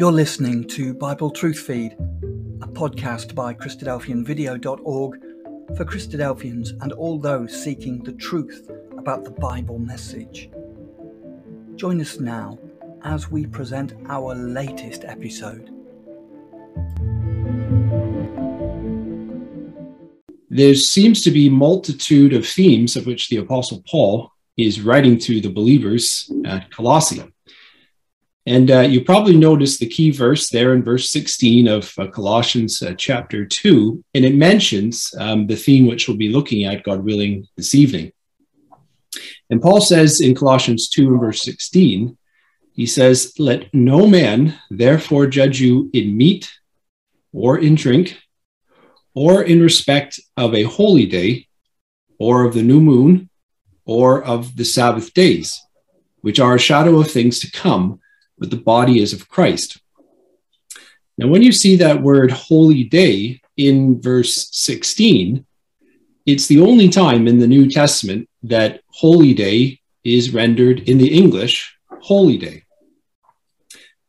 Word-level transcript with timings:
You're 0.00 0.10
listening 0.12 0.64
to 0.68 0.94
Bible 0.94 1.30
Truth 1.30 1.58
Feed, 1.58 1.92
a 2.62 2.66
podcast 2.66 3.34
by 3.34 3.52
Christadelphianvideo.org 3.52 5.20
for 5.76 5.84
Christadelphians 5.84 6.70
and 6.82 6.92
all 6.92 7.18
those 7.18 7.62
seeking 7.62 8.02
the 8.02 8.14
truth 8.14 8.70
about 8.96 9.24
the 9.24 9.30
Bible 9.30 9.78
message. 9.78 10.48
Join 11.76 12.00
us 12.00 12.18
now 12.18 12.58
as 13.04 13.30
we 13.30 13.44
present 13.44 13.92
our 14.08 14.34
latest 14.34 15.04
episode. 15.04 15.68
There 20.48 20.76
seems 20.76 21.20
to 21.24 21.30
be 21.30 21.50
multitude 21.50 22.32
of 22.32 22.48
themes 22.48 22.96
of 22.96 23.04
which 23.04 23.28
the 23.28 23.36
Apostle 23.36 23.84
Paul 23.86 24.32
is 24.56 24.80
writing 24.80 25.18
to 25.18 25.42
the 25.42 25.50
believers 25.50 26.32
at 26.46 26.70
Colossae. 26.70 27.22
And 28.46 28.70
uh, 28.70 28.80
you 28.80 29.04
probably 29.04 29.36
noticed 29.36 29.80
the 29.80 29.88
key 29.88 30.10
verse 30.10 30.48
there 30.48 30.72
in 30.72 30.82
verse 30.82 31.10
16 31.10 31.68
of 31.68 31.92
uh, 31.98 32.06
Colossians 32.06 32.82
uh, 32.82 32.94
chapter 32.96 33.44
2, 33.44 34.02
and 34.14 34.24
it 34.24 34.34
mentions 34.34 35.14
um, 35.18 35.46
the 35.46 35.56
theme 35.56 35.86
which 35.86 36.08
we'll 36.08 36.16
be 36.16 36.30
looking 36.30 36.64
at, 36.64 36.82
God 36.82 37.04
willing, 37.04 37.46
this 37.56 37.74
evening. 37.74 38.12
And 39.50 39.60
Paul 39.60 39.80
says 39.80 40.20
in 40.20 40.34
Colossians 40.34 40.88
2 40.88 41.08
and 41.08 41.20
verse 41.20 41.42
16, 41.42 42.16
he 42.72 42.86
says, 42.86 43.34
Let 43.38 43.72
no 43.74 44.06
man 44.06 44.58
therefore 44.70 45.26
judge 45.26 45.60
you 45.60 45.90
in 45.92 46.16
meat 46.16 46.50
or 47.32 47.58
in 47.58 47.74
drink 47.74 48.18
or 49.14 49.42
in 49.42 49.60
respect 49.60 50.18
of 50.36 50.54
a 50.54 50.62
holy 50.62 51.04
day 51.04 51.46
or 52.18 52.44
of 52.44 52.54
the 52.54 52.62
new 52.62 52.80
moon 52.80 53.28
or 53.84 54.22
of 54.22 54.56
the 54.56 54.64
Sabbath 54.64 55.12
days, 55.12 55.60
which 56.20 56.40
are 56.40 56.54
a 56.54 56.60
shadow 56.60 57.00
of 57.00 57.10
things 57.10 57.40
to 57.40 57.50
come 57.50 58.00
but 58.40 58.50
the 58.50 58.56
body 58.56 59.00
is 59.00 59.12
of 59.12 59.28
Christ. 59.28 59.78
Now, 61.18 61.28
when 61.28 61.42
you 61.42 61.52
see 61.52 61.76
that 61.76 62.02
word 62.02 62.30
holy 62.30 62.84
day 62.84 63.42
in 63.58 64.00
verse 64.00 64.48
16, 64.52 65.44
it's 66.24 66.46
the 66.46 66.60
only 66.60 66.88
time 66.88 67.28
in 67.28 67.38
the 67.38 67.46
New 67.46 67.70
Testament 67.70 68.28
that 68.44 68.80
holy 68.88 69.34
day 69.34 69.80
is 70.02 70.32
rendered 70.32 70.88
in 70.88 70.96
the 70.96 71.14
English 71.14 71.76
holy 72.00 72.38
day. 72.38 72.64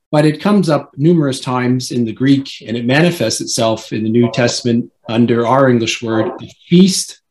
But 0.09 0.25
it 0.25 0.41
comes 0.41 0.69
up 0.69 0.91
numerous 0.97 1.41
times 1.41 1.91
in 1.91 2.05
the 2.05 2.13
Greek 2.13 2.49
and 2.65 2.77
it 2.77 2.85
manifests 2.85 3.41
itself 3.41 3.91
in 3.91 4.03
the 4.03 4.09
New 4.09 4.31
Testament 4.31 4.91
under 5.09 5.45
our 5.45 5.69
English 5.69 6.01
word 6.01 6.31
feast 6.69 7.21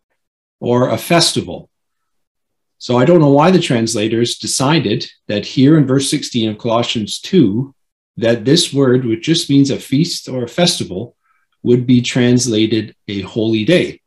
or 0.60 0.90
a 0.90 0.98
festival. 0.98 1.69
So 2.80 2.96
I 2.96 3.04
don't 3.04 3.20
know 3.20 3.28
why 3.28 3.50
the 3.50 3.60
translators 3.60 4.38
decided 4.38 5.06
that 5.28 5.44
here 5.44 5.76
in 5.76 5.86
verse 5.86 6.10
16 6.10 6.48
of 6.48 6.58
Colossians 6.58 7.20
2, 7.20 7.74
that 8.16 8.46
this 8.46 8.72
word, 8.72 9.04
which 9.04 9.22
just 9.22 9.50
means 9.50 9.70
a 9.70 9.78
feast 9.78 10.30
or 10.30 10.44
a 10.44 10.48
festival, 10.48 11.14
would 11.62 11.86
be 11.86 12.00
translated 12.00 12.96
a 13.06 13.20
holy 13.20 13.66
day. 13.66 14.00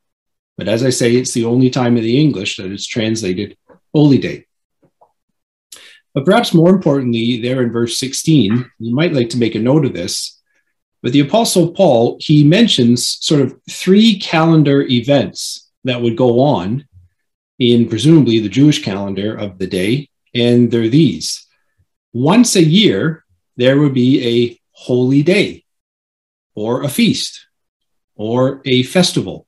But 0.58 0.68
as 0.68 0.84
I 0.84 0.90
say, 0.90 1.16
it's 1.16 1.34
the 1.34 1.46
only 1.46 1.70
time 1.70 1.98
in 1.98 2.04
the 2.04 2.20
English 2.20 2.58
that 2.58 2.72
it's 2.72 2.88
translated 2.88 3.56
holy 3.94 4.18
day. 4.18 4.48
But 6.16 6.26
perhaps 6.26 6.52
more 6.52 6.72
importantly, 6.72 7.42
there 7.42 7.62
in 7.62 7.72
verse 7.72 8.00
16, 8.00 8.72
you 8.80 8.96
might 8.96 9.14
like 9.14 9.30
to 9.30 9.38
make 9.38 9.54
a 9.54 9.60
note 9.60 9.86
of 9.86 9.94
this. 9.94 10.42
But 11.04 11.12
the 11.12 11.20
Apostle 11.20 11.74
Paul, 11.74 12.18
he 12.20 12.44
mentions 12.44 13.20
sort 13.22 13.42
of 13.42 13.56
three 13.70 14.18
calendar 14.18 14.82
events 14.82 15.70
that 15.84 16.02
would 16.02 16.18
go 16.18 16.40
on 16.40 16.88
in 17.59 17.88
presumably 17.88 18.40
the 18.40 18.50
Jewish 18.50 18.84
calendar 18.84 19.36
of 19.36 19.58
the 19.58 19.68
day, 19.68 20.09
and 20.34 20.72
they're 20.72 20.90
these. 20.90 21.46
Once 22.12 22.56
a 22.56 22.64
year, 22.64 23.23
there 23.58 23.80
would 23.80 23.94
be 23.94 24.26
a 24.26 24.60
holy 24.72 25.23
day, 25.23 25.64
or 26.56 26.84
a 26.84 26.90
feast, 26.90 27.48
or 28.16 28.61
a 28.66 28.83
festival. 28.83 29.48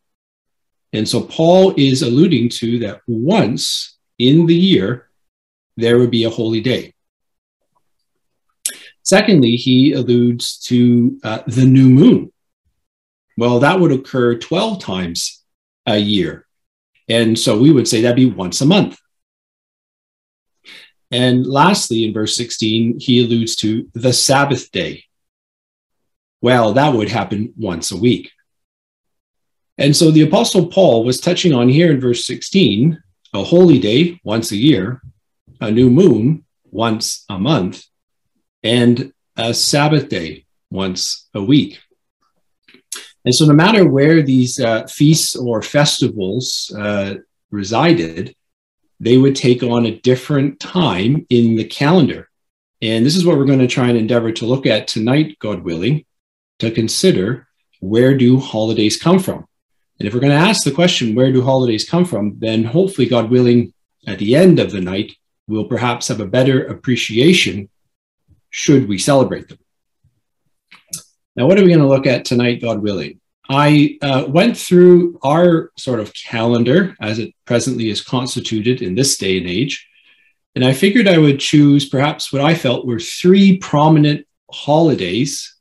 And 0.93 1.07
so 1.07 1.21
Paul 1.21 1.73
is 1.77 2.01
alluding 2.01 2.49
to 2.49 2.79
that 2.79 3.01
once 3.07 3.97
in 4.17 4.45
the 4.45 4.55
year, 4.55 5.09
there 5.75 5.99
would 5.99 6.11
be 6.11 6.23
a 6.23 6.29
holy 6.29 6.61
day. 6.61 6.93
Secondly, 9.03 9.55
he 9.55 9.93
alludes 9.93 10.57
to 10.61 11.19
uh, 11.23 11.39
the 11.47 11.65
new 11.65 11.89
moon. 11.89 12.31
Well, 13.37 13.59
that 13.59 13.79
would 13.79 13.91
occur 13.91 14.37
12 14.37 14.81
times 14.81 15.43
a 15.85 15.97
year. 15.97 16.44
And 17.07 17.37
so 17.37 17.57
we 17.57 17.71
would 17.71 17.87
say 17.87 18.01
that'd 18.01 18.15
be 18.15 18.25
once 18.25 18.61
a 18.61 18.65
month. 18.65 18.99
And 21.11 21.45
lastly, 21.45 22.05
in 22.05 22.13
verse 22.13 22.35
16, 22.35 22.99
he 22.99 23.23
alludes 23.23 23.55
to 23.57 23.89
the 23.93 24.11
Sabbath 24.11 24.71
day. 24.71 25.03
Well, 26.41 26.73
that 26.73 26.93
would 26.93 27.09
happen 27.09 27.53
once 27.57 27.91
a 27.91 27.97
week. 27.97 28.31
And 29.77 29.95
so 29.95 30.11
the 30.11 30.21
Apostle 30.21 30.67
Paul 30.67 31.03
was 31.03 31.19
touching 31.19 31.53
on 31.53 31.69
here 31.69 31.91
in 31.91 31.99
verse 31.99 32.25
16 32.25 33.01
a 33.33 33.43
holy 33.43 33.79
day 33.79 34.19
once 34.23 34.51
a 34.51 34.55
year, 34.55 35.01
a 35.59 35.69
new 35.69 35.89
moon 35.89 36.45
once 36.71 37.25
a 37.29 37.37
month, 37.37 37.83
and 38.63 39.11
a 39.35 39.53
Sabbath 39.53 40.07
day 40.07 40.45
once 40.69 41.27
a 41.33 41.43
week. 41.43 41.79
And 43.25 43.33
so, 43.33 43.45
no 43.45 43.53
matter 43.53 43.89
where 43.89 44.21
these 44.21 44.59
uh, 44.59 44.85
feasts 44.85 45.35
or 45.35 45.61
festivals 45.61 46.71
uh, 46.77 47.15
resided, 47.49 48.35
they 48.99 49.17
would 49.17 49.35
take 49.35 49.63
on 49.63 49.85
a 49.85 49.99
different 49.99 50.59
time 50.59 51.25
in 51.29 51.55
the 51.55 51.65
calendar. 51.65 52.29
And 52.81 53.05
this 53.05 53.15
is 53.15 53.25
what 53.25 53.37
we're 53.37 53.45
going 53.45 53.59
to 53.59 53.67
try 53.67 53.89
and 53.89 53.97
endeavor 53.97 54.31
to 54.33 54.45
look 54.45 54.65
at 54.65 54.87
tonight, 54.87 55.37
God 55.39 55.63
willing, 55.63 56.05
to 56.59 56.69
consider 56.69 57.47
where 57.79 58.15
do 58.15 58.39
holidays 58.39 58.97
come 58.97 59.19
from? 59.19 59.45
And 59.99 60.07
if 60.07 60.13
we're 60.13 60.19
going 60.19 60.37
to 60.37 60.47
ask 60.47 60.63
the 60.63 60.71
question, 60.71 61.15
where 61.15 61.31
do 61.31 61.41
holidays 61.41 61.87
come 61.87 62.05
from, 62.05 62.37
then 62.39 62.63
hopefully, 62.63 63.07
God 63.07 63.29
willing, 63.29 63.73
at 64.07 64.19
the 64.19 64.35
end 64.35 64.59
of 64.59 64.71
the 64.71 64.81
night, 64.81 65.13
we'll 65.47 65.65
perhaps 65.65 66.09
have 66.09 66.19
a 66.19 66.27
better 66.27 66.65
appreciation 66.65 67.69
should 68.49 68.87
we 68.87 68.97
celebrate 68.97 69.47
them. 69.47 69.57
Now, 71.35 71.47
what 71.47 71.59
are 71.59 71.63
we 71.63 71.69
going 71.69 71.79
to 71.79 71.87
look 71.87 72.07
at 72.07 72.25
tonight, 72.25 72.61
God 72.61 72.81
willing? 72.81 73.19
I 73.49 73.97
uh, 74.01 74.25
went 74.27 74.57
through 74.57 75.19
our 75.21 75.71
sort 75.77 75.99
of 75.99 76.13
calendar 76.13 76.95
as 76.99 77.19
it 77.19 77.33
presently 77.45 77.89
is 77.89 78.01
constituted 78.01 78.81
in 78.81 78.95
this 78.95 79.17
day 79.17 79.37
and 79.37 79.47
age, 79.47 79.87
and 80.55 80.63
I 80.63 80.73
figured 80.73 81.07
I 81.07 81.17
would 81.17 81.39
choose 81.39 81.89
perhaps 81.89 82.31
what 82.31 82.41
I 82.41 82.55
felt 82.55 82.87
were 82.87 82.99
three 82.99 83.57
prominent 83.57 84.25
holidays, 84.49 85.55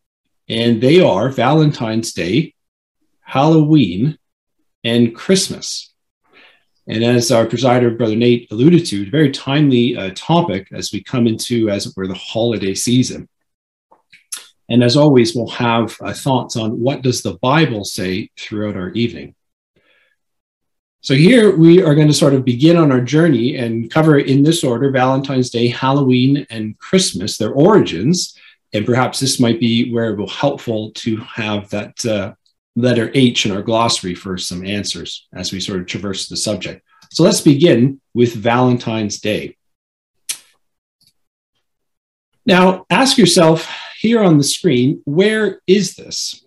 and 0.49 0.81
they 0.81 1.01
are 1.01 1.29
Valentine's 1.29 2.12
Day, 2.12 2.55
Halloween, 3.21 4.17
and 4.85 5.15
Christmas. 5.15 5.93
And 6.87 7.03
as 7.03 7.33
our 7.33 7.47
presider, 7.47 7.97
Brother 7.97 8.15
Nate, 8.15 8.51
alluded 8.53 8.87
to, 8.87 9.03
a 9.03 9.11
very 9.11 9.33
timely 9.33 9.97
uh, 9.97 10.11
topic 10.15 10.69
as 10.73 10.93
we 10.93 11.03
come 11.03 11.27
into, 11.27 11.71
as 11.71 11.87
it 11.87 11.95
were, 11.97 12.06
the 12.06 12.15
holiday 12.15 12.75
season. 12.75 13.29
And 14.69 14.83
as 14.83 14.97
always, 14.97 15.35
we'll 15.35 15.49
have 15.49 15.97
uh, 16.01 16.13
thoughts 16.13 16.57
on 16.57 16.81
what 16.81 17.03
does 17.03 17.23
the 17.23 17.35
Bible 17.35 17.85
say 17.85 18.31
throughout 18.39 18.77
our 18.77 18.91
evening. 18.91 19.35
So 21.03 21.15
here 21.15 21.55
we 21.55 21.83
are 21.83 21.95
going 21.95 22.09
to 22.09 22.15
sort 22.15 22.33
of 22.33 22.47
begin 22.47 22.79
on 22.79 22.91
our 22.91 23.03
journey 23.03 23.57
and 23.57 23.91
cover 23.91 24.19
in 24.19 24.43
this 24.43 24.65
order 24.65 24.91
Valentine's 24.91 25.51
Day, 25.51 25.69
Halloween, 25.69 26.47
and 26.49 26.79
Christmas, 26.79 27.37
their 27.37 27.53
origins. 27.53 28.39
And 28.73 28.87
perhaps 28.87 29.21
this 29.21 29.39
might 29.39 29.61
be 29.61 29.93
where 29.93 30.13
it 30.13 30.17
will 30.17 30.29
helpful 30.29 30.93
to 30.93 31.19
have 31.19 31.69
that 31.71 32.05
uh, 32.07 32.33
letter 32.75 33.11
H 33.13 33.45
in 33.45 33.53
our 33.53 33.63
glossary 33.63 34.15
for 34.15 34.39
some 34.39 34.65
answers 34.65 35.29
as 35.35 35.53
we 35.53 35.61
sort 35.61 35.81
of 35.81 35.87
traverse 35.87 36.27
the 36.29 36.39
subject. 36.39 36.83
So 37.11 37.23
let's 37.23 37.43
begin 37.43 38.01
with 38.15 38.35
Valentine's 38.35 39.21
Day. 39.21 39.57
Now, 42.47 42.87
ask 42.88 43.19
yourself 43.19 43.71
here 44.05 44.23
on 44.23 44.37
the 44.37 44.45
screen, 44.45 45.01
where 45.06 45.62
is 45.67 45.95
this? 45.97 46.45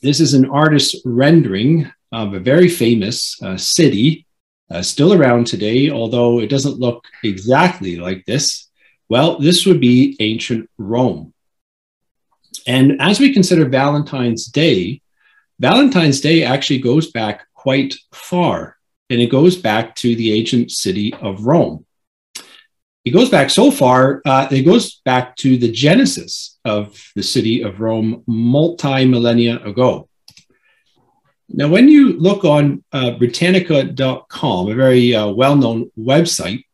This 0.00 0.20
is 0.20 0.32
an 0.32 0.48
artist's 0.48 1.02
rendering 1.04 1.92
of 2.12 2.32
a 2.32 2.40
very 2.40 2.66
famous 2.66 3.40
uh, 3.42 3.58
city, 3.58 4.26
uh, 4.70 4.80
still 4.80 5.12
around 5.12 5.46
today, 5.46 5.90
although 5.90 6.40
it 6.40 6.48
doesn't 6.48 6.80
look 6.80 7.04
exactly 7.24 7.96
like 7.96 8.24
this. 8.24 8.70
Well, 9.10 9.38
this 9.38 9.66
would 9.66 9.80
be 9.80 10.16
ancient 10.20 10.70
Rome. 10.78 11.34
And 12.66 13.02
as 13.02 13.20
we 13.20 13.34
consider 13.34 13.68
Valentine's 13.68 14.46
Day, 14.46 15.02
Valentine's 15.60 16.22
Day 16.22 16.42
actually 16.42 16.78
goes 16.78 17.10
back 17.10 17.46
quite 17.52 17.94
far, 18.14 18.78
and 19.10 19.20
it 19.20 19.30
goes 19.30 19.56
back 19.56 19.94
to 19.96 20.16
the 20.16 20.32
ancient 20.32 20.70
city 20.70 21.12
of 21.20 21.44
Rome 21.44 21.84
it 23.04 23.10
goes 23.10 23.28
back 23.28 23.50
so 23.50 23.70
far, 23.70 24.22
uh, 24.24 24.46
it 24.50 24.62
goes 24.62 25.00
back 25.04 25.36
to 25.36 25.56
the 25.56 25.70
genesis 25.70 26.58
of 26.64 26.98
the 27.16 27.22
city 27.22 27.62
of 27.62 27.80
Rome 27.80 28.22
multi 28.26 29.04
millennia 29.04 29.62
ago. 29.64 30.08
Now, 31.48 31.68
when 31.68 31.88
you 31.88 32.18
look 32.18 32.44
on 32.44 32.82
uh, 32.92 33.10
Britannica.com, 33.12 34.70
a 34.70 34.74
very 34.74 35.14
uh, 35.14 35.28
well 35.28 35.56
known 35.56 35.90
website, 35.98 36.64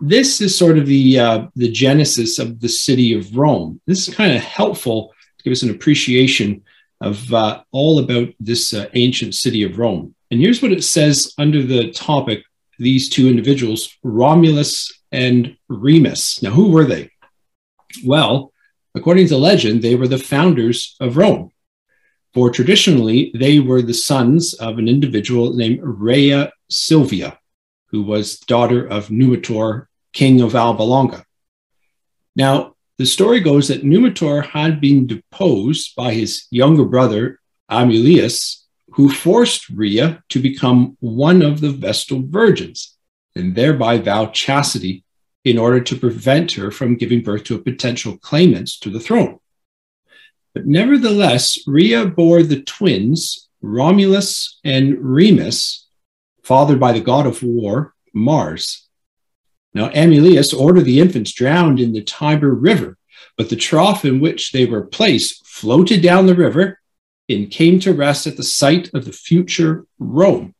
this 0.00 0.40
is 0.40 0.58
sort 0.58 0.76
of 0.76 0.86
the 0.86 1.18
uh, 1.18 1.46
the 1.54 1.70
genesis 1.70 2.38
of 2.38 2.60
the 2.60 2.68
city 2.68 3.14
of 3.14 3.36
Rome. 3.36 3.80
This 3.86 4.06
is 4.06 4.14
kind 4.14 4.36
of 4.36 4.42
helpful 4.42 5.14
to 5.38 5.44
give 5.44 5.52
us 5.52 5.62
an 5.62 5.70
appreciation 5.70 6.62
of 7.00 7.32
uh, 7.32 7.62
all 7.72 7.98
about 7.98 8.28
this 8.40 8.74
uh, 8.74 8.88
ancient 8.94 9.34
city 9.34 9.62
of 9.62 9.78
Rome. 9.78 10.14
And 10.30 10.40
here's 10.40 10.60
what 10.60 10.72
it 10.72 10.84
says 10.84 11.32
under 11.38 11.62
the 11.62 11.92
topic: 11.92 12.42
these 12.78 13.08
two 13.08 13.28
individuals, 13.28 13.96
Romulus 14.02 14.92
and 15.12 15.56
Remus. 15.68 16.42
Now, 16.42 16.50
who 16.50 16.70
were 16.70 16.84
they? 16.84 17.10
Well, 18.04 18.52
according 18.94 19.28
to 19.28 19.36
legend, 19.36 19.82
they 19.82 19.94
were 19.94 20.08
the 20.08 20.18
founders 20.18 20.96
of 21.00 21.16
Rome. 21.16 21.50
For 22.34 22.50
traditionally, 22.50 23.32
they 23.34 23.60
were 23.60 23.80
the 23.80 23.94
sons 23.94 24.54
of 24.54 24.78
an 24.78 24.88
individual 24.88 25.54
named 25.54 25.80
Rhea 25.82 26.52
Silvia, 26.68 27.38
who 27.86 28.02
was 28.02 28.38
daughter 28.40 28.86
of 28.86 29.08
Numitor, 29.08 29.86
king 30.12 30.42
of 30.42 30.54
Alba 30.54 30.82
Longa. 30.82 31.24
Now, 32.34 32.74
the 32.98 33.06
story 33.06 33.40
goes 33.40 33.68
that 33.68 33.84
Numitor 33.84 34.44
had 34.44 34.80
been 34.80 35.06
deposed 35.06 35.94
by 35.96 36.12
his 36.12 36.46
younger 36.50 36.84
brother, 36.84 37.40
Amulius, 37.70 38.65
who 38.96 39.10
forced 39.10 39.68
Rhea 39.68 40.24
to 40.30 40.40
become 40.40 40.96
one 41.00 41.42
of 41.42 41.60
the 41.60 41.70
Vestal 41.70 42.22
virgins 42.26 42.96
and 43.34 43.54
thereby 43.54 43.98
vow 43.98 44.26
chastity 44.26 45.04
in 45.44 45.58
order 45.58 45.80
to 45.80 45.98
prevent 45.98 46.52
her 46.52 46.70
from 46.70 46.96
giving 46.96 47.22
birth 47.22 47.44
to 47.44 47.54
a 47.54 47.62
potential 47.62 48.16
claimant 48.16 48.70
to 48.80 48.88
the 48.88 48.98
throne. 48.98 49.38
But 50.54 50.66
nevertheless, 50.66 51.58
Rhea 51.66 52.06
bore 52.06 52.42
the 52.42 52.62
twins, 52.62 53.50
Romulus 53.60 54.58
and 54.64 54.96
Remus, 54.98 55.86
fathered 56.42 56.80
by 56.80 56.92
the 56.92 57.00
god 57.02 57.26
of 57.26 57.42
war, 57.42 57.94
Mars. 58.14 58.88
Now, 59.74 59.90
Amulius 59.90 60.58
ordered 60.58 60.86
the 60.86 61.00
infants 61.00 61.32
drowned 61.32 61.80
in 61.80 61.92
the 61.92 62.02
Tiber 62.02 62.54
River, 62.54 62.96
but 63.36 63.50
the 63.50 63.56
trough 63.56 64.06
in 64.06 64.20
which 64.20 64.52
they 64.52 64.64
were 64.64 64.86
placed 64.86 65.46
floated 65.46 66.00
down 66.00 66.24
the 66.24 66.34
river 66.34 66.80
and 67.28 67.50
came 67.50 67.80
to 67.80 67.92
rest 67.92 68.26
at 68.26 68.36
the 68.36 68.42
site 68.42 68.92
of 68.94 69.04
the 69.04 69.12
future 69.12 69.86
Rome, 69.98 70.54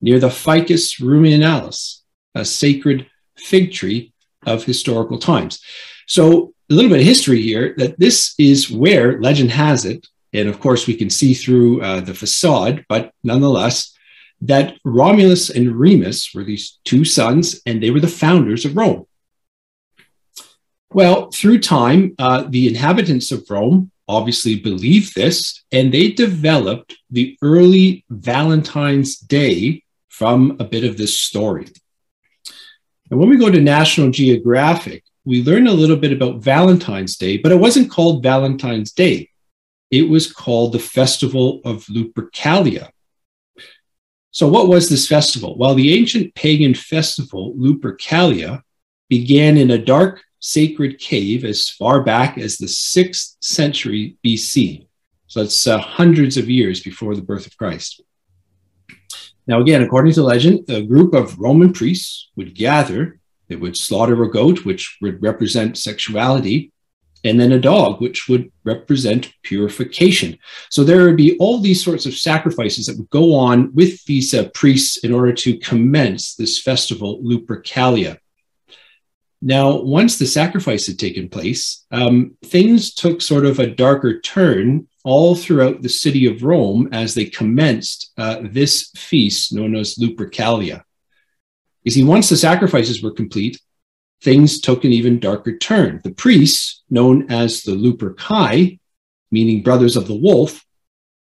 near 0.00 0.18
the 0.18 0.30
Ficus 0.30 1.00
Ruminalis, 1.00 2.02
a 2.34 2.44
sacred 2.44 3.06
fig 3.36 3.72
tree 3.72 4.12
of 4.46 4.64
historical 4.64 5.18
times. 5.18 5.60
So, 6.06 6.52
a 6.70 6.74
little 6.74 6.90
bit 6.90 7.00
of 7.00 7.06
history 7.06 7.40
here 7.40 7.74
that 7.78 7.98
this 7.98 8.34
is 8.38 8.70
where 8.70 9.20
legend 9.20 9.50
has 9.50 9.86
it. 9.86 10.06
And 10.34 10.48
of 10.48 10.60
course, 10.60 10.86
we 10.86 10.94
can 10.94 11.08
see 11.08 11.32
through 11.32 11.80
uh, 11.80 12.00
the 12.00 12.12
facade, 12.12 12.84
but 12.88 13.12
nonetheless, 13.24 13.96
that 14.42 14.76
Romulus 14.84 15.50
and 15.50 15.74
Remus 15.74 16.34
were 16.34 16.44
these 16.44 16.78
two 16.84 17.04
sons, 17.04 17.60
and 17.66 17.82
they 17.82 17.90
were 17.90 18.00
the 18.00 18.06
founders 18.06 18.64
of 18.64 18.76
Rome. 18.76 19.06
Well, 20.92 21.30
through 21.30 21.60
time, 21.60 22.14
uh, 22.18 22.44
the 22.48 22.68
inhabitants 22.68 23.32
of 23.32 23.50
Rome 23.50 23.90
obviously 24.08 24.58
believed 24.58 25.14
this, 25.14 25.62
and 25.70 25.92
they 25.92 26.10
developed 26.10 26.96
the 27.10 27.36
early 27.42 28.04
Valentine's 28.08 29.18
Day 29.18 29.84
from 30.08 30.56
a 30.58 30.64
bit 30.64 30.84
of 30.84 30.96
this 30.96 31.18
story. 31.18 31.68
And 33.10 33.20
when 33.20 33.28
we 33.28 33.36
go 33.36 33.50
to 33.50 33.60
National 33.60 34.10
Geographic, 34.10 35.04
we 35.24 35.42
learn 35.42 35.66
a 35.66 35.72
little 35.72 35.96
bit 35.96 36.12
about 36.12 36.42
Valentine's 36.42 37.16
Day, 37.16 37.36
but 37.36 37.52
it 37.52 37.60
wasn't 37.60 37.90
called 37.90 38.22
Valentine's 38.22 38.92
Day. 38.92 39.30
It 39.90 40.08
was 40.08 40.32
called 40.32 40.72
the 40.72 40.78
Festival 40.78 41.60
of 41.64 41.84
Lupercalia. 41.86 42.90
So, 44.30 44.46
what 44.48 44.68
was 44.68 44.88
this 44.88 45.08
festival? 45.08 45.56
Well, 45.58 45.74
the 45.74 45.94
ancient 45.94 46.34
pagan 46.34 46.74
festival, 46.74 47.54
Lupercalia, 47.54 48.62
began 49.08 49.56
in 49.56 49.70
a 49.70 49.78
dark 49.78 50.22
sacred 50.40 50.98
cave 50.98 51.44
as 51.44 51.68
far 51.68 52.02
back 52.02 52.38
as 52.38 52.56
the 52.56 52.66
6th 52.66 53.36
century 53.40 54.16
BC. 54.24 54.86
So 55.26 55.40
that's 55.40 55.66
uh, 55.66 55.78
hundreds 55.78 56.36
of 56.36 56.48
years 56.48 56.80
before 56.80 57.14
the 57.14 57.22
birth 57.22 57.46
of 57.46 57.56
Christ. 57.56 58.02
Now, 59.46 59.60
again, 59.60 59.82
according 59.82 60.12
to 60.14 60.22
legend, 60.22 60.68
a 60.68 60.82
group 60.82 61.14
of 61.14 61.38
Roman 61.38 61.72
priests 61.72 62.30
would 62.36 62.54
gather. 62.54 63.18
They 63.48 63.56
would 63.56 63.76
slaughter 63.76 64.22
a 64.22 64.30
goat, 64.30 64.64
which 64.64 64.98
would 65.00 65.22
represent 65.22 65.78
sexuality, 65.78 66.72
and 67.24 67.40
then 67.40 67.52
a 67.52 67.58
dog, 67.58 68.00
which 68.00 68.28
would 68.28 68.52
represent 68.64 69.32
purification. 69.42 70.38
So 70.70 70.84
there 70.84 71.04
would 71.04 71.16
be 71.16 71.36
all 71.38 71.60
these 71.60 71.82
sorts 71.82 72.06
of 72.06 72.14
sacrifices 72.14 72.86
that 72.86 72.98
would 72.98 73.10
go 73.10 73.34
on 73.34 73.74
with 73.74 74.04
these 74.04 74.34
uh, 74.34 74.50
priests 74.54 74.98
in 74.98 75.12
order 75.12 75.32
to 75.32 75.58
commence 75.58 76.34
this 76.34 76.60
festival, 76.60 77.22
Lupercalia. 77.22 78.18
Now, 79.40 79.80
once 79.80 80.18
the 80.18 80.26
sacrifice 80.26 80.86
had 80.86 80.98
taken 80.98 81.28
place, 81.28 81.84
um, 81.92 82.36
things 82.44 82.94
took 82.94 83.22
sort 83.22 83.46
of 83.46 83.60
a 83.60 83.70
darker 83.70 84.20
turn 84.20 84.88
all 85.04 85.36
throughout 85.36 85.80
the 85.80 85.88
city 85.88 86.26
of 86.26 86.42
Rome 86.42 86.88
as 86.92 87.14
they 87.14 87.24
commenced 87.26 88.12
uh, 88.18 88.40
this 88.42 88.90
feast 88.96 89.52
known 89.52 89.76
as 89.76 89.94
Lupercalia. 89.94 90.82
You 91.84 91.92
see, 91.92 92.04
once 92.04 92.28
the 92.28 92.36
sacrifices 92.36 93.02
were 93.02 93.12
complete, 93.12 93.60
things 94.22 94.60
took 94.60 94.84
an 94.84 94.92
even 94.92 95.20
darker 95.20 95.56
turn. 95.56 96.00
The 96.02 96.10
priests, 96.10 96.82
known 96.90 97.30
as 97.30 97.62
the 97.62 97.72
Luperci, 97.72 98.80
meaning 99.30 99.62
brothers 99.62 99.96
of 99.96 100.08
the 100.08 100.16
wolf, 100.16 100.64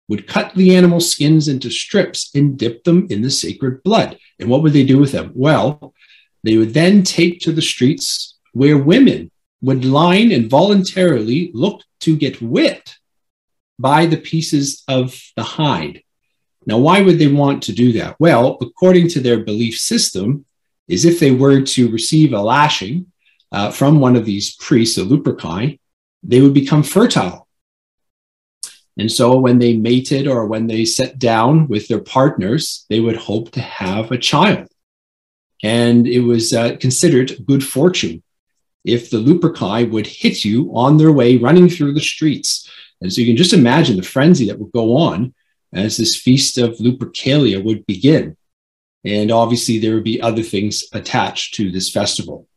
would 0.09 0.27
cut 0.27 0.53
the 0.55 0.75
animal 0.75 0.99
skins 0.99 1.47
into 1.47 1.69
strips 1.69 2.29
and 2.35 2.57
dip 2.59 2.83
them 2.83 3.07
in 3.09 3.21
the 3.21 3.31
sacred 3.31 3.81
blood. 3.83 4.17
And 4.39 4.49
what 4.49 4.61
would 4.61 4.73
they 4.73 4.83
do 4.83 4.97
with 4.97 5.13
them? 5.13 5.31
Well, 5.33 5.93
they 6.43 6.57
would 6.57 6.73
then 6.73 7.03
take 7.03 7.39
to 7.41 7.51
the 7.51 7.61
streets 7.61 8.35
where 8.53 8.77
women 8.77 9.31
would 9.61 9.85
line 9.85 10.31
and 10.31 10.49
voluntarily 10.49 11.51
look 11.53 11.81
to 12.01 12.17
get 12.17 12.41
wet 12.41 12.95
by 13.77 14.05
the 14.05 14.17
pieces 14.17 14.83
of 14.87 15.19
the 15.35 15.43
hide. 15.43 16.03
Now, 16.65 16.77
why 16.77 17.01
would 17.01 17.19
they 17.19 17.27
want 17.27 17.63
to 17.63 17.73
do 17.73 17.93
that? 17.93 18.15
Well, 18.19 18.57
according 18.61 19.09
to 19.09 19.19
their 19.19 19.39
belief 19.39 19.77
system, 19.77 20.45
is 20.87 21.05
if 21.05 21.19
they 21.19 21.31
were 21.31 21.61
to 21.61 21.89
receive 21.89 22.33
a 22.33 22.41
lashing 22.41 23.05
uh, 23.51 23.71
from 23.71 23.99
one 23.99 24.15
of 24.15 24.25
these 24.25 24.55
priests, 24.57 24.97
a 24.97 25.01
luperci, 25.01 25.79
they 26.21 26.41
would 26.41 26.53
become 26.53 26.83
fertile. 26.83 27.47
And 28.97 29.09
so 29.09 29.37
when 29.39 29.57
they 29.57 29.77
mated 29.77 30.27
or 30.27 30.45
when 30.45 30.67
they 30.67 30.83
sat 30.85 31.17
down 31.17 31.67
with 31.67 31.87
their 31.87 32.01
partners, 32.01 32.85
they 32.89 32.99
would 32.99 33.15
hope 33.15 33.51
to 33.51 33.61
have 33.61 34.11
a 34.11 34.17
child. 34.17 34.67
And 35.63 36.07
it 36.07 36.21
was 36.21 36.53
uh, 36.53 36.77
considered 36.77 37.45
good 37.45 37.63
fortune 37.63 38.23
if 38.83 39.09
the 39.09 39.17
luperci 39.17 39.89
would 39.89 40.07
hit 40.07 40.43
you 40.43 40.71
on 40.73 40.97
their 40.97 41.11
way 41.11 41.37
running 41.37 41.69
through 41.69 41.93
the 41.93 42.01
streets. 42.01 42.69
And 43.01 43.11
so 43.11 43.21
you 43.21 43.27
can 43.27 43.37
just 43.37 43.53
imagine 43.53 43.97
the 43.97 44.03
frenzy 44.03 44.47
that 44.47 44.59
would 44.59 44.71
go 44.71 44.97
on 44.97 45.33
as 45.73 45.97
this 45.97 46.15
feast 46.15 46.57
of 46.57 46.77
Lupercalia 46.77 47.63
would 47.63 47.85
begin. 47.85 48.35
And 49.03 49.31
obviously, 49.31 49.79
there 49.79 49.95
would 49.95 50.03
be 50.03 50.21
other 50.21 50.43
things 50.43 50.83
attached 50.93 51.55
to 51.55 51.71
this 51.71 51.89
festival. 51.89 52.47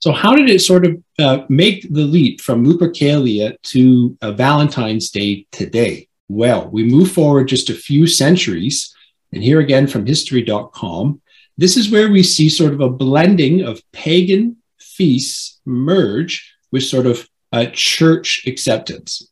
So, 0.00 0.12
how 0.12 0.34
did 0.34 0.50
it 0.50 0.60
sort 0.60 0.86
of 0.86 1.02
uh, 1.18 1.44
make 1.48 1.82
the 1.92 2.02
leap 2.04 2.40
from 2.40 2.64
Lupercalia 2.64 3.60
to 3.62 4.16
uh, 4.22 4.32
Valentine's 4.32 5.10
Day 5.10 5.46
today? 5.52 6.08
Well, 6.28 6.68
we 6.68 6.82
move 6.82 7.12
forward 7.12 7.48
just 7.48 7.70
a 7.70 7.74
few 7.74 8.06
centuries, 8.06 8.94
and 9.32 9.42
here 9.42 9.60
again 9.60 9.86
from 9.86 10.04
history.com, 10.04 11.20
this 11.58 11.76
is 11.76 11.90
where 11.90 12.10
we 12.10 12.22
see 12.22 12.48
sort 12.48 12.72
of 12.72 12.80
a 12.80 12.88
blending 12.88 13.62
of 13.62 13.82
pagan 13.92 14.56
feasts 14.78 15.60
merge 15.66 16.54
with 16.70 16.84
sort 16.84 17.04
of 17.04 17.28
a 17.52 17.66
church 17.66 18.44
acceptance. 18.46 19.28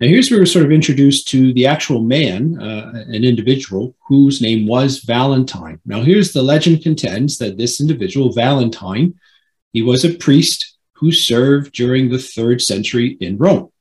Now, 0.00 0.06
here's 0.06 0.30
where 0.30 0.38
we're 0.38 0.46
sort 0.46 0.64
of 0.64 0.70
introduced 0.70 1.26
to 1.28 1.52
the 1.52 1.66
actual 1.66 2.02
man, 2.02 2.62
uh, 2.62 3.04
an 3.08 3.24
individual 3.24 3.96
whose 4.06 4.40
name 4.40 4.68
was 4.68 5.00
Valentine. 5.00 5.80
Now, 5.84 6.02
here's 6.02 6.32
the 6.32 6.42
legend 6.42 6.84
contends 6.84 7.38
that 7.38 7.58
this 7.58 7.80
individual, 7.80 8.32
Valentine, 8.32 9.14
he 9.72 9.82
was 9.82 10.04
a 10.04 10.14
priest 10.14 10.76
who 10.92 11.10
served 11.10 11.72
during 11.72 12.08
the 12.08 12.18
third 12.18 12.62
century 12.62 13.16
in 13.20 13.38
Rome. 13.38 13.72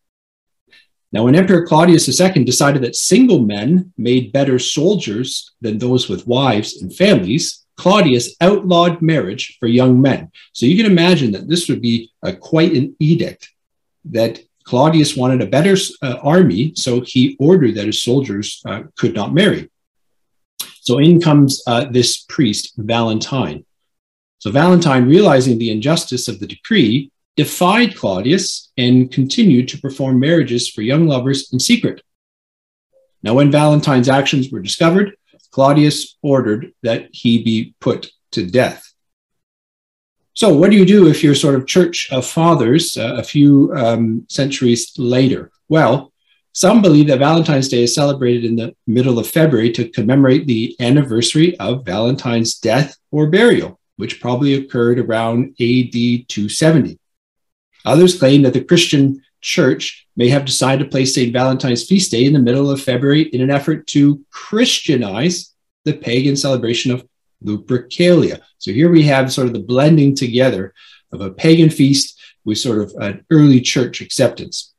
Now, 1.14 1.24
when 1.24 1.36
Emperor 1.36 1.66
Claudius 1.66 2.08
II 2.08 2.44
decided 2.44 2.82
that 2.84 2.96
single 2.96 3.40
men 3.40 3.94
made 3.98 4.34
better 4.34 4.60
soldiers 4.60 5.54
than 5.62 5.78
those 5.78 6.10
with 6.10 6.28
wives 6.28 6.82
and 6.82 6.94
families, 6.94 7.66
Claudius 7.78 8.36
outlawed 8.42 9.02
marriage 9.02 9.58
for 9.60 9.68
young 9.68 10.02
men. 10.02 10.32
So 10.52 10.66
you 10.66 10.76
can 10.76 10.92
imagine 10.92 11.32
that 11.32 11.48
this 11.48 11.70
would 11.70 11.82
be 11.82 12.12
a, 12.24 12.36
quite 12.36 12.74
an 12.74 12.96
edict 13.00 13.50
that 14.06 14.40
Claudius 14.66 15.16
wanted 15.16 15.42
a 15.42 15.48
better 15.48 15.78
uh, 16.02 16.18
army, 16.22 16.74
so 16.76 17.02
he 17.02 17.38
ordered 17.40 17.76
that 17.76 17.86
his 17.86 18.04
soldiers 18.04 18.62
uh, 18.66 18.84
could 18.98 19.14
not 19.14 19.34
marry. 19.34 19.70
So 20.82 20.98
in 20.98 21.22
comes 21.22 21.64
uh, 21.68 21.86
this 21.86 22.26
priest, 22.28 22.74
Valentine. 22.78 23.66
So 24.40 24.52
Valentine, 24.52 25.08
realizing 25.08 25.58
the 25.58 25.72
injustice 25.72 26.28
of 26.28 26.40
the 26.40 26.48
decree, 26.48 27.12
defied 27.38 27.96
Claudius 27.96 28.72
and 28.78 29.12
continued 29.12 29.70
to 29.70 29.78
perform 29.78 30.20
marriages 30.20 30.68
for 30.68 30.82
young 30.82 31.08
lovers 31.08 31.54
in 31.54 31.60
secret. 31.60 32.02
Now, 33.24 33.36
when 33.36 33.52
Valentine's 33.52 34.10
actions 34.10 34.52
were 34.52 34.60
discovered, 34.60 35.16
Claudius 35.52 36.18
ordered 36.22 36.74
that 36.84 37.10
he 37.12 37.44
be 37.44 37.76
put 37.80 38.12
to 38.32 38.46
death. 38.46 38.92
So, 40.34 40.54
what 40.54 40.72
do 40.72 40.78
you 40.78 40.86
do 40.86 41.08
if 41.08 41.24
you're 41.24 41.36
sort 41.36 41.56
of 41.56 41.66
church 41.66 42.10
of 42.12 42.26
fathers 42.26 42.98
uh, 42.98 43.16
a 43.18 43.24
few 43.24 43.72
um, 43.76 44.26
centuries 44.30 44.94
later? 44.98 45.52
Well, 45.70 46.14
some 46.54 46.82
believe 46.82 47.08
that 47.08 47.20
Valentine's 47.20 47.70
Day 47.70 47.84
is 47.84 47.94
celebrated 47.94 48.46
in 48.46 48.56
the 48.56 48.76
middle 48.88 49.20
of 49.20 49.28
February 49.28 49.72
to 49.74 49.90
commemorate 49.90 50.48
the 50.48 50.76
anniversary 50.80 51.58
of 51.60 51.86
Valentine's 51.86 52.58
death 52.58 52.98
or 53.12 53.30
burial, 53.30 53.80
which 53.98 54.22
probably 54.22 54.56
occurred 54.56 55.00
around 55.00 55.56
AD 55.60 55.94
270. 56.28 57.00
Others 57.88 58.20
claim 58.20 58.42
that 58.44 58.54
the 58.54 58.64
Christian 58.64 59.22
church 59.42 60.08
may 60.16 60.30
have 60.30 60.46
decided 60.46 60.84
to 60.84 60.90
place 60.90 61.16
St. 61.16 61.32
Valentine's 61.32 61.86
feast 61.86 62.12
day 62.12 62.26
in 62.26 62.34
the 62.34 62.40
middle 62.40 62.70
of 62.70 62.82
February 62.82 63.24
in 63.24 63.42
an 63.42 63.50
effort 63.50 63.88
to 63.88 64.24
Christianize 64.32 65.54
the 65.86 65.94
pagan 65.94 66.36
celebration 66.36 66.92
of 66.92 67.08
Lupercalia. 67.44 68.42
So 68.58 68.72
here 68.72 68.90
we 68.90 69.04
have 69.04 69.32
sort 69.32 69.48
of 69.48 69.54
the 69.54 69.60
blending 69.60 70.16
together 70.16 70.74
of 71.12 71.22
a 71.22 71.32
pagan 71.32 71.70
feast 71.70 72.20
with 72.44 72.58
sort 72.58 72.80
of 72.80 72.94
an 73.00 73.26
early 73.32 73.62
church 73.62 74.02
acceptance. 74.02 74.74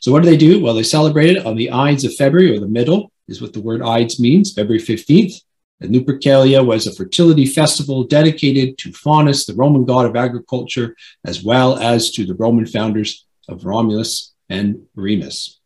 So 0.00 0.12
what 0.12 0.22
do 0.22 0.30
they 0.30 0.36
do? 0.36 0.62
Well, 0.62 0.74
they 0.74 0.82
celebrate 0.82 1.36
it 1.36 1.44
on 1.44 1.56
the 1.56 1.70
Ides 1.70 2.04
of 2.04 2.14
February, 2.14 2.56
or 2.56 2.60
the 2.60 2.68
middle 2.68 3.12
is 3.28 3.42
what 3.42 3.52
the 3.52 3.60
word 3.60 3.82
Ides 3.82 4.18
means, 4.18 4.52
February 4.52 4.82
15th. 4.82 5.34
And 5.80 5.94
Lupercalia 5.94 6.64
was 6.64 6.86
a 6.86 6.94
fertility 6.94 7.46
festival 7.46 8.04
dedicated 8.04 8.78
to 8.78 8.92
Faunus, 8.92 9.44
the 9.44 9.54
Roman 9.54 9.84
god 9.84 10.06
of 10.06 10.16
agriculture, 10.16 10.96
as 11.24 11.42
well 11.42 11.76
as 11.78 12.10
to 12.12 12.24
the 12.24 12.34
Roman 12.34 12.66
founders 12.66 13.26
of 13.48 13.64
Romulus 13.64 14.32
and 14.48 14.86
Remus. 14.94 15.60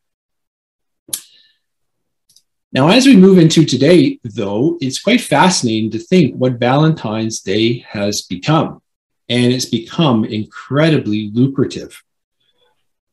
Now, 2.70 2.88
as 2.88 3.06
we 3.06 3.16
move 3.16 3.38
into 3.38 3.64
today, 3.64 4.18
though, 4.24 4.76
it's 4.80 5.00
quite 5.00 5.22
fascinating 5.22 5.90
to 5.92 5.98
think 5.98 6.34
what 6.34 6.60
Valentine's 6.60 7.40
Day 7.40 7.78
has 7.88 8.22
become. 8.22 8.82
And 9.30 9.52
it's 9.52 9.64
become 9.66 10.24
incredibly 10.24 11.30
lucrative. 11.32 12.02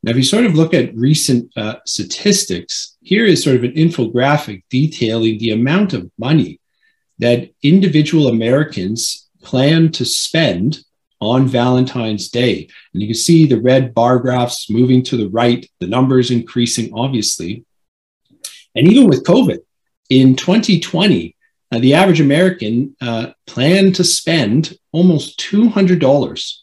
Now, 0.03 0.11
if 0.11 0.17
you 0.17 0.23
sort 0.23 0.45
of 0.45 0.55
look 0.55 0.73
at 0.73 0.95
recent 0.95 1.51
uh, 1.57 1.75
statistics, 1.85 2.97
here 3.01 3.25
is 3.25 3.43
sort 3.43 3.55
of 3.55 3.63
an 3.63 3.71
infographic 3.71 4.63
detailing 4.69 5.39
the 5.39 5.51
amount 5.51 5.93
of 5.93 6.11
money 6.17 6.59
that 7.19 7.49
individual 7.63 8.27
Americans 8.27 9.29
plan 9.41 9.91
to 9.93 10.05
spend 10.05 10.79
on 11.21 11.47
Valentine's 11.47 12.29
Day. 12.29 12.67
And 12.93 13.01
you 13.01 13.07
can 13.07 13.15
see 13.15 13.45
the 13.45 13.61
red 13.61 13.93
bar 13.93 14.19
graphs 14.19 14.69
moving 14.69 15.03
to 15.03 15.17
the 15.17 15.29
right, 15.29 15.69
the 15.79 15.87
numbers 15.87 16.31
increasing, 16.31 16.91
obviously. 16.93 17.65
And 18.75 18.87
even 18.91 19.07
with 19.07 19.23
COVID, 19.23 19.59
in 20.09 20.35
2020, 20.35 21.35
uh, 21.71 21.79
the 21.79 21.93
average 21.93 22.21
American 22.21 22.95
uh, 23.01 23.31
planned 23.47 23.95
to 23.95 24.03
spend 24.03 24.77
almost 24.91 25.39
$200 25.39 26.53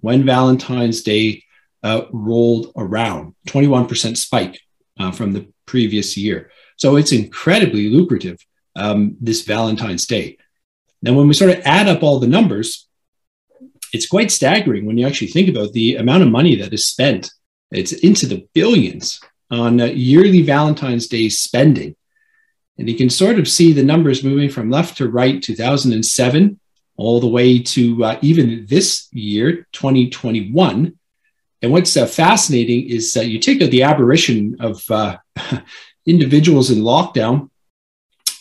when 0.00 0.24
Valentine's 0.24 1.02
Day 1.02 1.44
uh, 1.82 2.02
rolled 2.12 2.72
around, 2.76 3.34
21% 3.46 4.16
spike 4.16 4.60
uh, 4.98 5.12
from 5.12 5.32
the 5.32 5.46
previous 5.66 6.16
year. 6.16 6.50
So 6.76 6.96
it's 6.96 7.12
incredibly 7.12 7.88
lucrative 7.88 8.38
um, 8.76 9.16
this 9.20 9.42
Valentine's 9.42 10.06
Day. 10.06 10.38
Now, 11.02 11.14
when 11.14 11.28
we 11.28 11.34
sort 11.34 11.50
of 11.50 11.62
add 11.64 11.88
up 11.88 12.02
all 12.02 12.18
the 12.18 12.26
numbers, 12.26 12.86
it's 13.92 14.08
quite 14.08 14.30
staggering 14.30 14.84
when 14.84 14.98
you 14.98 15.06
actually 15.06 15.28
think 15.28 15.48
about 15.48 15.72
the 15.72 15.96
amount 15.96 16.22
of 16.22 16.30
money 16.30 16.56
that 16.56 16.72
is 16.72 16.88
spent. 16.88 17.30
It's 17.70 17.92
into 17.92 18.26
the 18.26 18.46
billions 18.54 19.20
on 19.50 19.80
uh, 19.80 19.86
yearly 19.86 20.42
Valentine's 20.42 21.06
Day 21.06 21.28
spending. 21.28 21.94
And 22.76 22.88
you 22.88 22.96
can 22.96 23.10
sort 23.10 23.38
of 23.38 23.48
see 23.48 23.72
the 23.72 23.82
numbers 23.82 24.22
moving 24.22 24.50
from 24.50 24.70
left 24.70 24.98
to 24.98 25.08
right, 25.08 25.42
2007, 25.42 26.60
all 26.96 27.20
the 27.20 27.26
way 27.26 27.58
to 27.60 28.04
uh, 28.04 28.18
even 28.22 28.66
this 28.68 29.08
year, 29.12 29.66
2021. 29.72 30.96
And 31.60 31.72
what's 31.72 31.96
uh, 31.96 32.06
fascinating 32.06 32.88
is 32.88 33.16
uh, 33.16 33.20
you 33.20 33.38
take 33.38 33.58
the 33.58 33.82
aberration 33.82 34.56
of 34.60 34.88
uh, 34.90 35.16
individuals 36.06 36.70
in 36.70 36.78
lockdown 36.78 37.50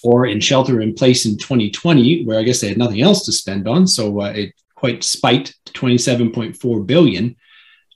or 0.03 0.25
in 0.25 0.39
shelter 0.39 0.81
in 0.81 0.93
place 0.93 1.25
in 1.25 1.37
2020, 1.37 2.25
where 2.25 2.39
I 2.39 2.43
guess 2.43 2.61
they 2.61 2.69
had 2.69 2.77
nothing 2.77 3.01
else 3.01 3.25
to 3.25 3.31
spend 3.31 3.67
on. 3.67 3.87
So 3.87 4.21
uh, 4.21 4.33
it 4.35 4.53
quite 4.75 5.03
spiked 5.03 5.57
to 5.65 5.73
27.4 5.73 6.85
billion. 6.85 7.35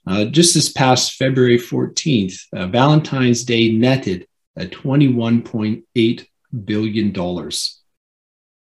Uh, 0.08 0.26
just 0.26 0.54
this 0.54 0.72
past 0.72 1.14
February 1.14 1.58
14th, 1.58 2.36
uh, 2.56 2.68
Valentine's 2.68 3.44
Day 3.44 3.72
netted 3.72 4.28
at 4.58 4.72
21.8 4.72 6.28
billion 6.66 7.12
dollars. 7.12 7.82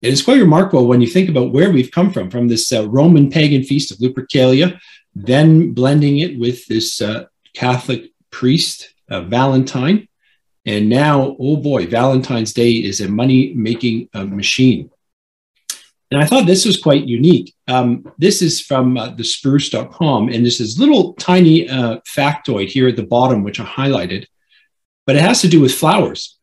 It 0.01 0.11
is 0.11 0.23
quite 0.23 0.39
remarkable 0.39 0.87
when 0.87 0.99
you 0.99 1.07
think 1.07 1.29
about 1.29 1.53
where 1.53 1.71
we've 1.71 1.91
come 1.91 2.11
from, 2.11 2.29
from 2.29 2.47
this 2.47 2.73
uh, 2.73 2.87
Roman 2.89 3.29
pagan 3.29 3.63
feast 3.63 3.91
of 3.91 3.99
Lupercalia, 3.99 4.79
then 5.13 5.73
blending 5.73 6.19
it 6.19 6.39
with 6.39 6.65
this 6.67 7.01
uh, 7.01 7.25
Catholic 7.53 8.11
priest, 8.31 8.93
uh, 9.09 9.21
Valentine. 9.21 10.07
And 10.65 10.89
now, 10.89 11.35
oh 11.39 11.57
boy, 11.57 11.87
Valentine's 11.87 12.53
Day 12.53 12.71
is 12.71 13.01
a 13.01 13.09
money 13.09 13.53
making 13.55 14.09
uh, 14.13 14.25
machine. 14.25 14.91
And 16.11 16.21
I 16.21 16.25
thought 16.25 16.45
this 16.45 16.65
was 16.65 16.81
quite 16.81 17.07
unique. 17.07 17.55
Um, 17.67 18.11
this 18.17 18.41
is 18.41 18.59
from 18.61 18.97
uh, 18.97 19.11
the 19.11 19.23
spruce.com, 19.23 20.27
and 20.27 20.45
this 20.45 20.59
is 20.59 20.77
little 20.77 21.13
tiny 21.13 21.69
uh, 21.69 21.99
factoid 22.01 22.67
here 22.67 22.89
at 22.89 22.97
the 22.97 23.03
bottom, 23.03 23.43
which 23.43 23.61
I 23.61 23.63
highlighted, 23.63 24.25
but 25.07 25.15
it 25.15 25.21
has 25.21 25.41
to 25.41 25.47
do 25.47 25.61
with 25.61 25.73
flowers. 25.73 26.37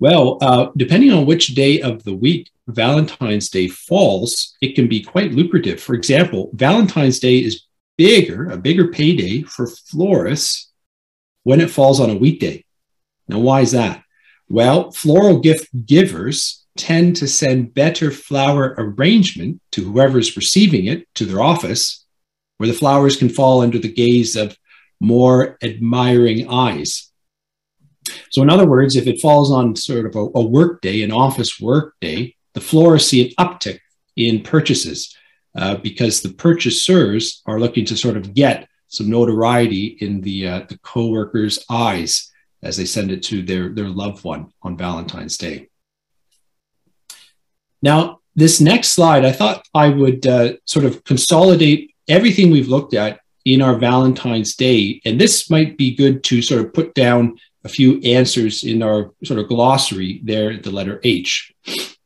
Well, 0.00 0.38
uh, 0.40 0.68
depending 0.76 1.12
on 1.12 1.26
which 1.26 1.48
day 1.48 1.82
of 1.82 2.02
the 2.02 2.14
week 2.14 2.50
Valentine's 2.66 3.50
Day 3.50 3.68
falls, 3.68 4.56
it 4.62 4.74
can 4.74 4.88
be 4.88 5.02
quite 5.02 5.32
lucrative. 5.32 5.80
For 5.80 5.94
example, 5.94 6.50
Valentine's 6.54 7.18
Day 7.18 7.38
is 7.38 7.66
bigger, 7.98 8.50
a 8.50 8.56
bigger 8.56 8.88
payday 8.88 9.42
for 9.42 9.66
florists 9.66 10.72
when 11.44 11.60
it 11.60 11.70
falls 11.70 12.00
on 12.00 12.10
a 12.10 12.16
weekday. 12.16 12.64
Now, 13.28 13.38
why 13.38 13.60
is 13.60 13.72
that? 13.72 14.02
Well, 14.48 14.90
floral 14.90 15.40
gift 15.40 15.68
givers 15.86 16.64
tend 16.76 17.16
to 17.16 17.28
send 17.28 17.74
better 17.74 18.10
flower 18.10 18.74
arrangement 18.76 19.60
to 19.72 19.84
whoever's 19.84 20.36
receiving 20.36 20.86
it 20.86 21.06
to 21.14 21.24
their 21.24 21.40
office, 21.40 22.04
where 22.58 22.66
the 22.66 22.74
flowers 22.74 23.16
can 23.16 23.28
fall 23.28 23.60
under 23.60 23.78
the 23.78 23.92
gaze 23.92 24.36
of 24.36 24.56
more 25.00 25.56
admiring 25.62 26.48
eyes. 26.48 27.10
So, 28.30 28.42
in 28.42 28.50
other 28.50 28.66
words, 28.66 28.96
if 28.96 29.06
it 29.06 29.20
falls 29.20 29.50
on 29.50 29.76
sort 29.76 30.06
of 30.06 30.16
a, 30.16 30.38
a 30.38 30.44
work 30.44 30.82
day, 30.82 31.02
an 31.02 31.12
office 31.12 31.58
work 31.60 31.94
day, 32.00 32.36
the 32.52 32.60
florists 32.60 33.10
see 33.10 33.28
an 33.28 33.46
uptick 33.46 33.78
in 34.16 34.42
purchases 34.42 35.16
uh, 35.56 35.76
because 35.76 36.20
the 36.20 36.32
purchasers 36.32 37.42
are 37.46 37.60
looking 37.60 37.84
to 37.86 37.96
sort 37.96 38.16
of 38.16 38.34
get 38.34 38.68
some 38.94 39.10
notoriety 39.10 39.98
in 40.00 40.20
the 40.20 40.48
uh, 40.48 40.60
the 40.68 40.78
coworkers' 40.78 41.64
eyes 41.70 42.30
as 42.62 42.76
they 42.76 42.84
send 42.84 43.10
it 43.10 43.22
to 43.24 43.42
their 43.42 43.68
their 43.68 43.88
loved 43.88 44.24
one 44.24 44.52
on 44.62 44.76
Valentine's 44.76 45.36
Day. 45.36 45.68
Now, 47.82 48.20
this 48.34 48.60
next 48.60 48.88
slide, 48.90 49.24
I 49.24 49.32
thought 49.32 49.66
I 49.74 49.90
would 49.90 50.26
uh, 50.26 50.54
sort 50.64 50.84
of 50.84 51.04
consolidate 51.04 51.94
everything 52.08 52.50
we've 52.50 52.68
looked 52.68 52.94
at 52.94 53.20
in 53.44 53.60
our 53.60 53.76
Valentine's 53.76 54.56
Day. 54.56 55.00
And 55.04 55.20
this 55.20 55.50
might 55.50 55.76
be 55.76 55.94
good 55.94 56.24
to 56.24 56.42
sort 56.42 56.64
of 56.64 56.72
put 56.72 56.94
down 56.94 57.38
a 57.64 57.68
few 57.68 58.00
answers 58.00 58.64
in 58.64 58.82
our 58.82 59.12
sort 59.24 59.40
of 59.40 59.48
glossary 59.48 60.20
there, 60.24 60.50
at 60.50 60.62
the 60.62 60.70
letter 60.70 61.00
H. 61.04 61.52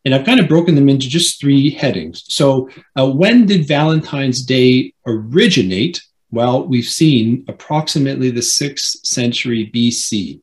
And 0.04 0.14
I've 0.14 0.26
kind 0.26 0.40
of 0.40 0.48
broken 0.48 0.74
them 0.74 0.88
into 0.88 1.08
just 1.08 1.40
three 1.40 1.70
headings. 1.70 2.24
So, 2.28 2.70
uh, 2.98 3.10
when 3.10 3.46
did 3.46 3.68
Valentine's 3.68 4.42
Day 4.42 4.94
originate? 5.06 6.00
Well, 6.30 6.66
we've 6.66 6.84
seen 6.84 7.44
approximately 7.48 8.30
the 8.30 8.42
sixth 8.42 9.06
century 9.06 9.70
BC. 9.74 10.40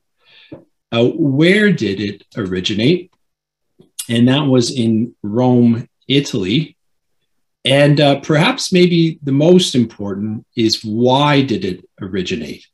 Uh, 0.92 1.10
where 1.14 1.72
did 1.72 2.00
it 2.00 2.24
originate? 2.36 3.12
and 4.08 4.28
that 4.28 4.42
was 4.46 4.70
in 4.70 5.14
Rome, 5.22 5.88
Italy. 6.08 6.76
And 7.64 8.00
uh, 8.00 8.20
perhaps 8.20 8.72
maybe 8.72 9.18
the 9.22 9.32
most 9.32 9.74
important 9.74 10.46
is 10.56 10.84
why 10.84 11.42
did 11.42 11.64
it 11.64 11.88
originate? 12.00 12.66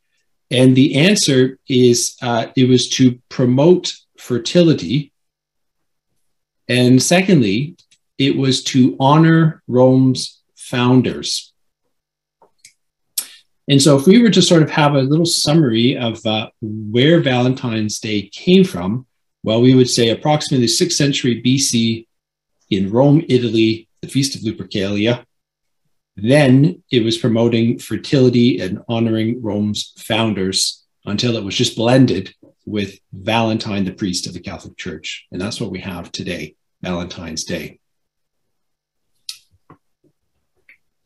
And 0.50 0.76
the 0.76 0.96
answer 0.96 1.58
is 1.68 2.16
uh, 2.20 2.48
it 2.56 2.68
was 2.68 2.90
to 2.90 3.18
promote 3.30 3.94
fertility. 4.18 5.12
And 6.68 7.02
secondly, 7.02 7.76
it 8.18 8.36
was 8.36 8.62
to 8.64 8.96
honor 9.00 9.62
Rome's 9.66 10.42
founders. 10.54 11.51
And 13.68 13.80
so, 13.80 13.96
if 13.96 14.06
we 14.06 14.20
were 14.20 14.30
to 14.30 14.42
sort 14.42 14.62
of 14.62 14.70
have 14.70 14.94
a 14.94 15.02
little 15.02 15.26
summary 15.26 15.96
of 15.96 16.24
uh, 16.26 16.48
where 16.60 17.20
Valentine's 17.20 18.00
Day 18.00 18.28
came 18.28 18.64
from, 18.64 19.06
well, 19.44 19.60
we 19.60 19.74
would 19.74 19.90
say 19.90 20.10
approximately 20.10 20.66
6th 20.66 20.92
century 20.92 21.42
BC 21.42 22.06
in 22.70 22.90
Rome, 22.90 23.24
Italy, 23.28 23.88
the 24.00 24.08
Feast 24.08 24.34
of 24.34 24.42
Lupercalia. 24.42 25.24
Then 26.16 26.82
it 26.90 27.04
was 27.04 27.18
promoting 27.18 27.78
fertility 27.78 28.60
and 28.60 28.82
honoring 28.88 29.42
Rome's 29.42 29.92
founders 29.98 30.84
until 31.04 31.36
it 31.36 31.44
was 31.44 31.56
just 31.56 31.76
blended 31.76 32.34
with 32.66 32.98
Valentine, 33.12 33.84
the 33.84 33.92
priest 33.92 34.26
of 34.26 34.34
the 34.34 34.40
Catholic 34.40 34.76
Church. 34.76 35.26
And 35.32 35.40
that's 35.40 35.60
what 35.60 35.70
we 35.70 35.80
have 35.80 36.12
today, 36.12 36.54
Valentine's 36.82 37.44
Day. 37.44 37.80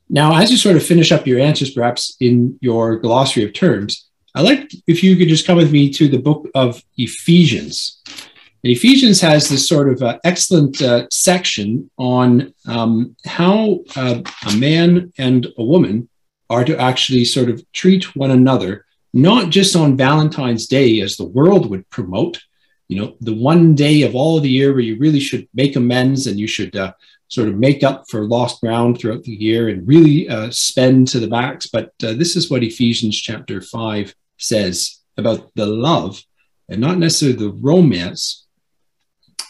Now, 0.08 0.36
as 0.36 0.50
you 0.50 0.56
sort 0.56 0.76
of 0.76 0.86
finish 0.86 1.10
up 1.10 1.26
your 1.26 1.40
answers, 1.40 1.70
perhaps 1.70 2.16
in 2.20 2.58
your 2.60 2.96
glossary 2.96 3.44
of 3.44 3.52
terms, 3.52 4.06
I'd 4.34 4.42
like 4.42 4.70
if 4.86 5.02
you 5.02 5.16
could 5.16 5.28
just 5.28 5.46
come 5.46 5.56
with 5.56 5.72
me 5.72 5.90
to 5.94 6.08
the 6.08 6.18
book 6.18 6.48
of 6.54 6.82
Ephesians. 6.96 8.02
And 8.06 8.72
Ephesians 8.72 9.20
has 9.20 9.48
this 9.48 9.68
sort 9.68 9.88
of 9.88 10.02
uh, 10.02 10.18
excellent 10.24 10.82
uh, 10.82 11.06
section 11.10 11.90
on 11.98 12.52
um, 12.66 13.16
how 13.24 13.80
uh, 13.96 14.22
a 14.48 14.56
man 14.56 15.12
and 15.18 15.46
a 15.56 15.64
woman 15.64 16.08
are 16.50 16.64
to 16.64 16.78
actually 16.78 17.24
sort 17.24 17.48
of 17.48 17.64
treat 17.72 18.14
one 18.14 18.30
another, 18.30 18.84
not 19.12 19.50
just 19.50 19.74
on 19.74 19.96
Valentine's 19.96 20.66
Day 20.66 21.00
as 21.00 21.16
the 21.16 21.24
world 21.24 21.70
would 21.70 21.88
promote, 21.90 22.40
you 22.88 23.00
know, 23.00 23.16
the 23.20 23.34
one 23.34 23.74
day 23.74 24.02
of 24.02 24.14
all 24.14 24.38
the 24.38 24.50
year 24.50 24.72
where 24.72 24.80
you 24.80 24.98
really 24.98 25.20
should 25.20 25.48
make 25.54 25.76
amends 25.76 26.26
and 26.26 26.38
you 26.38 26.46
should 26.46 26.76
uh, 26.76 26.92
sort 27.28 27.48
of 27.48 27.56
make 27.56 27.82
up 27.82 28.04
for 28.08 28.24
lost 28.24 28.60
ground 28.60 28.98
throughout 28.98 29.24
the 29.24 29.32
year 29.32 29.68
and 29.68 29.86
really 29.86 30.28
uh, 30.28 30.50
spend 30.50 31.08
to 31.08 31.18
the 31.18 31.28
max. 31.28 31.66
But 31.66 31.92
uh, 32.02 32.14
this 32.14 32.36
is 32.36 32.50
what 32.50 32.62
Ephesians 32.62 33.20
chapter 33.20 33.60
5 33.60 34.14
says 34.38 35.00
about 35.16 35.50
the 35.54 35.66
love 35.66 36.22
and 36.68 36.80
not 36.80 36.98
necessarily 36.98 37.38
the 37.38 37.52
romance 37.52 38.46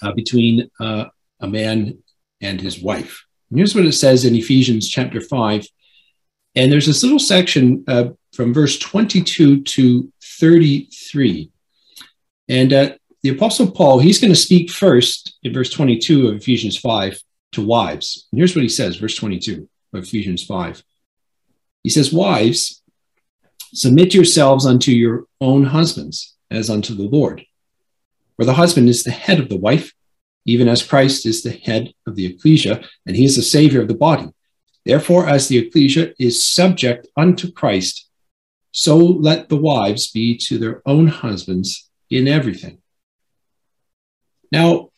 uh, 0.02 0.12
between 0.12 0.70
uh, 0.80 1.06
a 1.40 1.48
man 1.48 1.98
and 2.40 2.60
his 2.60 2.80
wife. 2.80 3.24
And 3.50 3.58
here's 3.58 3.74
what 3.74 3.86
it 3.86 3.92
says 3.92 4.24
in 4.24 4.34
Ephesians 4.34 4.88
chapter 4.88 5.20
5. 5.20 5.66
And 6.54 6.72
there's 6.72 6.86
this 6.86 7.02
little 7.02 7.18
section 7.18 7.84
uh, 7.86 8.10
from 8.32 8.54
verse 8.54 8.78
22 8.78 9.62
to 9.62 10.12
33. 10.22 11.50
And 12.48 12.72
uh, 12.72 12.90
the 13.22 13.30
Apostle 13.30 13.70
Paul, 13.70 13.98
he's 13.98 14.20
going 14.20 14.32
to 14.32 14.38
speak 14.38 14.70
first 14.70 15.38
in 15.42 15.52
verse 15.52 15.70
22 15.70 16.28
of 16.28 16.36
Ephesians 16.36 16.76
5 16.78 17.20
to 17.56 17.66
wives. 17.66 18.28
And 18.30 18.38
here's 18.38 18.54
what 18.54 18.62
he 18.62 18.68
says, 18.68 18.96
verse 18.96 19.16
22 19.16 19.68
of 19.92 20.04
Ephesians 20.04 20.44
5. 20.44 20.82
He 21.82 21.90
says, 21.90 22.12
Wives, 22.12 22.82
submit 23.74 24.14
yourselves 24.14 24.64
unto 24.64 24.92
your 24.92 25.24
own 25.40 25.64
husbands 25.64 26.36
as 26.50 26.70
unto 26.70 26.94
the 26.94 27.08
Lord. 27.08 27.44
For 28.36 28.44
the 28.44 28.54
husband 28.54 28.88
is 28.88 29.02
the 29.02 29.10
head 29.10 29.40
of 29.40 29.48
the 29.48 29.56
wife, 29.56 29.92
even 30.44 30.68
as 30.68 30.86
Christ 30.86 31.26
is 31.26 31.42
the 31.42 31.50
head 31.50 31.92
of 32.06 32.14
the 32.14 32.26
ecclesia, 32.26 32.84
and 33.06 33.16
he 33.16 33.24
is 33.24 33.36
the 33.36 33.42
savior 33.42 33.80
of 33.80 33.88
the 33.88 33.94
body. 33.94 34.28
Therefore, 34.84 35.26
as 35.28 35.48
the 35.48 35.58
ecclesia 35.58 36.12
is 36.18 36.44
subject 36.44 37.08
unto 37.16 37.50
Christ, 37.50 38.08
so 38.70 38.98
let 38.98 39.48
the 39.48 39.56
wives 39.56 40.10
be 40.10 40.36
to 40.36 40.58
their 40.58 40.82
own 40.86 41.06
husbands 41.06 41.88
in 42.10 42.28
everything. 42.28 42.78
Now, 44.52 44.90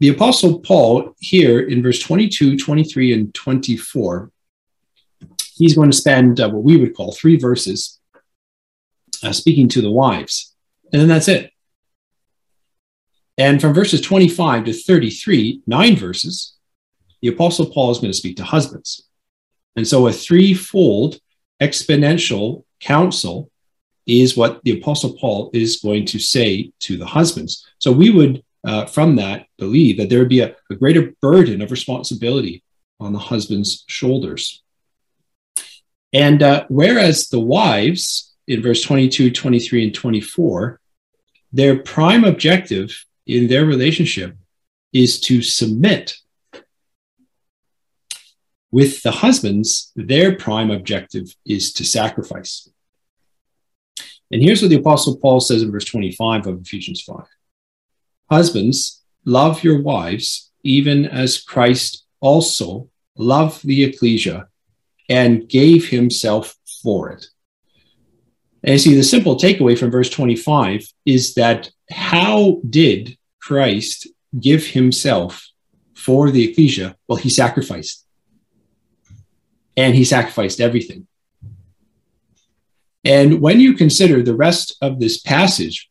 the 0.00 0.08
Apostle 0.08 0.60
Paul, 0.60 1.14
here 1.20 1.60
in 1.60 1.82
verse 1.82 2.00
22, 2.00 2.58
23, 2.58 3.12
and 3.12 3.34
24, 3.34 4.30
he's 5.54 5.74
going 5.74 5.90
to 5.90 5.96
spend 5.96 6.40
uh, 6.40 6.50
what 6.50 6.64
we 6.64 6.76
would 6.76 6.94
call 6.94 7.12
three 7.12 7.36
verses 7.36 8.00
uh, 9.22 9.32
speaking 9.32 9.68
to 9.68 9.80
the 9.80 9.90
wives. 9.90 10.54
And 10.92 11.00
then 11.00 11.08
that's 11.08 11.28
it. 11.28 11.50
And 13.38 13.60
from 13.60 13.74
verses 13.74 14.00
25 14.00 14.66
to 14.66 14.72
33, 14.72 15.62
nine 15.66 15.96
verses, 15.96 16.56
the 17.20 17.28
Apostle 17.28 17.66
Paul 17.66 17.90
is 17.90 17.98
going 17.98 18.12
to 18.12 18.18
speak 18.18 18.36
to 18.36 18.44
husbands. 18.44 19.08
And 19.76 19.86
so 19.86 20.06
a 20.06 20.12
threefold 20.12 21.18
exponential 21.60 22.64
counsel 22.80 23.50
is 24.06 24.36
what 24.36 24.62
the 24.64 24.78
Apostle 24.78 25.16
Paul 25.18 25.50
is 25.52 25.80
going 25.80 26.04
to 26.06 26.18
say 26.18 26.72
to 26.80 26.96
the 26.96 27.06
husbands. 27.06 27.66
So 27.78 27.90
we 27.90 28.10
would 28.10 28.44
uh, 28.64 28.86
from 28.86 29.16
that 29.16 29.46
believe 29.58 29.98
that 29.98 30.08
there 30.08 30.18
would 30.18 30.28
be 30.28 30.40
a, 30.40 30.54
a 30.70 30.74
greater 30.74 31.12
burden 31.20 31.60
of 31.60 31.70
responsibility 31.70 32.62
on 32.98 33.12
the 33.12 33.18
husband's 33.18 33.84
shoulders. 33.86 34.62
And 36.12 36.42
uh, 36.42 36.64
whereas 36.68 37.28
the 37.28 37.40
wives 37.40 38.34
in 38.46 38.62
verse 38.62 38.82
22, 38.82 39.32
23, 39.32 39.84
and 39.84 39.94
24, 39.94 40.80
their 41.52 41.82
prime 41.82 42.24
objective 42.24 43.04
in 43.26 43.48
their 43.48 43.64
relationship 43.64 44.36
is 44.92 45.20
to 45.20 45.42
submit. 45.42 46.16
With 48.70 49.02
the 49.02 49.12
husbands, 49.12 49.92
their 49.94 50.36
prime 50.36 50.70
objective 50.70 51.34
is 51.46 51.72
to 51.74 51.84
sacrifice. 51.84 52.68
And 54.30 54.42
here's 54.42 54.62
what 54.62 54.70
the 54.70 54.78
Apostle 54.78 55.16
Paul 55.18 55.40
says 55.40 55.62
in 55.62 55.70
verse 55.70 55.84
25 55.84 56.46
of 56.46 56.60
Ephesians 56.60 57.02
5 57.02 57.24
Husbands, 58.30 59.02
love 59.24 59.62
your 59.62 59.80
wives, 59.82 60.50
even 60.62 61.04
as 61.04 61.42
Christ 61.42 62.04
also 62.20 62.88
loved 63.16 63.66
the 63.66 63.84
ecclesia 63.84 64.48
and 65.08 65.48
gave 65.48 65.88
himself 65.88 66.56
for 66.82 67.10
it. 67.10 67.26
And 68.62 68.80
see, 68.80 68.94
the 68.94 69.02
simple 69.02 69.36
takeaway 69.36 69.78
from 69.78 69.90
verse 69.90 70.08
25 70.08 70.86
is 71.04 71.34
that 71.34 71.70
how 71.90 72.60
did 72.68 73.18
Christ 73.40 74.08
give 74.40 74.66
himself 74.66 75.46
for 75.94 76.30
the 76.30 76.50
ecclesia? 76.50 76.96
Well, 77.06 77.16
he 77.16 77.28
sacrificed. 77.28 78.06
And 79.76 79.94
he 79.94 80.04
sacrificed 80.04 80.60
everything. 80.60 81.06
And 83.04 83.42
when 83.42 83.60
you 83.60 83.74
consider 83.74 84.22
the 84.22 84.34
rest 84.34 84.76
of 84.80 84.98
this 84.98 85.20
passage, 85.20 85.90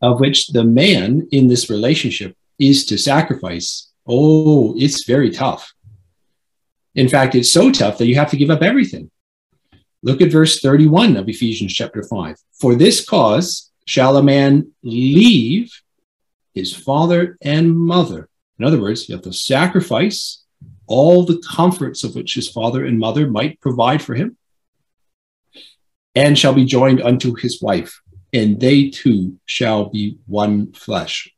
of 0.00 0.20
which 0.20 0.48
the 0.48 0.64
man 0.64 1.28
in 1.30 1.48
this 1.48 1.70
relationship 1.70 2.36
is 2.58 2.84
to 2.86 2.98
sacrifice, 2.98 3.90
oh, 4.06 4.74
it's 4.78 5.04
very 5.04 5.30
tough. 5.30 5.72
In 6.94 7.08
fact, 7.08 7.34
it's 7.34 7.52
so 7.52 7.70
tough 7.70 7.98
that 7.98 8.06
you 8.06 8.16
have 8.16 8.30
to 8.30 8.36
give 8.36 8.50
up 8.50 8.62
everything. 8.62 9.10
Look 10.02 10.20
at 10.20 10.32
verse 10.32 10.60
31 10.60 11.16
of 11.16 11.28
Ephesians 11.28 11.74
chapter 11.74 12.02
5. 12.02 12.36
For 12.58 12.74
this 12.74 13.04
cause 13.04 13.70
shall 13.86 14.16
a 14.16 14.22
man 14.22 14.72
leave 14.82 15.70
his 16.54 16.74
father 16.74 17.36
and 17.42 17.76
mother. 17.76 18.28
In 18.58 18.64
other 18.64 18.80
words, 18.80 19.08
you 19.08 19.14
have 19.14 19.24
to 19.24 19.32
sacrifice 19.32 20.44
all 20.86 21.24
the 21.24 21.42
comforts 21.48 22.02
of 22.02 22.14
which 22.14 22.34
his 22.34 22.48
father 22.48 22.84
and 22.84 22.98
mother 22.98 23.30
might 23.30 23.60
provide 23.60 24.02
for 24.02 24.14
him, 24.14 24.36
and 26.14 26.36
shall 26.36 26.52
be 26.52 26.64
joined 26.64 27.00
unto 27.00 27.34
his 27.34 27.62
wife, 27.62 28.02
and 28.32 28.60
they 28.60 28.90
two 28.90 29.38
shall 29.44 29.86
be 29.86 30.18
one 30.26 30.72
flesh. 30.72 31.32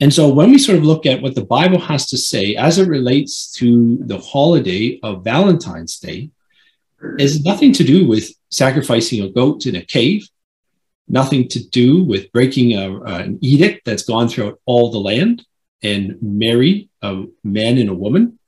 And 0.00 0.12
so 0.12 0.28
when 0.28 0.50
we 0.50 0.58
sort 0.58 0.78
of 0.78 0.84
look 0.84 1.06
at 1.06 1.22
what 1.22 1.34
the 1.34 1.44
Bible 1.44 1.78
has 1.78 2.06
to 2.08 2.18
say 2.18 2.56
as 2.56 2.78
it 2.78 2.88
relates 2.88 3.52
to 3.52 3.98
the 4.00 4.18
holiday 4.18 4.98
of 5.02 5.24
Valentine's 5.24 5.98
Day, 5.98 6.30
is 7.18 7.44
nothing 7.44 7.72
to 7.74 7.84
do 7.84 8.06
with 8.06 8.30
sacrificing 8.50 9.22
a 9.22 9.30
goat 9.30 9.66
in 9.66 9.76
a 9.76 9.84
cave, 9.84 10.26
nothing 11.08 11.48
to 11.48 11.68
do 11.68 12.02
with 12.02 12.32
breaking 12.32 12.72
a, 12.72 13.00
an 13.02 13.38
edict 13.42 13.84
that's 13.84 14.04
gone 14.04 14.28
throughout 14.28 14.60
all 14.64 14.90
the 14.90 14.98
land 14.98 15.44
and 15.82 16.16
marry 16.22 16.88
a 17.02 17.24
man 17.42 17.78
and 17.78 17.90
a 17.90 17.94
woman. 17.94 18.38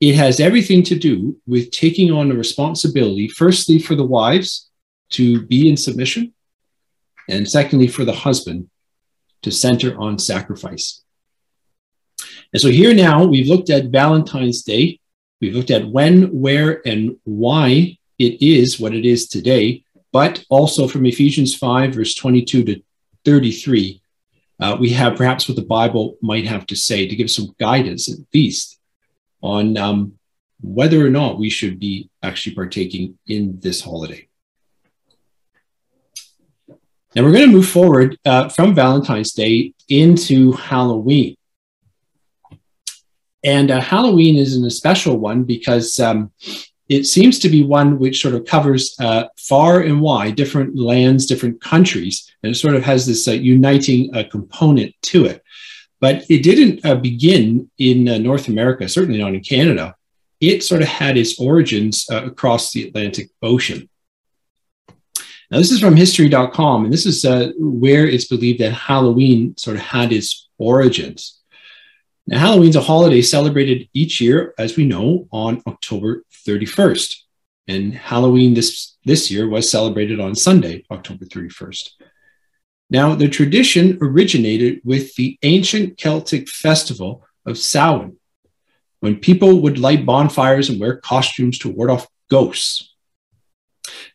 It 0.00 0.14
has 0.14 0.40
everything 0.40 0.82
to 0.84 0.98
do 0.98 1.38
with 1.46 1.70
taking 1.70 2.10
on 2.10 2.30
a 2.30 2.34
responsibility, 2.34 3.28
firstly, 3.28 3.78
for 3.78 3.94
the 3.94 4.04
wives 4.04 4.65
to 5.10 5.42
be 5.46 5.68
in 5.68 5.76
submission, 5.76 6.34
and 7.28 7.48
secondly, 7.48 7.88
for 7.88 8.04
the 8.04 8.12
husband 8.12 8.70
to 9.42 9.50
center 9.50 9.98
on 9.98 10.18
sacrifice. 10.18 11.02
And 12.52 12.60
so 12.60 12.68
here 12.68 12.94
now 12.94 13.24
we've 13.24 13.48
looked 13.48 13.70
at 13.70 13.86
Valentine's 13.86 14.62
Day 14.62 15.00
We've 15.40 15.54
looked 15.54 15.70
at 15.70 15.88
when, 15.88 16.40
where, 16.40 16.86
and 16.86 17.16
why 17.24 17.98
it 18.18 18.42
is 18.42 18.80
what 18.80 18.94
it 18.94 19.04
is 19.04 19.28
today, 19.28 19.84
but 20.12 20.44
also 20.48 20.88
from 20.88 21.04
Ephesians 21.04 21.54
5, 21.54 21.94
verse 21.94 22.14
22 22.14 22.64
to 22.64 22.82
33, 23.24 24.00
uh, 24.58 24.76
we 24.80 24.90
have 24.90 25.16
perhaps 25.16 25.48
what 25.48 25.56
the 25.56 25.62
Bible 25.62 26.16
might 26.22 26.46
have 26.46 26.64
to 26.66 26.76
say 26.76 27.06
to 27.06 27.16
give 27.16 27.30
some 27.30 27.54
guidance, 27.60 28.10
at 28.10 28.18
least, 28.32 28.78
on 29.42 29.76
um, 29.76 30.14
whether 30.62 31.04
or 31.04 31.10
not 31.10 31.38
we 31.38 31.50
should 31.50 31.78
be 31.78 32.08
actually 32.22 32.54
partaking 32.54 33.18
in 33.26 33.60
this 33.60 33.82
holiday. 33.82 34.25
Now 37.16 37.22
we're 37.22 37.32
going 37.32 37.48
to 37.48 37.56
move 37.56 37.68
forward 37.68 38.18
uh, 38.26 38.50
from 38.50 38.74
Valentine's 38.74 39.32
Day 39.32 39.72
into 39.88 40.52
Halloween. 40.52 41.34
And 43.42 43.70
uh, 43.70 43.80
Halloween 43.80 44.36
is 44.36 44.54
an 44.54 44.68
special 44.68 45.16
one 45.16 45.44
because 45.44 45.98
um, 45.98 46.30
it 46.90 47.04
seems 47.04 47.38
to 47.38 47.48
be 47.48 47.64
one 47.64 47.98
which 47.98 48.20
sort 48.20 48.34
of 48.34 48.44
covers 48.44 48.94
uh, 49.00 49.28
far 49.38 49.80
and 49.80 50.02
wide 50.02 50.36
different 50.36 50.76
lands, 50.76 51.24
different 51.24 51.58
countries, 51.62 52.30
and 52.42 52.52
it 52.52 52.56
sort 52.56 52.74
of 52.74 52.82
has 52.82 53.06
this 53.06 53.26
uh, 53.26 53.32
uniting 53.32 54.14
uh, 54.14 54.24
component 54.30 54.94
to 55.04 55.24
it. 55.24 55.42
But 56.00 56.26
it 56.28 56.42
didn't 56.42 56.84
uh, 56.84 56.96
begin 56.96 57.70
in 57.78 58.04
North 58.22 58.48
America, 58.48 58.90
certainly 58.90 59.20
not 59.20 59.32
in 59.32 59.40
Canada. 59.40 59.94
It 60.42 60.62
sort 60.64 60.82
of 60.82 60.88
had 60.88 61.16
its 61.16 61.40
origins 61.40 62.04
across 62.10 62.72
the 62.72 62.88
Atlantic 62.88 63.30
Ocean. 63.40 63.88
Now, 65.50 65.58
this 65.58 65.70
is 65.70 65.80
from 65.80 65.96
history.com, 65.96 66.84
and 66.84 66.92
this 66.92 67.06
is 67.06 67.24
uh, 67.24 67.52
where 67.58 68.06
it's 68.06 68.24
believed 68.24 68.60
that 68.60 68.72
Halloween 68.72 69.56
sort 69.56 69.76
of 69.76 69.82
had 69.82 70.12
its 70.12 70.48
origins. 70.58 71.40
Now, 72.26 72.40
Halloween's 72.40 72.74
a 72.74 72.80
holiday 72.80 73.22
celebrated 73.22 73.88
each 73.94 74.20
year, 74.20 74.54
as 74.58 74.76
we 74.76 74.84
know, 74.84 75.28
on 75.30 75.62
October 75.66 76.24
31st. 76.46 77.16
And 77.68 77.94
Halloween 77.94 78.54
this, 78.54 78.96
this 79.04 79.30
year 79.30 79.48
was 79.48 79.70
celebrated 79.70 80.18
on 80.18 80.34
Sunday, 80.34 80.84
October 80.90 81.24
31st. 81.24 81.90
Now, 82.90 83.14
the 83.14 83.28
tradition 83.28 83.98
originated 84.00 84.80
with 84.84 85.14
the 85.14 85.38
ancient 85.42 85.96
Celtic 85.96 86.48
festival 86.48 87.24
of 87.44 87.58
Samhain, 87.58 88.16
when 89.00 89.16
people 89.16 89.60
would 89.62 89.78
light 89.78 90.04
bonfires 90.04 90.68
and 90.68 90.80
wear 90.80 90.96
costumes 90.96 91.58
to 91.60 91.68
ward 91.68 91.90
off 91.90 92.08
ghosts. 92.30 92.92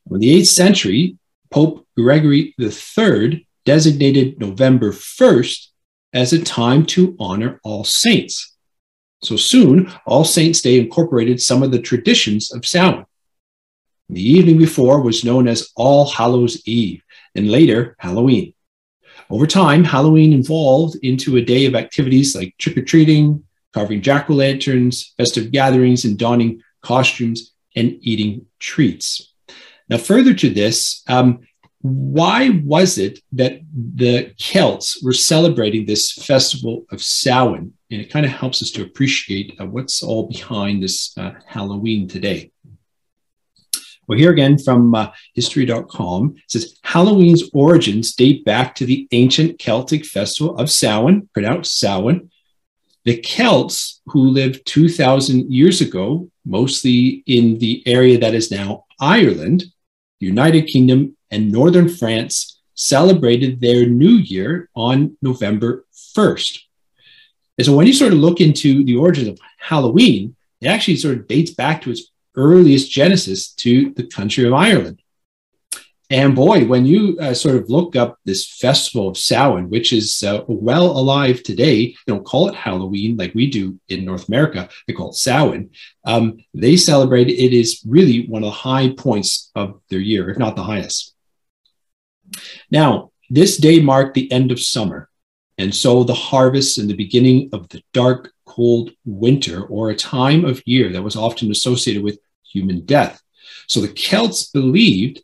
In 0.10 0.20
the 0.20 0.42
8th 0.42 0.48
century, 0.48 1.18
Pope 1.52 1.86
Gregory 1.98 2.56
III 2.60 3.48
designated 3.66 4.40
November 4.40 4.92
1st 4.92 5.68
as 6.14 6.34
a 6.34 6.42
time 6.42 6.86
to 6.86 7.16
honor 7.20 7.60
all 7.64 7.84
saints. 7.84 8.56
So 9.22 9.36
soon, 9.36 9.92
All 10.08 10.26
Saints' 10.26 10.62
Day 10.62 10.80
incorporated 10.80 11.40
some 11.40 11.62
of 11.62 11.72
the 11.72 11.80
traditions 11.80 12.52
of 12.52 12.66
Samhain. 12.66 13.06
The 14.10 14.22
evening 14.22 14.58
before 14.58 15.02
was 15.02 15.24
known 15.24 15.48
as 15.48 15.72
All 15.76 16.10
Hallows 16.10 16.68
Eve, 16.68 17.04
and 17.36 17.52
later 17.52 17.96
Halloween. 18.00 18.54
Over 19.30 19.48
time, 19.48 19.84
Halloween 19.84 20.34
evolved 20.34 20.98
into 21.04 21.38
a 21.38 21.42
day 21.42 21.66
of 21.66 21.76
activities 21.76 22.36
like 22.36 22.58
trick 22.58 22.78
or 22.78 22.82
treating, 22.82 23.44
carving 23.74 24.02
jack 24.02 24.30
o' 24.30 24.34
lanterns, 24.34 25.14
festive 25.18 25.52
gatherings, 25.52 26.04
and 26.04 26.18
donning 26.18 26.62
costumes 26.82 27.54
and 27.76 27.98
eating 28.02 28.48
treats. 28.60 29.31
Now, 29.92 29.98
further 29.98 30.34
to 30.34 30.50
this, 30.50 31.04
um, 31.10 31.42
why 31.82 32.62
was 32.64 32.98
it 32.98 33.20
that 33.34 33.60
the 33.74 34.34
Celts 34.38 35.04
were 35.04 35.12
celebrating 35.12 35.86
this 35.86 36.14
festival 36.14 36.86
of 36.92 37.04
Samhain? 37.04 37.74
And 37.92 38.02
it 38.02 38.10
kind 38.10 38.26
of 38.26 38.32
helps 38.32 38.62
us 38.62 38.72
to 38.72 38.84
appreciate 38.84 39.60
uh, 39.60 39.66
what's 39.66 40.02
all 40.02 40.28
behind 40.28 40.82
this 40.82 41.16
uh, 41.18 41.32
Halloween 41.46 42.08
today. 42.08 42.52
Well, 44.08 44.18
here 44.18 44.32
again 44.32 44.58
from 44.58 44.96
uh, 44.96 45.12
history.com 45.36 46.36
it 46.38 46.52
says 46.52 46.80
Halloween's 46.84 47.50
origins 47.54 48.16
date 48.16 48.46
back 48.46 48.76
to 48.76 48.86
the 48.86 49.10
ancient 49.12 49.60
Celtic 49.60 50.06
festival 50.06 50.56
of 50.58 50.72
Samhain, 50.72 51.28
pronounced 51.34 51.78
Samhain. 51.78 52.32
The 53.04 53.20
Celts, 53.20 54.02
who 54.06 54.30
lived 54.30 54.66
2,000 54.68 55.52
years 55.52 55.82
ago, 55.82 56.30
mostly 56.46 57.24
in 57.26 57.58
the 57.58 57.84
area 57.86 58.18
that 58.20 58.34
is 58.34 58.52
now 58.52 58.86
Ireland, 59.02 59.66
United 60.26 60.68
Kingdom, 60.68 61.16
and 61.30 61.52
northern 61.52 61.90
France, 61.90 62.60
celebrated 62.74 63.62
their 63.62 63.86
new 63.86 64.14
year 64.14 64.70
on 64.76 65.18
November 65.22 65.86
1st. 66.16 66.60
And 67.58 67.66
so 67.66 67.76
when 67.76 67.88
you 67.88 67.94
sort 67.94 68.14
of 68.14 68.20
look 68.20 68.42
into 68.42 68.84
the 68.84 68.96
origins 68.96 69.28
of 69.28 69.40
Halloween, 69.60 70.36
it 70.62 70.68
actually 70.68 70.98
sort 70.98 71.18
of 71.18 71.28
dates 71.28 71.52
back 71.52 71.82
to 71.82 71.92
its 71.92 72.12
earliest 72.36 72.90
genesis 72.90 73.50
to 73.54 73.92
the 73.92 74.04
country 74.04 74.46
of 74.46 74.54
Ireland. 74.54 75.02
And 76.12 76.36
boy, 76.36 76.66
when 76.66 76.86
you 76.86 77.18
uh, 77.22 77.34
sort 77.34 77.56
of 77.56 77.70
look 77.70 77.96
up 77.96 78.20
this 78.26 78.46
festival 78.46 79.08
of 79.08 79.18
Samhain, 79.18 79.70
which 79.70 79.94
is 79.94 80.22
uh, 80.24 80.44
well 80.46 80.88
alive 80.88 81.42
today, 81.42 81.88
they 81.88 81.96
don't 82.06 82.26
call 82.26 82.50
it 82.50 82.56
Halloween 82.56 83.16
like 83.16 83.34
we 83.34 83.50
do 83.50 83.80
in 83.88 84.04
North 84.04 84.28
America. 84.28 84.68
They 84.86 84.94
call 84.94 85.12
it 85.12 85.16
Samhain. 85.16 85.70
Um, 86.04 86.40
they 86.54 86.76
celebrate 86.76 87.30
it 87.30 87.54
is 87.56 87.82
really 87.88 88.28
one 88.28 88.44
of 88.44 88.48
the 88.48 88.52
high 88.52 88.90
points 88.90 89.52
of 89.56 89.80
their 89.90 90.02
year, 90.02 90.30
if 90.30 90.38
not 90.38 90.58
the 90.58 90.64
highest. 90.64 91.16
Now, 92.70 93.12
this 93.30 93.56
day 93.56 93.80
marked 93.80 94.16
the 94.16 94.30
end 94.34 94.52
of 94.52 94.60
summer, 94.60 95.10
and 95.58 95.74
so 95.74 96.04
the 96.04 96.14
harvest 96.14 96.78
and 96.78 96.90
the 96.90 96.94
beginning 96.94 97.52
of 97.54 97.70
the 97.70 97.82
dark, 97.94 98.34
cold 98.46 98.92
winter, 99.06 99.64
or 99.64 99.90
a 99.90 99.96
time 99.96 100.44
of 100.44 100.62
year 100.66 100.92
that 100.92 101.04
was 101.04 101.16
often 101.16 101.52
associated 101.52 102.04
with 102.04 102.20
human 102.44 102.84
death. 102.84 103.22
So 103.68 103.80
the 103.80 103.94
Celts 103.94 104.48
believed 104.48 105.22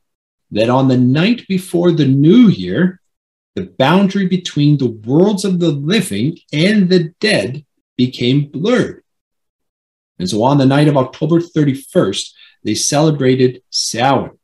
that 0.51 0.69
on 0.69 0.87
the 0.87 0.97
night 0.97 1.47
before 1.47 1.91
the 1.91 2.05
new 2.05 2.47
year, 2.47 3.01
the 3.55 3.65
boundary 3.65 4.27
between 4.27 4.77
the 4.77 4.91
worlds 4.91 5.43
of 5.43 5.59
the 5.59 5.71
living 5.71 6.37
and 6.53 6.89
the 6.89 7.13
dead 7.19 7.65
became 7.97 8.49
blurred. 8.49 9.03
And 10.19 10.29
so 10.29 10.43
on 10.43 10.57
the 10.57 10.65
night 10.65 10.87
of 10.87 10.97
October 10.97 11.39
31st, 11.39 12.31
they 12.63 12.75
celebrated 12.75 13.61
Samhain, 13.69 14.37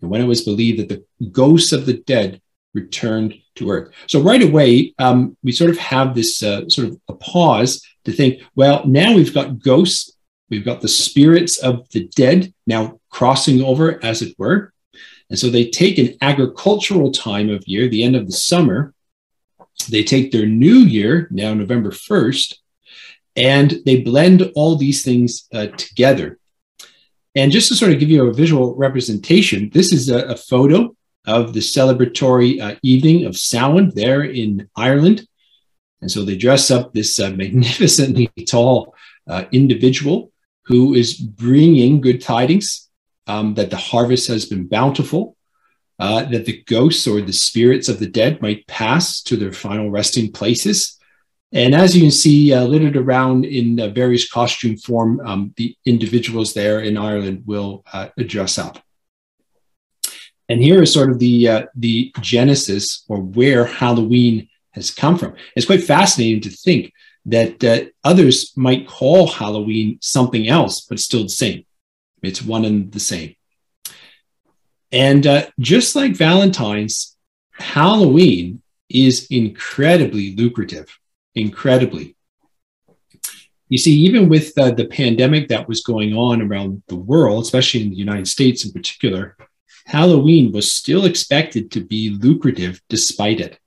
and 0.00 0.10
when 0.10 0.20
it 0.20 0.26
was 0.26 0.42
believed 0.42 0.80
that 0.80 0.88
the 0.88 1.04
ghosts 1.30 1.72
of 1.72 1.86
the 1.86 1.94
dead 1.94 2.40
returned 2.74 3.34
to 3.56 3.70
earth. 3.70 3.92
So 4.06 4.20
right 4.20 4.42
away, 4.42 4.94
um, 4.98 5.36
we 5.42 5.52
sort 5.52 5.70
of 5.70 5.78
have 5.78 6.14
this 6.14 6.42
uh, 6.42 6.68
sort 6.68 6.88
of 6.88 7.00
a 7.08 7.14
pause 7.14 7.84
to 8.04 8.12
think, 8.12 8.42
well, 8.54 8.86
now 8.86 9.14
we've 9.14 9.34
got 9.34 9.58
ghosts, 9.58 10.16
we've 10.48 10.64
got 10.64 10.80
the 10.80 10.88
spirits 10.88 11.58
of 11.58 11.88
the 11.90 12.08
dead 12.08 12.52
now 12.66 13.00
crossing 13.10 13.62
over, 13.62 14.02
as 14.04 14.22
it 14.22 14.34
were. 14.38 14.72
And 15.30 15.38
so 15.38 15.48
they 15.48 15.70
take 15.70 15.96
an 15.96 16.16
agricultural 16.20 17.12
time 17.12 17.48
of 17.48 17.66
year, 17.66 17.88
the 17.88 18.02
end 18.02 18.16
of 18.16 18.26
the 18.26 18.32
summer, 18.32 18.92
they 19.88 20.02
take 20.02 20.32
their 20.32 20.46
new 20.46 20.78
year, 20.78 21.28
now 21.30 21.54
November 21.54 21.90
1st, 21.90 22.56
and 23.36 23.78
they 23.86 24.02
blend 24.02 24.50
all 24.54 24.76
these 24.76 25.04
things 25.04 25.48
uh, 25.54 25.68
together. 25.68 26.38
And 27.34 27.52
just 27.52 27.68
to 27.68 27.76
sort 27.76 27.92
of 27.92 28.00
give 28.00 28.10
you 28.10 28.26
a 28.26 28.34
visual 28.34 28.74
representation, 28.74 29.70
this 29.72 29.92
is 29.92 30.10
a, 30.10 30.24
a 30.26 30.36
photo 30.36 30.94
of 31.26 31.52
the 31.52 31.60
celebratory 31.60 32.60
uh, 32.60 32.74
evening 32.82 33.24
of 33.24 33.36
Samhain 33.36 33.92
there 33.94 34.24
in 34.24 34.68
Ireland. 34.76 35.26
And 36.00 36.10
so 36.10 36.24
they 36.24 36.36
dress 36.36 36.70
up 36.70 36.92
this 36.92 37.20
uh, 37.20 37.30
magnificently 37.30 38.30
tall 38.48 38.94
uh, 39.28 39.44
individual 39.52 40.32
who 40.64 40.94
is 40.94 41.14
bringing 41.14 42.00
good 42.00 42.20
tidings 42.20 42.89
um, 43.30 43.54
that 43.54 43.70
the 43.70 43.84
harvest 43.90 44.28
has 44.28 44.44
been 44.52 44.66
bountiful, 44.66 45.22
uh, 45.98 46.24
that 46.32 46.44
the 46.46 46.62
ghosts 46.74 47.06
or 47.06 47.20
the 47.20 47.32
spirits 47.48 47.88
of 47.88 47.98
the 47.98 48.12
dead 48.20 48.42
might 48.42 48.66
pass 48.66 49.22
to 49.22 49.36
their 49.36 49.52
final 49.52 49.88
resting 49.90 50.32
places, 50.32 51.00
and 51.52 51.74
as 51.74 51.96
you 51.96 52.02
can 52.02 52.12
see, 52.12 52.54
uh, 52.54 52.64
littered 52.64 52.96
around 52.96 53.44
in 53.44 53.76
various 53.92 54.30
costume 54.30 54.76
form, 54.76 55.20
um, 55.26 55.52
the 55.56 55.76
individuals 55.84 56.54
there 56.54 56.80
in 56.80 56.96
Ireland 56.96 57.42
will 57.44 57.84
uh, 57.92 58.08
dress 58.16 58.56
up. 58.56 58.78
And 60.48 60.60
here 60.60 60.82
is 60.82 60.92
sort 60.92 61.10
of 61.10 61.18
the 61.18 61.48
uh, 61.48 61.66
the 61.76 62.12
genesis 62.20 63.04
or 63.08 63.18
where 63.18 63.64
Halloween 63.64 64.48
has 64.72 64.90
come 64.90 65.16
from. 65.18 65.34
It's 65.56 65.66
quite 65.66 65.84
fascinating 65.84 66.40
to 66.42 66.50
think 66.50 66.92
that 67.26 67.62
uh, 67.64 67.84
others 68.02 68.52
might 68.56 68.88
call 68.88 69.26
Halloween 69.26 69.98
something 70.00 70.48
else, 70.48 70.80
but 70.88 70.98
still 71.00 71.24
the 71.24 71.28
same. 71.44 71.64
It's 72.22 72.42
one 72.42 72.64
and 72.64 72.92
the 72.92 73.00
same. 73.00 73.34
And 74.92 75.26
uh, 75.26 75.46
just 75.58 75.94
like 75.94 76.16
Valentine's, 76.16 77.16
Halloween 77.52 78.62
is 78.88 79.28
incredibly 79.30 80.34
lucrative 80.34 80.88
incredibly. 81.34 82.16
You 83.68 83.78
see, 83.78 83.92
even 84.00 84.28
with 84.28 84.56
uh, 84.58 84.72
the 84.72 84.86
pandemic 84.86 85.48
that 85.48 85.68
was 85.68 85.82
going 85.82 86.12
on 86.14 86.42
around 86.42 86.82
the 86.88 86.96
world, 86.96 87.44
especially 87.44 87.82
in 87.82 87.90
the 87.90 87.96
United 87.96 88.26
States 88.26 88.64
in 88.64 88.72
particular, 88.72 89.36
Halloween 89.86 90.52
was 90.52 90.72
still 90.72 91.04
expected 91.04 91.70
to 91.72 91.80
be 91.80 92.10
lucrative 92.10 92.80
despite 92.88 93.40
it. 93.40 93.58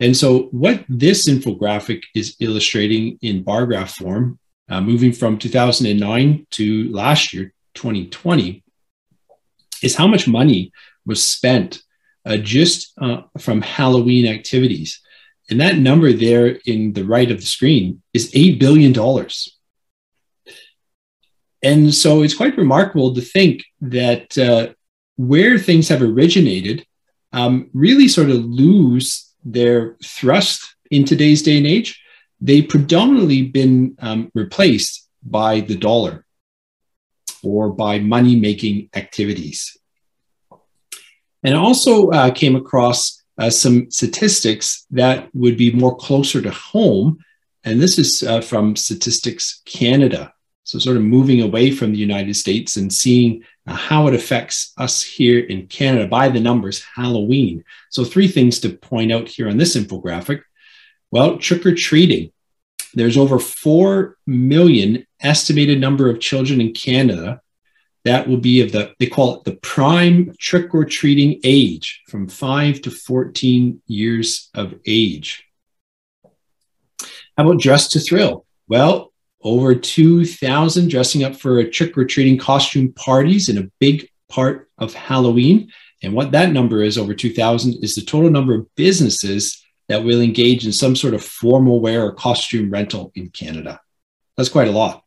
And 0.00 0.16
so, 0.16 0.48
what 0.50 0.84
this 0.88 1.28
infographic 1.28 2.02
is 2.16 2.36
illustrating 2.40 3.18
in 3.22 3.44
bar 3.44 3.66
graph 3.66 3.94
form, 3.94 4.40
uh, 4.68 4.80
moving 4.80 5.12
from 5.12 5.38
2009 5.38 6.46
to 6.50 6.90
last 6.90 7.32
year, 7.32 7.52
2020, 7.74 8.62
is 9.82 9.96
how 9.96 10.06
much 10.06 10.28
money 10.28 10.72
was 11.04 11.22
spent 11.22 11.82
uh, 12.24 12.36
just 12.36 12.92
uh, 13.00 13.22
from 13.38 13.62
Halloween 13.62 14.26
activities. 14.26 15.00
And 15.50 15.60
that 15.60 15.76
number 15.76 16.12
there 16.12 16.58
in 16.66 16.92
the 16.92 17.04
right 17.04 17.30
of 17.30 17.40
the 17.40 17.46
screen 17.46 18.02
is 18.14 18.30
$8 18.32 18.58
billion. 18.58 18.94
And 21.62 21.94
so 21.94 22.22
it's 22.22 22.34
quite 22.34 22.56
remarkable 22.56 23.14
to 23.14 23.20
think 23.20 23.64
that 23.80 24.38
uh, 24.38 24.72
where 25.16 25.58
things 25.58 25.88
have 25.88 26.02
originated 26.02 26.86
um, 27.32 27.70
really 27.72 28.08
sort 28.08 28.30
of 28.30 28.44
lose 28.44 29.32
their 29.44 29.96
thrust 30.04 30.74
in 30.90 31.04
today's 31.04 31.42
day 31.42 31.56
and 31.58 31.66
age. 31.66 32.02
They've 32.40 32.68
predominantly 32.68 33.42
been 33.42 33.96
um, 34.00 34.30
replaced 34.34 35.08
by 35.22 35.60
the 35.60 35.76
dollar 35.76 36.24
or 37.42 37.70
by 37.70 37.98
money 37.98 38.36
making 38.36 38.88
activities. 38.94 39.76
And 41.42 41.54
I 41.54 41.58
also 41.58 42.10
uh, 42.10 42.30
came 42.30 42.56
across 42.56 43.22
uh, 43.38 43.50
some 43.50 43.90
statistics 43.90 44.86
that 44.90 45.28
would 45.34 45.56
be 45.56 45.72
more 45.72 45.96
closer 45.96 46.40
to 46.40 46.50
home. 46.50 47.18
And 47.64 47.80
this 47.80 47.98
is 47.98 48.22
uh, 48.22 48.40
from 48.40 48.76
Statistics 48.76 49.62
Canada. 49.64 50.32
So, 50.64 50.78
sort 50.78 50.96
of 50.96 51.02
moving 51.02 51.42
away 51.42 51.72
from 51.72 51.92
the 51.92 51.98
United 51.98 52.36
States 52.36 52.76
and 52.76 52.92
seeing 52.92 53.42
uh, 53.66 53.74
how 53.74 54.06
it 54.06 54.14
affects 54.14 54.72
us 54.78 55.02
here 55.02 55.40
in 55.40 55.66
Canada 55.66 56.06
by 56.06 56.28
the 56.28 56.40
numbers 56.40 56.84
Halloween. 56.94 57.64
So, 57.90 58.04
three 58.04 58.28
things 58.28 58.60
to 58.60 58.70
point 58.70 59.12
out 59.12 59.28
here 59.28 59.48
on 59.48 59.56
this 59.56 59.76
infographic. 59.76 60.42
Well, 61.10 61.38
trick 61.38 61.66
or 61.66 61.74
treating. 61.74 62.32
There's 62.94 63.16
over 63.16 63.38
4 63.38 64.16
million 64.26 65.06
estimated 65.20 65.80
number 65.80 66.10
of 66.10 66.20
children 66.20 66.60
in 66.60 66.72
Canada 66.72 67.40
that 68.04 68.28
will 68.28 68.38
be 68.38 68.60
of 68.60 68.72
the, 68.72 68.92
they 68.98 69.06
call 69.06 69.36
it 69.36 69.44
the 69.44 69.56
prime 69.56 70.32
trick 70.38 70.74
or 70.74 70.84
treating 70.84 71.40
age 71.44 72.02
from 72.08 72.28
5 72.28 72.82
to 72.82 72.90
14 72.90 73.80
years 73.86 74.50
of 74.54 74.74
age. 74.86 75.44
How 77.36 77.48
about 77.48 77.60
dress 77.60 77.88
to 77.88 78.00
thrill? 78.00 78.44
Well, 78.68 79.12
over 79.42 79.74
2,000 79.74 80.88
dressing 80.88 81.24
up 81.24 81.36
for 81.36 81.58
a 81.58 81.70
trick 81.70 81.96
or 81.96 82.04
treating 82.04 82.38
costume 82.38 82.92
parties 82.92 83.48
in 83.48 83.58
a 83.58 83.70
big 83.78 84.08
part 84.28 84.68
of 84.78 84.94
Halloween. 84.94 85.72
And 86.02 86.14
what 86.14 86.32
that 86.32 86.50
number 86.50 86.82
is, 86.82 86.98
over 86.98 87.14
2,000, 87.14 87.82
is 87.82 87.94
the 87.94 88.02
total 88.02 88.30
number 88.30 88.54
of 88.54 88.66
businesses 88.74 89.61
that 89.92 90.04
will 90.04 90.20
engage 90.22 90.64
in 90.64 90.72
some 90.72 90.96
sort 90.96 91.12
of 91.12 91.22
formal 91.22 91.78
wear 91.78 92.06
or 92.06 92.12
costume 92.12 92.70
rental 92.70 93.12
in 93.14 93.28
Canada. 93.28 93.78
That's 94.38 94.48
quite 94.48 94.68
a 94.68 94.72
lot. 94.72 95.04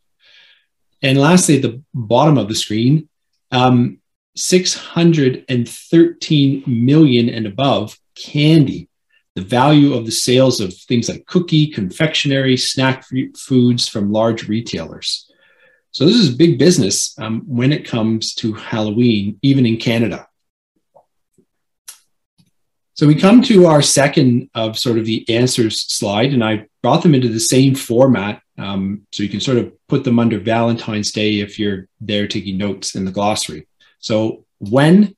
And 1.02 1.20
lastly, 1.20 1.56
at 1.56 1.64
the 1.64 1.82
bottom 1.92 2.38
of 2.38 2.48
the 2.48 2.54
screen, 2.54 3.10
um, 3.52 3.98
613 4.36 6.64
million 6.68 7.30
and 7.30 7.48
above 7.48 7.98
candy. 8.16 8.88
The 9.34 9.42
value 9.42 9.96
of 9.96 10.06
the 10.06 10.12
sales 10.12 10.62
of 10.62 10.72
things 10.72 11.10
like 11.10 11.26
cookie, 11.26 11.72
confectionery, 11.72 12.56
snack 12.56 13.06
foods 13.36 13.88
from 13.88 14.12
large 14.12 14.48
retailers. 14.48 15.32
So 15.92 16.06
this 16.06 16.16
is 16.16 16.30
big 16.30 16.60
business 16.60 17.18
um, 17.18 17.42
when 17.48 17.74
it 17.74 17.88
comes 17.88 18.36
to 18.36 18.54
Halloween, 18.54 19.40
even 19.42 19.66
in 19.66 19.78
Canada. 19.78 20.28
So 22.96 23.06
we 23.06 23.16
come 23.16 23.42
to 23.44 23.66
our 23.66 23.82
second 23.82 24.50
of 24.56 24.80
sort 24.80 24.98
of 24.98 25.06
the 25.06 25.30
answers 25.30 25.82
slide, 25.82 26.32
and 26.32 26.42
I 26.42 26.68
brought 26.82 27.04
them 27.04 27.14
into 27.14 27.28
the 27.28 27.42
same 27.42 27.76
format. 27.76 28.42
Um, 28.58 29.06
so 29.12 29.22
you 29.22 29.28
can 29.28 29.42
sort 29.42 29.58
of 29.58 29.74
put 29.90 30.06
them 30.06 30.18
under 30.18 30.40
Valentine's 30.40 31.12
Day 31.12 31.42
if 31.42 31.60
you're 31.60 31.90
there 32.00 32.26
taking 32.26 32.58
notes 32.58 32.96
in 32.96 33.04
the 33.04 33.12
glossary. 33.12 33.68
So 34.00 34.46
when? 34.60 35.14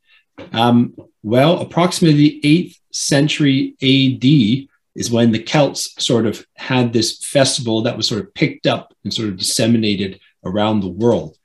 Um, 0.53 0.95
well, 1.21 1.59
approximately 1.59 2.17
the 2.17 2.41
8th 2.43 2.79
century 2.91 3.75
AD 3.83 4.67
is 4.99 5.11
when 5.11 5.31
the 5.31 5.43
Celts 5.43 5.93
sort 6.03 6.25
of 6.25 6.43
had 6.55 6.93
this 6.93 7.23
festival 7.23 7.83
that 7.83 7.95
was 7.95 8.07
sort 8.07 8.21
of 8.21 8.33
picked 8.33 8.65
up 8.65 8.91
and 9.03 9.13
sort 9.13 9.29
of 9.29 9.37
disseminated 9.37 10.19
around 10.43 10.79
the 10.79 10.87
world. 10.87 11.37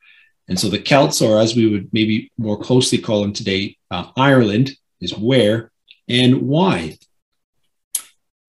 And 0.48 0.58
so 0.58 0.68
the 0.68 0.80
Celts, 0.80 1.20
or 1.20 1.38
as 1.38 1.54
we 1.54 1.68
would 1.68 1.92
maybe 1.92 2.30
more 2.38 2.58
closely 2.58 2.96
call 2.96 3.20
them 3.20 3.34
today, 3.34 3.76
uh, 3.90 4.10
Ireland, 4.16 4.70
is 5.02 5.16
where 5.18 5.71
and 6.12 6.42
why? 6.42 6.98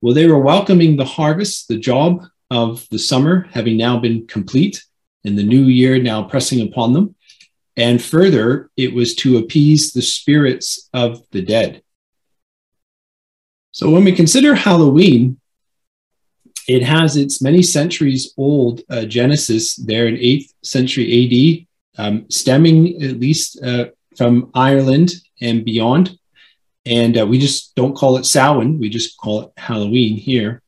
Well, 0.01 0.13
they 0.13 0.27
were 0.27 0.39
welcoming 0.39 0.97
the 0.97 1.05
harvest, 1.05 1.69
the 1.69 1.79
job 1.79 2.25
of 2.51 2.85
the 2.91 2.99
summer 2.99 3.47
having 3.51 3.77
now 3.77 3.97
been 3.97 4.27
complete, 4.27 4.83
and 5.23 5.37
the 5.37 5.43
new 5.43 5.63
year 5.63 5.97
now 5.97 6.23
pressing 6.23 6.67
upon 6.67 6.91
them. 6.91 7.15
And 7.77 8.03
further, 8.03 8.69
it 8.75 8.93
was 8.93 9.15
to 9.15 9.37
appease 9.37 9.93
the 9.93 10.01
spirits 10.01 10.89
of 10.93 11.23
the 11.31 11.41
dead. 11.41 11.81
So 13.71 13.89
when 13.89 14.03
we 14.03 14.11
consider 14.11 14.55
Halloween, 14.55 15.39
it 16.67 16.83
has 16.83 17.15
its 17.15 17.41
many 17.41 17.61
centuries 17.63 18.33
old 18.37 18.81
uh, 18.89 19.05
genesis 19.05 19.77
there 19.77 20.07
in 20.07 20.15
8th 20.15 20.53
century 20.63 21.67
AD, 21.97 22.05
um, 22.05 22.25
stemming 22.29 23.01
at 23.01 23.21
least 23.21 23.63
uh, 23.63 23.85
from 24.17 24.51
Ireland 24.53 25.13
and 25.41 25.63
beyond. 25.63 26.19
And 26.85 27.17
uh, 27.17 27.25
we 27.25 27.39
just 27.39 27.75
don't 27.75 27.95
call 27.95 28.17
it 28.17 28.25
Samhain, 28.25 28.79
we 28.79 28.89
just 28.89 29.17
call 29.17 29.43
it 29.43 29.51
Halloween 29.57 30.17
here. 30.17 30.61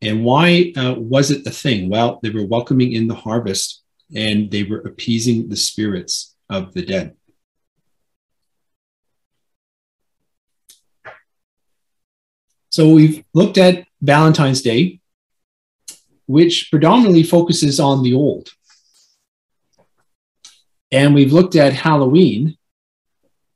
And 0.00 0.24
why 0.24 0.72
uh, 0.76 0.94
was 0.98 1.30
it 1.30 1.44
the 1.44 1.52
thing? 1.52 1.88
Well, 1.88 2.18
they 2.22 2.30
were 2.30 2.44
welcoming 2.44 2.92
in 2.92 3.06
the 3.06 3.14
harvest 3.14 3.82
and 4.14 4.50
they 4.50 4.64
were 4.64 4.80
appeasing 4.80 5.48
the 5.48 5.56
spirits 5.56 6.34
of 6.50 6.74
the 6.74 6.82
dead. 6.82 7.16
So 12.70 12.88
we've 12.88 13.22
looked 13.34 13.58
at 13.58 13.84
Valentine's 14.00 14.62
Day, 14.62 15.00
which 16.26 16.68
predominantly 16.70 17.22
focuses 17.22 17.78
on 17.78 18.02
the 18.02 18.14
old. 18.14 18.48
And 20.90 21.14
we've 21.14 21.32
looked 21.32 21.54
at 21.54 21.74
Halloween, 21.74 22.56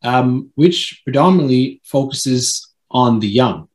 um, 0.07 0.51
which 0.55 1.01
predominantly 1.05 1.81
focuses 1.85 2.73
on 2.90 3.19
the 3.21 3.29
young. 3.29 3.69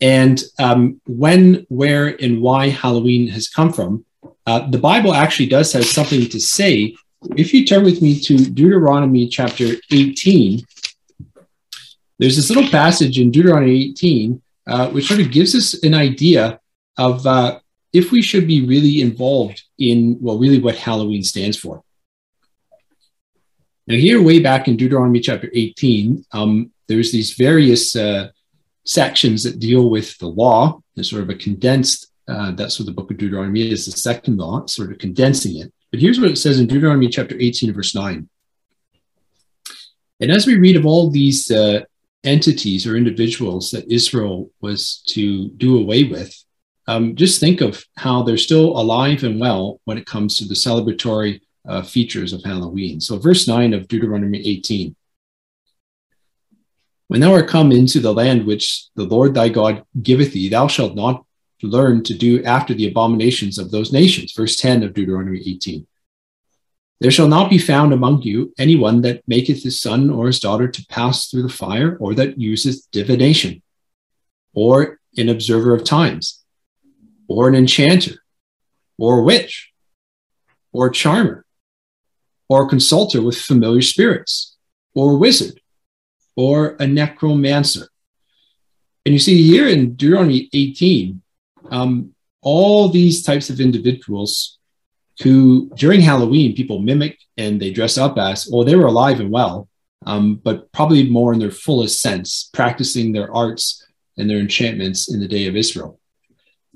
And 0.00 0.42
um, 0.58 1.00
when, 1.06 1.66
where, 1.68 2.06
and 2.22 2.40
why 2.40 2.70
Halloween 2.70 3.28
has 3.28 3.48
come 3.48 3.72
from, 3.72 4.04
uh, 4.46 4.68
the 4.70 4.78
Bible 4.78 5.12
actually 5.12 5.48
does 5.48 5.72
have 5.72 5.84
something 5.84 6.28
to 6.28 6.40
say. 6.40 6.96
If 7.36 7.52
you 7.52 7.66
turn 7.66 7.84
with 7.84 8.00
me 8.00 8.18
to 8.20 8.36
Deuteronomy 8.38 9.28
chapter 9.28 9.74
18, 9.92 10.62
there's 12.18 12.36
this 12.36 12.48
little 12.48 12.70
passage 12.70 13.18
in 13.18 13.30
Deuteronomy 13.30 13.90
18 13.90 14.40
uh, 14.68 14.88
which 14.90 15.08
sort 15.08 15.20
of 15.20 15.30
gives 15.30 15.54
us 15.54 15.82
an 15.82 15.94
idea 15.94 16.60
of 16.96 17.26
uh, 17.26 17.58
if 17.92 18.12
we 18.12 18.22
should 18.22 18.46
be 18.46 18.66
really 18.66 19.00
involved 19.00 19.62
in, 19.78 20.16
well, 20.20 20.38
really 20.38 20.58
what 20.58 20.76
Halloween 20.76 21.22
stands 21.22 21.58
for. 21.58 21.82
Now, 23.88 23.94
here, 23.94 24.22
way 24.22 24.38
back 24.38 24.68
in 24.68 24.76
Deuteronomy 24.76 25.18
chapter 25.18 25.48
18, 25.54 26.26
um, 26.32 26.70
there's 26.88 27.10
these 27.10 27.32
various 27.32 27.96
uh, 27.96 28.28
sections 28.84 29.42
that 29.44 29.60
deal 29.60 29.88
with 29.88 30.18
the 30.18 30.26
law. 30.26 30.82
There's 30.94 31.08
sort 31.08 31.22
of 31.22 31.30
a 31.30 31.34
condensed, 31.34 32.12
uh, 32.28 32.50
that's 32.50 32.78
what 32.78 32.84
the 32.84 32.92
book 32.92 33.10
of 33.10 33.16
Deuteronomy 33.16 33.70
is, 33.70 33.86
the 33.86 33.92
second 33.92 34.36
law, 34.36 34.66
sort 34.66 34.92
of 34.92 34.98
condensing 34.98 35.56
it. 35.56 35.72
But 35.90 36.00
here's 36.00 36.20
what 36.20 36.30
it 36.30 36.36
says 36.36 36.60
in 36.60 36.66
Deuteronomy 36.66 37.08
chapter 37.08 37.34
18, 37.40 37.72
verse 37.72 37.94
9. 37.94 38.28
And 40.20 40.30
as 40.30 40.46
we 40.46 40.58
read 40.58 40.76
of 40.76 40.84
all 40.84 41.08
these 41.08 41.50
uh, 41.50 41.80
entities 42.24 42.86
or 42.86 42.94
individuals 42.94 43.70
that 43.70 43.90
Israel 43.90 44.50
was 44.60 45.02
to 45.06 45.48
do 45.52 45.78
away 45.78 46.04
with, 46.04 46.36
um, 46.88 47.16
just 47.16 47.40
think 47.40 47.62
of 47.62 47.82
how 47.96 48.22
they're 48.22 48.36
still 48.36 48.78
alive 48.78 49.24
and 49.24 49.40
well 49.40 49.80
when 49.84 49.96
it 49.96 50.04
comes 50.04 50.36
to 50.36 50.44
the 50.44 50.52
celebratory 50.52 51.40
uh, 51.66 51.82
features 51.82 52.32
of 52.32 52.42
Halloween. 52.44 53.00
So, 53.00 53.18
verse 53.18 53.48
9 53.48 53.74
of 53.74 53.88
Deuteronomy 53.88 54.46
18 54.46 54.94
When 57.08 57.20
thou 57.20 57.32
art 57.32 57.48
come 57.48 57.72
into 57.72 58.00
the 58.00 58.14
land 58.14 58.46
which 58.46 58.86
the 58.96 59.04
Lord 59.04 59.34
thy 59.34 59.48
God 59.48 59.84
giveth 60.02 60.32
thee, 60.32 60.48
thou 60.48 60.66
shalt 60.66 60.94
not 60.94 61.24
learn 61.62 62.02
to 62.04 62.14
do 62.14 62.42
after 62.44 62.74
the 62.74 62.88
abominations 62.88 63.58
of 63.58 63.70
those 63.70 63.92
nations. 63.92 64.32
Verse 64.32 64.56
10 64.56 64.82
of 64.82 64.94
Deuteronomy 64.94 65.40
18. 65.44 65.86
There 67.00 67.10
shall 67.10 67.28
not 67.28 67.50
be 67.50 67.58
found 67.58 67.92
among 67.92 68.22
you 68.22 68.52
anyone 68.58 69.02
that 69.02 69.22
maketh 69.26 69.62
his 69.62 69.80
son 69.80 70.10
or 70.10 70.26
his 70.26 70.40
daughter 70.40 70.66
to 70.66 70.86
pass 70.86 71.28
through 71.28 71.44
the 71.44 71.48
fire, 71.48 71.96
or 72.00 72.14
that 72.14 72.40
useth 72.40 72.90
divination, 72.90 73.62
or 74.52 74.98
an 75.16 75.28
observer 75.28 75.74
of 75.74 75.84
times, 75.84 76.42
or 77.28 77.48
an 77.48 77.54
enchanter, 77.54 78.16
or 78.98 79.20
a 79.20 79.22
witch, 79.22 79.72
or 80.72 80.88
a 80.88 80.92
charmer, 80.92 81.44
or 82.48 82.64
a 82.64 82.68
consulter 82.68 83.22
with 83.22 83.36
familiar 83.36 83.82
spirits, 83.82 84.56
or 84.94 85.12
a 85.12 85.16
wizard, 85.16 85.60
or 86.36 86.76
a 86.80 86.86
necromancer. 86.86 87.88
And 89.04 89.12
you 89.12 89.18
see 89.18 89.42
here 89.42 89.68
in 89.68 89.94
Deuteronomy 89.94 90.48
18, 90.52 91.22
um, 91.70 92.14
all 92.42 92.88
these 92.88 93.22
types 93.22 93.50
of 93.50 93.60
individuals 93.60 94.58
who, 95.22 95.70
during 95.76 96.00
Halloween, 96.00 96.54
people 96.54 96.78
mimic 96.78 97.18
and 97.36 97.60
they 97.60 97.72
dress 97.72 97.98
up 97.98 98.18
as, 98.18 98.48
well, 98.50 98.64
they 98.64 98.76
were 98.76 98.86
alive 98.86 99.20
and 99.20 99.30
well, 99.30 99.68
um, 100.06 100.36
but 100.36 100.70
probably 100.72 101.08
more 101.08 101.32
in 101.32 101.38
their 101.38 101.50
fullest 101.50 102.00
sense, 102.00 102.50
practicing 102.52 103.12
their 103.12 103.34
arts 103.34 103.84
and 104.16 104.28
their 104.28 104.38
enchantments 104.38 105.12
in 105.12 105.20
the 105.20 105.28
day 105.28 105.46
of 105.46 105.56
Israel. 105.56 105.98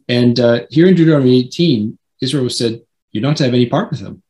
And 0.08 0.38
uh, 0.40 0.60
here 0.70 0.86
in 0.86 0.94
Deuteronomy 0.94 1.38
18, 1.40 1.98
Israel 2.20 2.50
said, 2.50 2.80
You're 3.12 3.22
not 3.22 3.36
to 3.38 3.44
have 3.44 3.54
any 3.54 3.66
part 3.66 3.90
with 3.90 4.00
them. 4.00 4.22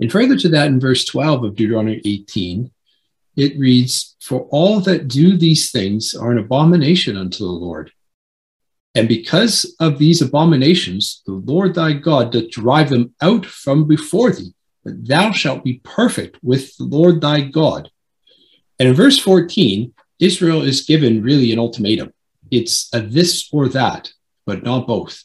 And 0.00 0.10
further 0.10 0.36
to 0.38 0.48
that, 0.48 0.68
in 0.68 0.80
verse 0.80 1.04
12 1.04 1.44
of 1.44 1.56
Deuteronomy 1.56 2.00
18, 2.04 2.70
it 3.36 3.58
reads, 3.58 4.16
For 4.20 4.48
all 4.50 4.80
that 4.80 5.08
do 5.08 5.36
these 5.36 5.70
things 5.70 6.14
are 6.14 6.32
an 6.32 6.38
abomination 6.38 7.16
unto 7.16 7.38
the 7.38 7.50
Lord. 7.50 7.92
And 8.94 9.06
because 9.06 9.76
of 9.78 9.98
these 9.98 10.22
abominations, 10.22 11.22
the 11.26 11.34
Lord 11.34 11.74
thy 11.74 11.92
God 11.92 12.32
doth 12.32 12.50
drive 12.50 12.88
them 12.88 13.14
out 13.20 13.44
from 13.46 13.86
before 13.86 14.32
thee, 14.32 14.54
that 14.84 15.06
thou 15.06 15.32
shalt 15.32 15.62
be 15.62 15.80
perfect 15.84 16.38
with 16.42 16.76
the 16.76 16.84
Lord 16.84 17.20
thy 17.20 17.42
God. 17.42 17.90
And 18.78 18.88
in 18.88 18.94
verse 18.94 19.18
14, 19.18 19.92
Israel 20.18 20.62
is 20.62 20.86
given 20.86 21.22
really 21.22 21.52
an 21.52 21.58
ultimatum. 21.58 22.12
It's 22.50 22.88
a 22.94 23.00
this 23.00 23.48
or 23.52 23.68
that, 23.68 24.10
but 24.46 24.62
not 24.64 24.86
both. 24.86 25.22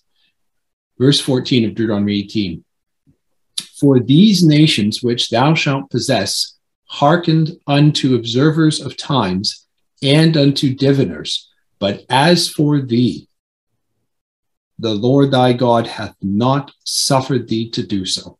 Verse 1.00 1.20
14 1.20 1.70
of 1.70 1.76
Deuteronomy 1.76 2.20
18 2.20 2.65
for 3.80 4.00
these 4.00 4.44
nations 4.44 5.04
which 5.04 5.30
thou 5.30 5.54
shalt 5.54 5.90
possess 5.90 6.58
hearkened 6.88 7.52
unto 7.68 8.16
observers 8.16 8.80
of 8.80 8.98
times 8.98 9.66
and 10.02 10.38
unto 10.38 10.74
diviners. 10.74 11.52
But 11.80 12.06
as 12.10 12.48
for 12.50 12.82
thee, 12.82 13.28
the 14.80 14.94
Lord 14.94 15.32
thy 15.32 15.54
God 15.54 15.88
hath 15.88 16.16
not 16.22 16.72
suffered 16.84 17.48
thee 17.48 17.70
to 17.72 17.84
do 17.86 18.06
so. 18.06 18.38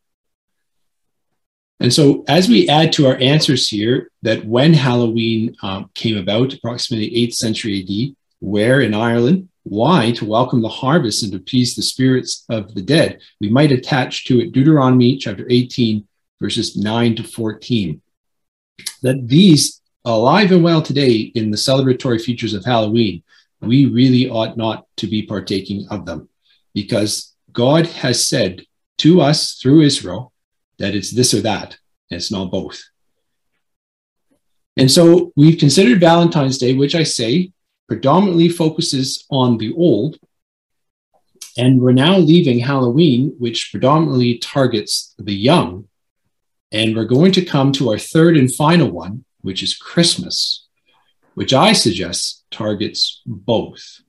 And 1.80 1.92
so, 1.92 2.24
as 2.26 2.48
we 2.48 2.68
add 2.68 2.92
to 2.92 3.06
our 3.06 3.16
answers 3.16 3.68
here, 3.68 4.10
that 4.22 4.46
when 4.46 4.72
Halloween 4.72 5.54
um, 5.62 5.90
came 5.94 6.16
about, 6.16 6.54
approximately 6.54 7.10
8th 7.10 7.34
century 7.34 7.80
AD, 7.82 8.16
where 8.40 8.80
in 8.80 8.94
Ireland, 8.94 9.48
why 9.68 10.12
to 10.12 10.24
welcome 10.24 10.62
the 10.62 10.68
harvest 10.68 11.24
and 11.24 11.32
to 11.32 11.38
appease 11.38 11.74
the 11.74 11.82
spirits 11.82 12.44
of 12.48 12.72
the 12.74 12.82
dead, 12.82 13.20
we 13.40 13.48
might 13.48 13.72
attach 13.72 14.24
to 14.24 14.40
it 14.40 14.52
Deuteronomy 14.52 15.16
chapter 15.16 15.44
18, 15.50 16.06
verses 16.40 16.76
9 16.76 17.16
to 17.16 17.24
14. 17.24 18.00
That 19.02 19.26
these, 19.26 19.80
alive 20.04 20.52
and 20.52 20.62
well 20.62 20.82
today 20.82 21.32
in 21.34 21.50
the 21.50 21.56
celebratory 21.56 22.20
features 22.20 22.54
of 22.54 22.64
Halloween, 22.64 23.24
we 23.60 23.86
really 23.86 24.30
ought 24.30 24.56
not 24.56 24.86
to 24.98 25.08
be 25.08 25.26
partaking 25.26 25.88
of 25.90 26.06
them 26.06 26.28
because 26.72 27.34
God 27.50 27.86
has 27.86 28.28
said 28.28 28.64
to 28.98 29.20
us 29.20 29.54
through 29.54 29.80
Israel 29.80 30.32
that 30.78 30.94
it's 30.94 31.10
this 31.10 31.34
or 31.34 31.40
that, 31.40 31.76
and 32.10 32.18
it's 32.18 32.30
not 32.30 32.52
both. 32.52 32.84
And 34.76 34.88
so 34.88 35.32
we've 35.34 35.58
considered 35.58 35.98
Valentine's 35.98 36.58
Day, 36.58 36.74
which 36.74 36.94
I 36.94 37.02
say 37.02 37.50
predominantly 37.88 38.48
focuses 38.48 39.24
on 39.30 39.58
the 39.58 39.72
old. 39.74 40.18
And 41.58 41.80
we're 41.80 41.92
now 41.92 42.18
leaving 42.18 42.58
Halloween, 42.58 43.34
which 43.38 43.70
predominantly 43.70 44.38
targets 44.38 45.14
the 45.18 45.34
young. 45.34 45.88
And 46.72 46.94
we're 46.94 47.04
going 47.04 47.32
to 47.32 47.44
come 47.44 47.72
to 47.72 47.90
our 47.90 47.98
third 47.98 48.36
and 48.36 48.52
final 48.52 48.90
one, 48.90 49.24
which 49.40 49.62
is 49.62 49.76
Christmas, 49.76 50.66
which 51.34 51.54
I 51.54 51.72
suggest 51.72 52.44
targets 52.50 53.22
both. 53.24 54.00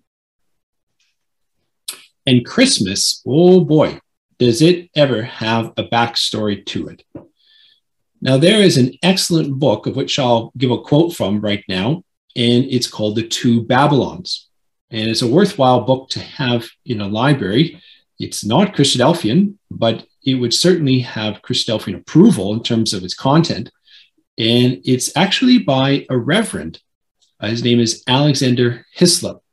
And 2.25 2.45
Christmas, 2.45 3.21
oh 3.25 3.61
boy, 3.61 3.99
does 4.39 4.61
it 4.61 4.89
ever 4.95 5.23
have 5.23 5.73
a 5.77 5.83
backstory 5.83 6.65
to 6.67 6.89
it. 6.89 7.03
Now, 8.21 8.37
there 8.37 8.61
is 8.61 8.77
an 8.77 8.93
excellent 9.03 9.59
book 9.59 9.85
of 9.85 9.95
which 9.95 10.17
I'll 10.17 10.51
give 10.57 10.71
a 10.71 10.81
quote 10.81 11.15
from 11.15 11.39
right 11.39 11.63
now, 11.69 12.03
and 12.38 12.65
it's 12.65 12.88
called 12.88 13.15
The 13.15 13.28
Two 13.28 13.63
Babylons. 13.63 14.47
And 14.91 15.10
it's 15.10 15.23
a 15.23 15.28
worthwhile 15.28 15.82
book 15.82 16.10
to 16.12 16.19
have 16.19 16.69
in 16.86 17.02
a 17.02 17.08
library. 17.08 17.82
It's 18.19 18.45
not 18.45 18.73
Christadelphian, 18.73 19.56
but 19.69 20.06
it 20.23 20.36
would 20.36 20.54
certainly 20.54 21.00
have 21.00 21.41
Christadelphian 21.41 21.95
approval 21.95 22.54
in 22.54 22.63
terms 22.63 22.93
of 22.93 23.04
its 23.04 23.13
content. 23.13 23.71
And 24.38 24.82
it's 24.86 25.15
actually 25.17 25.58
by 25.60 26.06
a 26.10 26.17
reverend. 26.17 26.80
Uh, 27.39 27.47
his 27.47 27.63
name 27.63 27.80
is 27.80 28.04
Alexander 28.08 28.86
Hislop. 28.93 29.43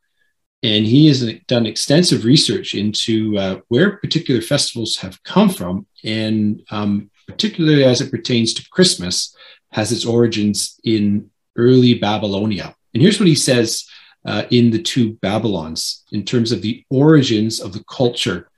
And 0.62 0.86
he 0.86 1.08
has 1.08 1.26
done 1.46 1.66
extensive 1.66 2.24
research 2.24 2.74
into 2.74 3.36
uh, 3.36 3.60
where 3.68 3.98
particular 3.98 4.40
festivals 4.40 4.96
have 4.96 5.22
come 5.22 5.50
from, 5.50 5.86
and 6.02 6.62
um, 6.70 7.10
particularly 7.26 7.84
as 7.84 8.00
it 8.00 8.10
pertains 8.10 8.54
to 8.54 8.68
Christmas, 8.70 9.36
has 9.72 9.92
its 9.92 10.06
origins 10.06 10.80
in 10.82 11.30
early 11.56 11.94
Babylonia. 11.94 12.74
And 12.92 13.02
here's 13.02 13.18
what 13.18 13.28
he 13.28 13.34
says 13.34 13.84
uh, 14.24 14.44
in 14.50 14.70
the 14.70 14.82
two 14.82 15.14
Babylons 15.14 16.04
in 16.12 16.24
terms 16.24 16.52
of 16.52 16.62
the 16.62 16.84
origins 16.90 17.60
of 17.60 17.72
the 17.72 17.84
culture 17.84 18.48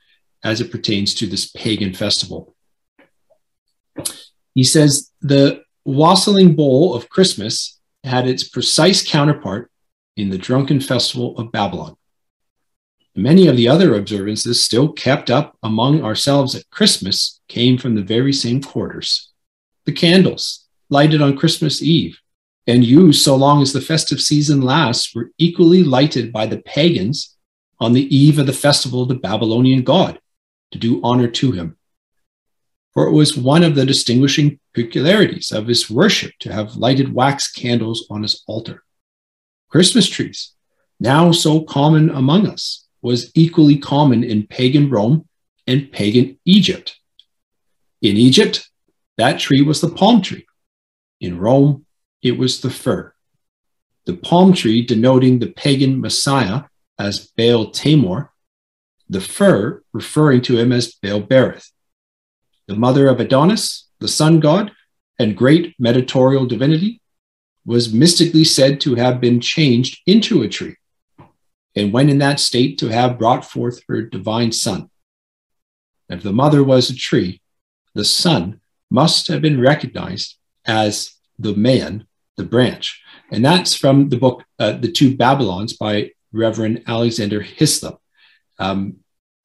as 0.45 0.61
it 0.61 0.71
pertains 0.71 1.15
to 1.15 1.27
this 1.27 1.51
pagan 1.51 1.93
festival. 1.93 2.55
He 4.55 4.65
says 4.65 5.11
the 5.21 5.63
wassailing 5.85 6.55
bowl 6.55 6.95
of 6.95 7.09
Christmas 7.09 7.81
had 8.05 8.29
its 8.29 8.49
precise 8.49 9.07
counterpart 9.07 9.71
in 10.17 10.31
the 10.31 10.39
drunken 10.39 10.81
festival 10.81 11.37
of 11.37 11.53
Babylon. 11.53 11.97
Many 13.15 13.47
of 13.49 13.57
the 13.57 13.69
other 13.69 13.95
observances 13.95 14.63
still 14.63 14.93
kept 14.93 15.31
up 15.31 15.57
among 15.63 16.05
ourselves 16.05 16.55
at 16.55 16.69
Christmas 16.71 17.41
came 17.49 17.79
from 17.79 17.95
the 17.95 18.03
very 18.03 18.33
same 18.33 18.63
quarters. 18.63 19.33
The 19.87 19.93
candles 19.93 20.67
lighted 20.91 21.23
on 21.23 21.37
Christmas 21.37 21.83
Eve 21.83 22.21
and 22.67 22.85
you, 22.85 23.13
so 23.13 23.37
long 23.37 23.63
as 23.63 23.73
the 23.73 23.81
festive 23.81 24.21
season 24.21 24.61
lasts 24.61 25.15
were 25.15 25.31
equally 25.39 25.85
lighted 25.85 26.33
by 26.33 26.47
the 26.47 26.59
pagans 26.59 27.37
on 27.79 27.93
the 27.93 28.15
eve 28.15 28.39
of 28.39 28.47
the 28.47 28.53
festival 28.53 29.03
of 29.03 29.09
the 29.09 29.15
Babylonian 29.15 29.83
god 29.83 30.19
to 30.73 30.79
do 30.79 31.01
honor 31.03 31.29
to 31.29 31.53
him. 31.53 31.77
For 32.93 33.07
it 33.07 33.13
was 33.13 33.37
one 33.37 33.63
of 33.63 33.75
the 33.75 33.87
distinguishing 33.87 34.59
peculiarities 34.75 35.53
of 35.53 35.67
his 35.67 35.91
worship 35.91 36.33
to 36.41 36.53
have 36.53 36.77
lighted 36.77 37.15
wax 37.15 37.53
candles 37.53 38.07
on 38.11 38.23
his 38.23 38.43
altar. 38.47 38.83
Christmas 39.69 40.09
trees, 40.09 40.53
now 40.99 41.31
so 41.31 41.61
common 41.61 42.11
among 42.11 42.47
us, 42.47 42.87
was 43.03 43.31
equally 43.35 43.79
common 43.79 44.25
in 44.25 44.47
pagan 44.47 44.91
Rome 44.91 45.29
and 45.67 45.93
pagan 45.93 46.39
Egypt. 46.45 46.99
In 48.03 48.17
Egypt, 48.17 48.69
that 49.19 49.39
tree 49.39 49.63
was 49.63 49.81
the 49.81 49.91
palm 49.91 50.23
tree. 50.23 50.47
In 51.21 51.39
Rome, 51.39 51.86
it 52.23 52.39
was 52.39 52.61
the 52.61 52.71
fir. 52.71 53.15
The 54.05 54.17
palm 54.17 54.53
tree 54.53 54.85
denoting 54.85 55.39
the 55.39 55.49
pagan 55.49 56.01
Messiah 56.01 56.65
as 56.99 57.27
Baal 57.37 57.71
Tamar, 57.71 58.31
the 59.09 59.21
fir 59.21 59.83
referring 59.93 60.43
to 60.43 60.59
him 60.59 60.73
as 60.73 60.95
Baal 60.95 61.23
Berith. 61.23 61.71
The 62.67 62.77
mother 62.77 63.09
of 63.09 63.21
Adonis, 63.21 63.89
the 64.01 64.09
sun 64.09 64.41
god 64.41 64.73
and 65.19 65.37
great 65.37 65.75
mediatorial 65.79 66.47
divinity, 66.47 67.01
was 67.65 67.93
mystically 67.93 68.45
said 68.45 68.81
to 68.81 68.95
have 68.95 69.21
been 69.21 69.41
changed 69.41 70.01
into 70.07 70.43
a 70.43 70.49
tree, 70.49 70.77
and 71.75 71.93
when 71.93 72.09
in 72.09 72.19
that 72.19 72.39
state 72.39 72.79
to 72.79 72.89
have 72.89 73.19
brought 73.19 73.45
forth 73.45 73.83
her 73.89 74.03
divine 74.03 74.53
son. 74.53 74.89
If 76.09 76.23
the 76.23 76.33
mother 76.33 76.63
was 76.63 76.91
a 76.91 76.95
tree, 76.95 77.41
the 77.95 78.05
son 78.05 78.61
must 78.89 79.27
have 79.29 79.43
been 79.43 79.61
recognized 79.61 80.37
as 80.65 81.16
the 81.39 81.55
man, 81.55 82.07
the 82.37 82.45
branch. 82.45 83.03
And 83.31 83.45
that's 83.45 83.75
from 83.75 84.09
the 84.09 84.17
book, 84.17 84.45
uh, 84.59 84.73
The 84.73 84.91
Two 84.91 85.17
Babylons 85.17 85.73
by 85.73 86.13
Reverend 86.33 86.85
Alexander 86.87 87.41
Hislop, 87.41 88.01
um, 88.59 88.97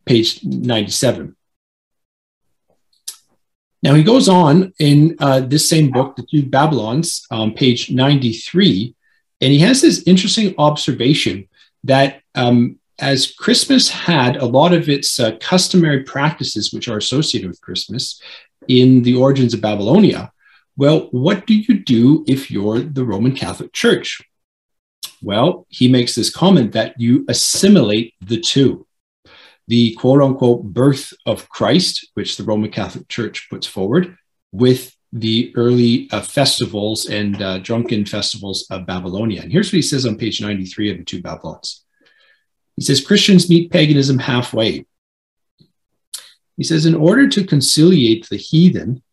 page 0.06 0.44
97. 0.44 1.36
Now 3.84 3.96
he 3.96 4.04
goes 4.04 4.30
on 4.30 4.74
in 4.80 5.16
uh, 5.20 5.40
this 5.42 5.68
same 5.68 5.90
book, 5.90 6.16
The 6.16 6.26
Two 6.30 6.46
Babylons, 6.46 7.26
um, 7.32 7.54
page 7.54 7.90
93, 7.90 8.96
and 9.42 9.52
he 9.52 9.60
has 9.60 9.82
this 9.82 10.04
interesting 10.06 10.54
observation 10.58 11.48
that 11.84 12.22
um, 12.36 12.80
as 13.00 13.34
Christmas 13.34 13.90
had 13.90 14.38
a 14.38 14.46
lot 14.46 14.74
of 14.74 14.88
its 14.88 15.20
uh, 15.20 15.36
customary 15.42 16.04
practices, 16.04 16.72
which 16.72 16.88
are 16.88 16.98
associated 16.98 17.50
with 17.50 17.62
Christmas 17.62 18.22
in 18.68 19.02
the 19.02 19.16
origins 19.16 19.56
of 19.56 19.62
Babylonia, 19.62 20.32
well, 20.82 21.10
what 21.12 21.46
do 21.46 21.54
you 21.54 21.78
do 21.78 22.26
if 22.28 22.50
you're 22.50 22.80
the 22.80 23.06
Roman 23.06 23.36
Catholic 23.36 23.72
Church? 23.72 24.20
Well, 25.22 25.68
he 25.70 25.88
makes 25.88 26.16
this 26.16 26.32
comment 26.32 26.72
that 26.72 27.00
you 27.00 27.24
assimilate 27.30 28.16
the 28.20 28.40
two. 28.40 28.88
The 29.68 29.94
quote 29.94 30.24
unquote 30.24 30.64
birth 30.64 31.14
of 31.28 31.48
Christ, 31.50 32.10
which 32.16 32.36
the 32.36 32.44
Roman 32.44 32.72
Catholic 32.72 33.08
Church 33.10 33.48
puts 33.48 33.68
forward, 33.68 34.18
with 34.52 34.96
the 35.14 35.54
early 35.56 36.10
uh, 36.12 36.22
festivals 36.22 37.06
and 37.06 37.40
uh, 37.40 37.60
drunken 37.60 38.04
festivals 38.04 38.66
of 38.72 38.88
Babylonia. 38.88 39.44
And 39.44 39.52
here's 39.52 39.68
what 39.68 39.74
he 39.76 39.84
says 39.84 40.08
on 40.08 40.18
page 40.18 40.42
93 40.42 40.94
of 40.94 40.98
the 40.98 41.04
two 41.04 41.22
Babylons. 41.22 41.86
He 42.76 42.82
says 42.82 43.06
Christians 43.06 43.52
meet 43.52 43.70
paganism 43.70 44.18
halfway. 44.18 44.88
He 46.58 46.64
says, 46.64 46.88
in 46.88 46.96
order 46.96 47.30
to 47.30 47.46
conciliate 47.46 48.28
the 48.30 48.38
heathen, 48.38 49.04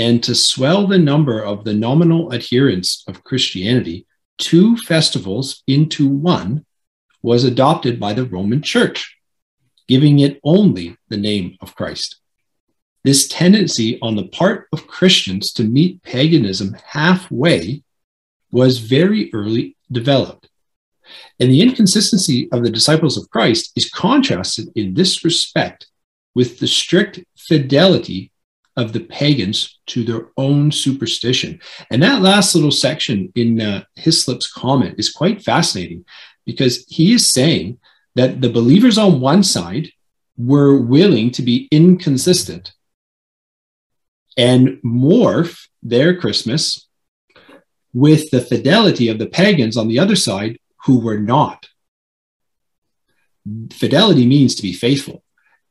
and 0.00 0.22
to 0.24 0.34
swell 0.34 0.86
the 0.86 0.96
number 0.96 1.42
of 1.44 1.64
the 1.64 1.74
nominal 1.74 2.32
adherents 2.32 3.04
of 3.06 3.22
Christianity, 3.22 4.06
two 4.38 4.78
festivals 4.78 5.62
into 5.66 6.08
one 6.08 6.64
was 7.22 7.44
adopted 7.44 8.00
by 8.00 8.14
the 8.14 8.24
Roman 8.24 8.62
Church, 8.62 9.18
giving 9.88 10.20
it 10.20 10.40
only 10.42 10.96
the 11.10 11.18
name 11.18 11.58
of 11.60 11.74
Christ. 11.74 12.16
This 13.04 13.28
tendency 13.28 13.98
on 14.00 14.16
the 14.16 14.28
part 14.28 14.68
of 14.72 14.86
Christians 14.86 15.52
to 15.52 15.64
meet 15.64 16.02
paganism 16.02 16.78
halfway 16.82 17.82
was 18.50 18.78
very 18.78 19.28
early 19.34 19.76
developed. 19.92 20.48
And 21.38 21.50
the 21.50 21.60
inconsistency 21.60 22.48
of 22.52 22.62
the 22.62 22.70
disciples 22.70 23.18
of 23.18 23.28
Christ 23.28 23.72
is 23.76 23.90
contrasted 23.90 24.68
in 24.74 24.94
this 24.94 25.26
respect 25.26 25.88
with 26.34 26.58
the 26.58 26.68
strict 26.68 27.20
fidelity 27.36 28.29
of 28.80 28.92
the 28.92 29.00
pagans 29.00 29.78
to 29.86 30.02
their 30.02 30.28
own 30.36 30.72
superstition. 30.72 31.60
And 31.90 32.02
that 32.02 32.22
last 32.22 32.54
little 32.54 32.70
section 32.70 33.30
in 33.34 33.60
uh, 33.60 33.84
Hislop's 33.96 34.50
comment 34.50 34.94
is 34.98 35.12
quite 35.12 35.42
fascinating 35.42 36.04
because 36.46 36.84
he 36.88 37.12
is 37.12 37.28
saying 37.28 37.78
that 38.14 38.40
the 38.40 38.48
believers 38.48 38.96
on 38.96 39.20
one 39.20 39.42
side 39.42 39.88
were 40.36 40.80
willing 40.80 41.30
to 41.32 41.42
be 41.42 41.68
inconsistent 41.70 42.72
and 44.36 44.80
morph 44.82 45.68
their 45.82 46.16
Christmas 46.16 46.88
with 47.92 48.30
the 48.30 48.40
fidelity 48.40 49.08
of 49.08 49.18
the 49.18 49.26
pagans 49.26 49.76
on 49.76 49.88
the 49.88 49.98
other 49.98 50.16
side 50.16 50.58
who 50.84 51.00
were 51.00 51.18
not. 51.18 51.66
fidelity 53.72 54.26
means 54.26 54.54
to 54.54 54.62
be 54.62 54.72
faithful. 54.72 55.22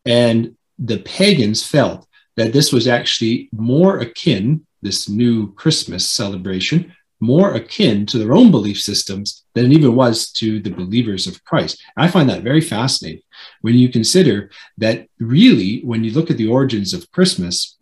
And 0.06 0.56
the 0.78 1.00
pagans 1.00 1.66
felt 1.66 2.09
that 2.40 2.54
this 2.54 2.72
was 2.72 2.88
actually 2.88 3.50
more 3.52 4.00
akin, 4.00 4.66
this 4.82 5.10
new 5.10 5.54
Christmas 5.56 6.10
celebration, 6.10 6.96
more 7.20 7.54
akin 7.54 8.06
to 8.06 8.18
their 8.18 8.34
own 8.34 8.50
belief 8.50 8.80
systems 8.80 9.44
than 9.54 9.66
it 9.66 9.74
even 9.74 9.94
was 9.94 10.32
to 10.32 10.62
the 10.62 10.70
believers 10.70 11.28
of 11.28 11.44
Christ. 11.44 11.84
I 11.98 12.08
find 12.08 12.30
that 12.30 12.44
very 12.44 12.62
fascinating 12.62 13.24
when 13.60 13.76
you 13.76 13.90
consider 13.90 14.52
that 14.78 15.08
really, 15.20 15.82
when 15.82 16.06
you 16.06 16.12
look 16.12 16.32
at 16.32 16.38
the 16.38 16.48
origins 16.48 16.94
of 16.94 17.12
Christmas, 17.12 17.78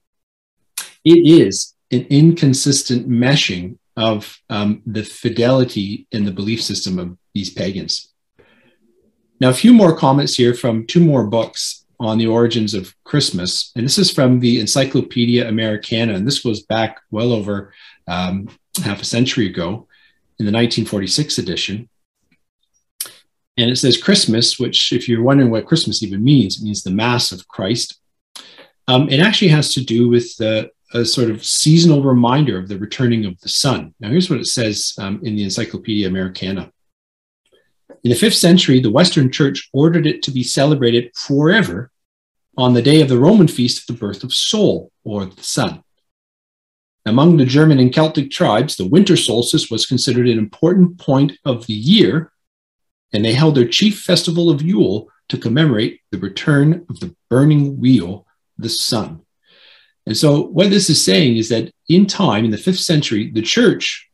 it 1.06 1.20
is 1.44 1.76
an 1.92 2.08
inconsistent 2.10 3.08
meshing 3.08 3.78
of 3.96 4.40
um, 4.50 4.82
the 4.88 5.04
fidelity 5.04 6.08
in 6.12 6.26
the 6.26 6.32
belief 6.32 6.64
system 6.64 6.98
of 6.98 7.16
these 7.36 7.52
pagans. 7.52 8.12
Now, 9.40 9.50
a 9.50 9.54
few 9.54 9.72
more 9.72 9.96
comments 9.96 10.34
here 10.34 10.56
from 10.56 10.88
two 10.88 11.00
more 11.00 11.28
books 11.28 11.86
on 12.00 12.18
the 12.18 12.28
origins 12.28 12.74
of 12.74 12.94
Christmas. 13.04 13.72
And 13.76 13.86
this 13.86 13.98
is 13.98 14.12
from 14.12 14.40
the 14.40 14.60
Encyclopedia 14.60 15.48
Americana. 15.48 16.14
And 16.14 16.28
this 16.28 16.44
was 16.44 16.62
back 16.62 17.02
well 17.12 17.32
over 17.32 17.74
um, 18.08 18.50
half 18.84 19.02
a 19.02 19.06
century 19.06 19.48
ago 19.48 19.88
in 20.40 20.46
the 20.46 20.52
1946 20.52 21.38
edition. 21.40 21.90
And 23.58 23.72
it 23.72 23.78
says 23.78 24.02
Christmas, 24.02 24.60
which, 24.60 24.94
if 24.94 25.10
you're 25.10 25.24
wondering 25.24 25.50
what 25.50 25.66
Christmas 25.66 26.04
even 26.04 26.24
means, 26.24 26.60
it 26.60 26.64
means 26.64 26.84
the 26.84 26.92
Mass 26.92 27.32
of 27.32 27.48
Christ. 27.48 28.00
Um, 28.88 29.10
it 29.10 29.20
actually 29.20 29.50
has 29.50 29.74
to 29.74 29.84
do 29.84 30.08
with 30.08 30.38
the, 30.38 30.70
a 30.94 31.04
sort 31.04 31.32
of 31.32 31.44
seasonal 31.44 32.04
reminder 32.04 32.60
of 32.60 32.68
the 32.68 32.78
returning 32.78 33.26
of 33.26 33.40
the 33.42 33.50
sun. 33.50 33.96
Now, 34.00 34.10
here's 34.10 34.30
what 34.30 34.40
it 34.40 34.46
says 34.46 34.94
um, 35.00 35.20
in 35.24 35.36
the 35.36 35.44
Encyclopedia 35.44 36.08
Americana. 36.08 36.72
In 38.04 38.12
the 38.12 38.16
fifth 38.16 38.36
century, 38.36 38.80
the 38.80 38.92
Western 38.92 39.32
Church 39.32 39.70
ordered 39.74 40.06
it 40.06 40.22
to 40.24 40.32
be 40.32 40.44
celebrated 40.44 41.12
forever 41.16 41.92
on 42.58 42.74
the 42.74 42.82
day 42.82 43.02
of 43.02 43.10
the 43.10 43.20
Roman 43.20 43.48
feast 43.48 43.82
of 43.82 43.96
the 43.96 44.00
birth 44.00 44.24
of 44.24 44.34
Sol, 44.34 44.92
or 45.04 45.26
the 45.26 45.44
sun. 45.44 45.84
Among 47.06 47.38
the 47.38 47.46
German 47.46 47.80
and 47.80 47.94
Celtic 47.94 48.32
tribes, 48.32 48.76
the 48.76 48.88
winter 48.88 49.16
solstice 49.16 49.72
was 49.72 49.86
considered 49.86 50.28
an 50.28 50.38
important 50.38 50.98
point 50.98 51.34
of 51.46 51.66
the 51.68 51.74
year, 51.74 52.32
and 53.14 53.24
they 53.24 53.34
held 53.34 53.56
their 53.56 53.68
chief 53.68 54.02
festival 54.02 54.50
of 54.50 54.62
Yule 54.62 55.08
to 55.30 55.38
commemorate 55.38 56.02
the 56.12 56.18
return 56.18 56.86
of 56.90 57.00
the 57.00 57.16
burning 57.30 57.80
wheel, 57.80 58.26
the 58.58 58.70
sun. 58.70 59.22
And 60.06 60.18
so, 60.18 60.42
what 60.42 60.70
this 60.70 60.90
is 60.90 61.04
saying 61.04 61.38
is 61.38 61.50
that 61.50 61.72
in 61.90 62.08
time, 62.08 62.46
in 62.46 62.52
the 62.52 62.58
fifth 62.58 62.80
century, 62.80 63.32
the 63.32 63.42
church 63.42 64.07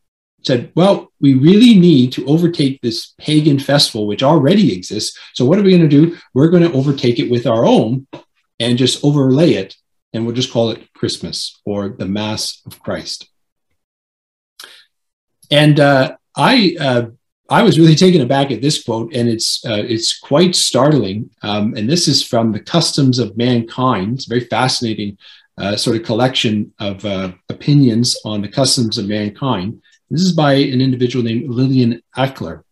said, 0.46 0.72
Well, 0.74 1.12
we 1.20 1.34
really 1.34 1.78
need 1.78 2.12
to 2.12 2.26
overtake 2.26 2.80
this 2.80 3.14
pagan 3.18 3.58
festival, 3.58 4.06
which 4.06 4.22
already 4.22 4.74
exists. 4.74 5.18
So, 5.34 5.44
what 5.44 5.58
are 5.58 5.62
we 5.62 5.76
going 5.76 5.88
to 5.88 6.06
do? 6.06 6.16
We're 6.34 6.50
going 6.50 6.62
to 6.62 6.72
overtake 6.72 7.18
it 7.18 7.30
with 7.30 7.46
our 7.46 7.64
own 7.64 8.06
and 8.60 8.78
just 8.78 9.04
overlay 9.04 9.54
it 9.54 9.76
and 10.14 10.24
we'll 10.24 10.34
just 10.34 10.52
call 10.52 10.70
it 10.70 10.92
Christmas 10.94 11.60
or 11.66 11.88
the 11.90 12.06
Mass 12.06 12.62
of 12.64 12.80
Christ. 12.80 13.28
And 15.50 15.78
uh, 15.78 16.16
I 16.36 16.76
uh, 16.80 17.06
I 17.50 17.62
was 17.62 17.78
really 17.78 17.94
taken 17.96 18.22
aback 18.22 18.50
at 18.50 18.62
this 18.62 18.82
quote, 18.82 19.14
and 19.14 19.28
it's 19.28 19.62
uh, 19.66 19.82
it's 19.86 20.18
quite 20.18 20.54
startling. 20.54 21.30
Um, 21.42 21.74
and 21.76 21.90
this 21.90 22.08
is 22.08 22.22
from 22.22 22.52
the 22.52 22.60
Customs 22.60 23.18
of 23.18 23.36
Mankind. 23.36 24.14
It's 24.14 24.26
a 24.26 24.30
very 24.30 24.44
fascinating 24.46 25.18
uh, 25.58 25.76
sort 25.76 25.96
of 25.96 26.04
collection 26.04 26.72
of 26.78 27.04
uh, 27.04 27.32
opinions 27.48 28.16
on 28.24 28.40
the 28.40 28.48
customs 28.48 28.98
of 28.98 29.06
mankind. 29.06 29.80
This 30.10 30.22
is 30.22 30.32
by 30.32 30.54
an 30.54 30.80
individual 30.80 31.24
named 31.24 31.50
Lillian 31.50 32.02
Eichler. 32.16 32.62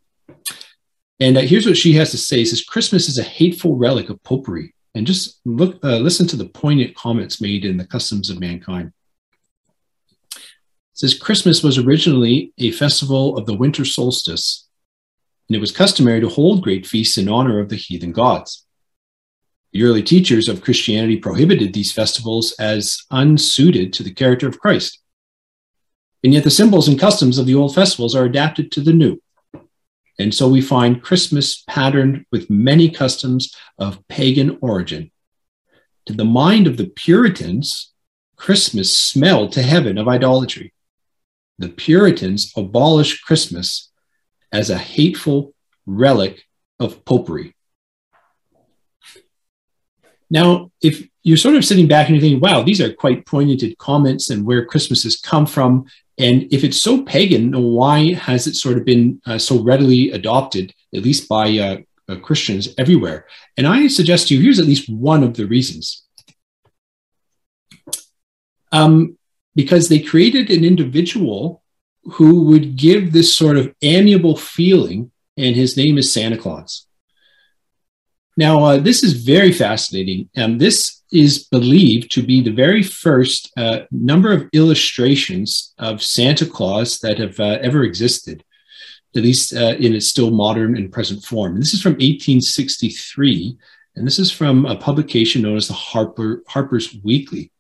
And 1.20 1.36
uh, 1.36 1.40
here's 1.40 1.66
what 1.66 1.76
she 1.76 1.94
has 1.94 2.10
to 2.10 2.18
say: 2.18 2.44
"says 2.44 2.64
Christmas 2.64 3.08
is 3.08 3.18
a 3.18 3.22
hateful 3.22 3.76
relic 3.76 4.10
of 4.10 4.22
popery 4.22 4.74
and 4.94 5.06
just 5.06 5.40
look, 5.44 5.82
uh, 5.84 5.98
listen 5.98 6.26
to 6.28 6.36
the 6.36 6.48
poignant 6.48 6.94
comments 6.94 7.40
made 7.40 7.64
in 7.64 7.76
the 7.76 7.86
Customs 7.86 8.28
of 8.30 8.40
Mankind. 8.40 8.92
It 10.34 10.42
says 10.92 11.14
Christmas 11.14 11.62
was 11.62 11.78
originally 11.78 12.52
a 12.58 12.72
festival 12.72 13.36
of 13.38 13.46
the 13.46 13.54
winter 13.54 13.84
solstice, 13.84 14.68
and 15.48 15.56
it 15.56 15.60
was 15.60 15.72
customary 15.72 16.20
to 16.20 16.28
hold 16.28 16.62
great 16.62 16.86
feasts 16.86 17.16
in 17.16 17.28
honor 17.28 17.58
of 17.58 17.68
the 17.68 17.76
heathen 17.76 18.12
gods. 18.12 18.66
The 19.72 19.84
early 19.84 20.02
teachers 20.02 20.48
of 20.48 20.62
Christianity 20.62 21.16
prohibited 21.16 21.72
these 21.72 21.92
festivals 21.92 22.52
as 22.58 22.98
unsuited 23.10 23.94
to 23.94 24.02
the 24.02 24.12
character 24.12 24.46
of 24.46 24.60
Christ. 24.60 25.01
And 26.24 26.32
yet 26.32 26.44
the 26.44 26.50
symbols 26.50 26.88
and 26.88 26.98
customs 26.98 27.38
of 27.38 27.46
the 27.46 27.54
old 27.54 27.74
festivals 27.74 28.14
are 28.14 28.24
adapted 28.24 28.70
to 28.72 28.80
the 28.80 28.92
new. 28.92 29.20
And 30.18 30.34
so 30.34 30.48
we 30.48 30.60
find 30.60 31.02
Christmas 31.02 31.64
patterned 31.68 32.26
with 32.30 32.50
many 32.50 32.90
customs 32.90 33.54
of 33.78 34.06
pagan 34.08 34.58
origin. 34.60 35.10
To 36.06 36.12
the 36.12 36.24
mind 36.24 36.66
of 36.66 36.76
the 36.76 36.86
Puritans, 36.86 37.92
Christmas 38.36 38.96
smelled 38.96 39.52
to 39.52 39.62
heaven 39.62 39.98
of 39.98 40.08
idolatry. 40.08 40.72
The 41.58 41.68
Puritans 41.68 42.52
abolished 42.56 43.24
Christmas 43.24 43.90
as 44.52 44.68
a 44.68 44.78
hateful 44.78 45.54
relic 45.86 46.44
of 46.78 47.04
popery. 47.04 47.54
Now, 50.30 50.70
if 50.80 51.06
you're 51.22 51.36
sort 51.36 51.56
of 51.56 51.64
sitting 51.64 51.88
back 51.88 52.06
and 52.08 52.16
you're 52.16 52.22
thinking, 52.22 52.40
wow, 52.40 52.62
these 52.62 52.80
are 52.80 52.92
quite 52.92 53.26
pointed 53.26 53.76
comments 53.78 54.30
and 54.30 54.44
where 54.44 54.64
Christmas 54.64 55.02
has 55.04 55.16
come 55.16 55.46
from, 55.46 55.86
and 56.18 56.52
if 56.52 56.62
it's 56.62 56.76
so 56.76 57.02
pagan, 57.02 57.52
why 57.52 58.12
has 58.14 58.46
it 58.46 58.54
sort 58.54 58.76
of 58.76 58.84
been 58.84 59.20
uh, 59.26 59.38
so 59.38 59.62
readily 59.62 60.10
adopted, 60.10 60.74
at 60.94 61.02
least 61.02 61.28
by 61.28 61.58
uh, 61.58 61.76
uh, 62.08 62.16
Christians 62.16 62.74
everywhere? 62.76 63.26
And 63.56 63.66
I 63.66 63.86
suggest 63.86 64.28
to 64.28 64.34
you 64.34 64.42
here's 64.42 64.58
at 64.58 64.66
least 64.66 64.90
one 64.90 65.22
of 65.22 65.34
the 65.34 65.46
reasons. 65.46 66.04
Um, 68.70 69.18
because 69.54 69.88
they 69.88 70.00
created 70.00 70.50
an 70.50 70.64
individual 70.64 71.62
who 72.04 72.44
would 72.44 72.76
give 72.76 73.12
this 73.12 73.34
sort 73.34 73.56
of 73.56 73.74
amiable 73.82 74.36
feeling, 74.36 75.10
and 75.36 75.54
his 75.54 75.76
name 75.76 75.98
is 75.98 76.12
Santa 76.12 76.36
Claus. 76.36 76.86
Now, 78.36 78.64
uh, 78.64 78.76
this 78.78 79.02
is 79.02 79.24
very 79.24 79.52
fascinating. 79.52 80.28
Um, 80.36 80.58
this 80.58 81.01
is 81.12 81.44
believed 81.44 82.10
to 82.10 82.22
be 82.22 82.40
the 82.40 82.50
very 82.50 82.82
first 82.82 83.52
uh, 83.56 83.80
number 83.90 84.32
of 84.32 84.48
illustrations 84.52 85.74
of 85.78 86.02
Santa 86.02 86.46
Claus 86.46 86.98
that 87.00 87.18
have 87.18 87.38
uh, 87.38 87.58
ever 87.60 87.84
existed, 87.84 88.42
at 89.14 89.22
least 89.22 89.54
uh, 89.54 89.76
in 89.78 89.94
its 89.94 90.08
still 90.08 90.30
modern 90.30 90.76
and 90.76 90.90
present 90.90 91.22
form. 91.22 91.52
And 91.52 91.62
this 91.62 91.74
is 91.74 91.82
from 91.82 91.92
1863, 91.92 93.56
and 93.94 94.06
this 94.06 94.18
is 94.18 94.32
from 94.32 94.64
a 94.64 94.76
publication 94.76 95.42
known 95.42 95.56
as 95.56 95.68
the 95.68 95.74
Harper, 95.74 96.42
Harper's 96.48 96.96
Weekly. 97.04 97.52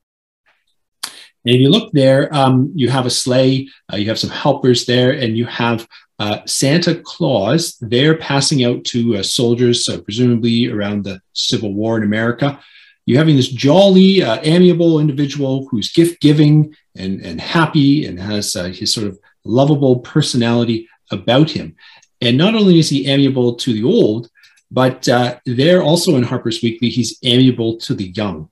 And 1.44 1.56
if 1.56 1.60
you 1.60 1.68
look 1.68 1.92
there, 1.92 2.34
um, 2.34 2.72
you 2.74 2.88
have 2.88 3.04
a 3.04 3.10
sleigh, 3.10 3.68
uh, 3.92 3.96
you 3.96 4.08
have 4.08 4.18
some 4.18 4.30
helpers 4.30 4.86
there, 4.86 5.10
and 5.10 5.36
you 5.36 5.44
have 5.44 5.86
uh, 6.18 6.38
Santa 6.46 6.94
Claus 6.94 7.76
there 7.80 8.16
passing 8.16 8.64
out 8.64 8.84
to 8.84 9.16
uh, 9.16 9.22
soldiers, 9.22 9.90
presumably 10.04 10.68
around 10.68 11.04
the 11.04 11.20
Civil 11.32 11.74
War 11.74 11.98
in 11.98 12.04
America 12.04 12.58
you 13.06 13.18
having 13.18 13.36
this 13.36 13.48
jolly, 13.48 14.22
uh, 14.22 14.38
amiable 14.42 15.00
individual 15.00 15.66
who's 15.68 15.92
gift 15.92 16.20
giving 16.20 16.74
and, 16.96 17.20
and 17.20 17.40
happy 17.40 18.06
and 18.06 18.20
has 18.20 18.54
uh, 18.54 18.64
his 18.64 18.92
sort 18.92 19.06
of 19.06 19.18
lovable 19.44 20.00
personality 20.00 20.88
about 21.10 21.50
him. 21.50 21.74
And 22.20 22.38
not 22.38 22.54
only 22.54 22.78
is 22.78 22.88
he 22.88 23.08
amiable 23.08 23.56
to 23.56 23.72
the 23.72 23.84
old, 23.84 24.30
but 24.70 25.08
uh, 25.08 25.38
there 25.44 25.82
also 25.82 26.16
in 26.16 26.22
Harper's 26.22 26.62
Weekly, 26.62 26.88
he's 26.88 27.18
amiable 27.24 27.76
to 27.78 27.94
the 27.94 28.10
young. 28.10 28.48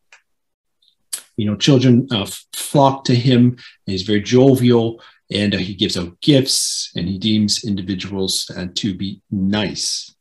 You 1.37 1.47
know, 1.47 1.57
children 1.57 2.09
uh, 2.11 2.27
flock 2.53 3.05
to 3.05 3.15
him, 3.15 3.57
he's 3.87 4.03
very 4.03 4.21
jovial, 4.21 5.01
and 5.33 5.55
uh, 5.55 5.59
he 5.59 5.75
gives 5.75 5.97
out 5.97 6.21
gifts, 6.21 6.91
and 6.97 7.09
he 7.09 7.19
deems 7.19 7.65
individuals 7.65 8.51
uh, 8.55 8.67
to 8.75 8.95
be 8.95 9.23
nice. 9.31 10.15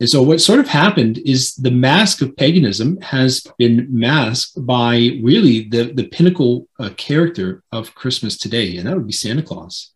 And 0.00 0.08
so, 0.08 0.22
what 0.22 0.40
sort 0.40 0.60
of 0.60 0.68
happened 0.68 1.18
is 1.18 1.54
the 1.54 1.72
mask 1.72 2.22
of 2.22 2.36
paganism 2.36 3.00
has 3.00 3.44
been 3.58 3.88
masked 3.90 4.64
by 4.64 5.18
really 5.22 5.68
the, 5.68 5.92
the 5.92 6.06
pinnacle 6.06 6.68
uh, 6.78 6.90
character 6.96 7.64
of 7.72 7.94
Christmas 7.96 8.38
today, 8.38 8.76
and 8.76 8.86
that 8.86 8.94
would 8.94 9.06
be 9.06 9.12
Santa 9.12 9.42
Claus. 9.42 9.92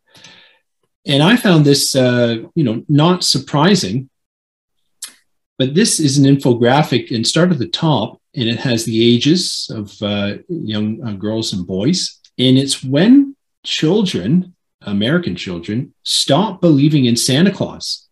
And 1.05 1.23
I 1.23 1.37
found 1.37 1.65
this, 1.65 1.95
uh, 1.95 2.37
you 2.55 2.63
know, 2.63 2.83
not 2.89 3.23
surprising. 3.23 4.09
But 5.59 5.75
this 5.75 5.99
is 5.99 6.17
an 6.17 6.25
infographic 6.25 7.15
and 7.15 7.25
start 7.25 7.51
at 7.51 7.59
the 7.59 7.67
top, 7.67 8.19
and 8.35 8.49
it 8.49 8.59
has 8.59 8.83
the 8.83 9.15
ages 9.15 9.69
of 9.73 9.93
uh, 10.01 10.39
young 10.49 11.01
uh, 11.05 11.13
girls 11.13 11.53
and 11.53 11.65
boys. 11.65 12.19
And 12.37 12.57
it's 12.57 12.83
when 12.83 13.35
children, 13.63 14.55
American 14.81 15.35
children, 15.35 15.93
stop 16.03 16.59
believing 16.59 17.05
in 17.05 17.15
Santa 17.15 17.51
Claus 17.51 18.02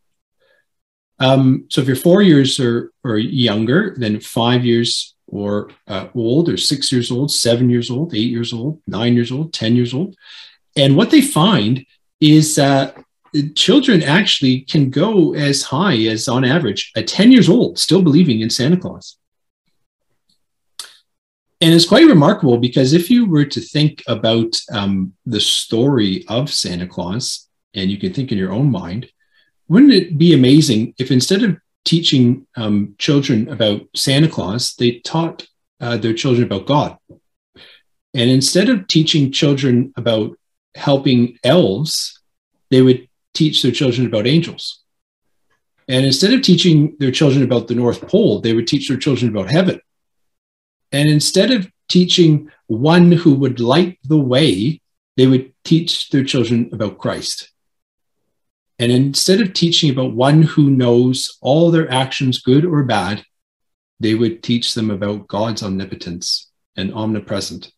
um, 1.22 1.66
so 1.70 1.82
if 1.82 1.88
you're 1.88 1.96
four 1.96 2.24
years 2.24 2.60
or, 2.60 2.92
or 3.04 3.18
younger, 3.18 3.94
then 3.96 4.20
five 4.20 4.66
years 4.66 5.14
or 5.28 5.70
uh, 5.88 6.08
old, 6.16 6.50
or 6.50 6.58
six 6.58 6.92
years 6.92 7.12
old, 7.12 7.32
seven 7.32 7.70
years 7.70 7.92
old, 7.92 8.14
eight 8.16 8.32
years 8.32 8.52
old, 8.52 8.82
nine 8.88 9.14
years 9.14 9.32
old, 9.32 9.54
10 9.54 9.76
years 9.76 9.94
old. 9.94 10.16
And 10.76 10.98
what 10.98 11.12
they 11.12 11.22
find 11.22 11.86
is 12.20 12.58
uh, 12.58 12.92
children 13.56 14.02
actually 14.02 14.62
can 14.62 14.90
go 14.90 15.36
as 15.36 15.62
high 15.62 15.96
as, 16.08 16.28
on 16.28 16.44
average, 16.44 16.92
at 16.96 17.08
10 17.08 17.32
years 17.32 17.50
old, 17.50 17.78
still 17.78 18.02
believing 18.02 18.42
in 18.42 18.50
Santa 18.50 18.78
Claus. 18.78 19.18
And 21.62 21.72
it's 21.76 21.88
quite 21.88 22.08
remarkable 22.08 22.58
because 22.58 22.94
if 22.94 23.12
you 23.12 23.28
were 23.28 23.46
to 23.46 23.62
think 23.62 24.02
about 24.08 24.60
um, 24.74 25.14
the 25.28 25.40
story 25.40 26.26
of 26.28 26.52
Santa 26.52 26.88
Claus, 26.88 27.48
and 27.76 27.92
you 27.92 28.00
can 28.00 28.12
think 28.12 28.32
in 28.32 28.40
your 28.40 28.52
own 28.52 28.72
mind, 28.72 29.08
wouldn't 29.72 29.94
it 29.94 30.18
be 30.18 30.34
amazing 30.34 30.94
if 30.98 31.12
instead 31.12 31.44
of 31.44 31.58
teaching 31.86 32.46
um, 32.58 32.94
children 32.98 33.48
about 33.48 33.84
Santa 33.96 34.28
Claus, 34.28 34.76
they 34.76 35.00
taught 35.00 35.48
uh, 35.80 35.96
their 35.96 36.14
children 36.14 36.44
about 36.44 36.66
God? 36.66 36.98
And 38.14 38.30
instead 38.30 38.68
of 38.68 38.90
teaching 38.90 39.32
children 39.32 39.94
about 39.96 40.38
helping 40.76 41.38
elves, 41.46 42.22
they 42.70 42.82
would 42.82 43.08
teach 43.34 43.62
their 43.62 43.72
children 43.72 44.08
about 44.08 44.28
angels. 44.28 44.84
And 45.88 46.06
instead 46.06 46.34
of 46.34 46.42
teaching 46.42 46.98
their 47.00 47.12
children 47.12 47.42
about 47.42 47.70
the 47.70 47.76
North 47.76 48.06
Pole, 48.10 48.42
they 48.42 48.52
would 48.52 48.68
teach 48.68 48.90
their 48.90 48.98
children 48.98 49.32
about 49.32 49.50
heaven. 49.50 49.80
And 50.92 51.10
instead 51.10 51.50
of 51.50 51.72
teaching 51.88 52.52
one 52.68 53.10
who 53.14 53.36
would 53.36 53.62
light 53.62 54.00
the 54.04 54.20
way, 54.20 54.82
they 55.16 55.28
would 55.28 55.54
teach 55.64 56.10
their 56.10 56.26
children 56.26 56.70
about 56.74 56.98
Christ. 56.98 57.51
And 58.82 58.92
instead 58.92 59.42
of 59.42 59.54
teaching 59.54 59.92
about 59.92 60.16
one 60.16 60.42
who 60.42 60.72
knows 60.72 61.38
all 61.40 61.70
their 61.70 61.90
actions, 61.92 62.42
good 62.42 62.66
or 62.66 62.84
bad, 62.84 63.24
they 64.00 64.16
would 64.16 64.42
teach 64.42 64.74
them 64.74 64.90
about 64.90 65.28
God's 65.28 65.62
omnipotence 65.62 66.50
and 66.76 66.92
omnipresent. 66.92 67.72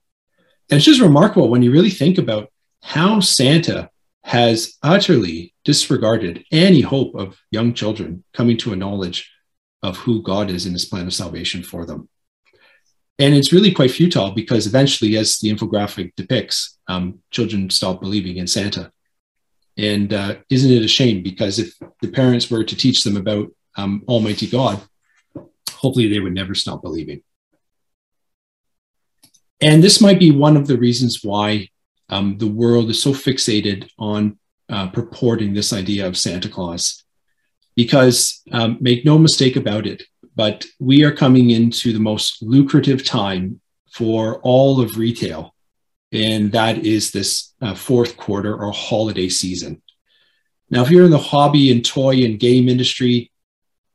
And 0.69 0.77
it's 0.77 0.85
just 0.85 1.01
remarkable 1.01 1.49
when 1.49 1.61
you 1.61 1.73
really 1.73 1.89
think 1.89 2.17
about 2.17 2.49
how 2.81 3.19
Santa 3.19 3.89
has 4.23 4.77
utterly 4.81 5.53
disregarded 5.65 6.45
any 6.53 6.79
hope 6.79 7.15
of 7.15 7.37
young 7.51 7.73
children 7.73 8.23
coming 8.33 8.55
to 8.59 8.71
a 8.71 8.77
knowledge 8.77 9.29
of 9.81 9.97
who 9.97 10.23
God 10.23 10.49
is 10.49 10.65
in 10.65 10.71
his 10.71 10.85
plan 10.85 11.05
of 11.05 11.13
salvation 11.13 11.63
for 11.63 11.85
them. 11.85 12.07
And 13.19 13.35
it's 13.35 13.51
really 13.51 13.73
quite 13.73 13.91
futile 13.91 14.31
because 14.31 14.67
eventually, 14.67 15.17
as 15.17 15.37
the 15.39 15.53
infographic 15.53 16.15
depicts, 16.15 16.79
um, 16.87 17.19
children 17.29 17.69
stop 17.69 17.99
believing 17.99 18.37
in 18.37 18.47
Santa. 18.47 18.89
And 19.77 20.13
uh, 20.13 20.35
isn't 20.49 20.71
it 20.71 20.83
a 20.83 20.87
shame? 20.87 21.23
Because 21.23 21.59
if 21.59 21.73
the 22.01 22.09
parents 22.09 22.49
were 22.49 22.63
to 22.63 22.75
teach 22.75 23.03
them 23.03 23.17
about 23.17 23.51
um, 23.75 24.03
Almighty 24.07 24.47
God, 24.47 24.81
hopefully 25.71 26.07
they 26.07 26.19
would 26.19 26.33
never 26.33 26.53
stop 26.53 26.81
believing. 26.81 27.23
And 29.61 29.83
this 29.83 30.01
might 30.01 30.19
be 30.19 30.31
one 30.31 30.57
of 30.57 30.67
the 30.67 30.77
reasons 30.77 31.23
why 31.23 31.69
um, 32.09 32.37
the 32.37 32.47
world 32.47 32.89
is 32.89 33.01
so 33.01 33.11
fixated 33.11 33.89
on 33.97 34.37
uh, 34.69 34.89
purporting 34.89 35.53
this 35.53 35.73
idea 35.73 36.05
of 36.05 36.17
Santa 36.17 36.49
Claus. 36.49 37.03
Because 37.75 38.41
um, 38.51 38.77
make 38.81 39.03
no 39.03 39.17
mistake 39.17 39.55
about 39.55 39.87
it, 39.87 40.03
but 40.35 40.65
we 40.79 41.03
are 41.03 41.11
coming 41.11 41.49
into 41.49 41.91
the 41.91 41.99
most 41.99 42.41
lucrative 42.43 43.03
time 43.03 43.61
for 43.91 44.39
all 44.41 44.79
of 44.79 44.97
retail, 44.97 45.55
and 46.13 46.51
that 46.51 46.85
is 46.85 47.11
this 47.11 47.53
uh, 47.61 47.73
fourth 47.73 48.15
quarter 48.17 48.55
or 48.55 48.71
holiday 48.71 49.27
season. 49.27 49.81
Now, 50.69 50.83
if 50.83 50.91
you're 50.91 51.05
in 51.05 51.11
the 51.11 51.17
hobby 51.17 51.71
and 51.71 51.83
toy 51.83 52.23
and 52.23 52.39
game 52.39 52.69
industry, 52.69 53.31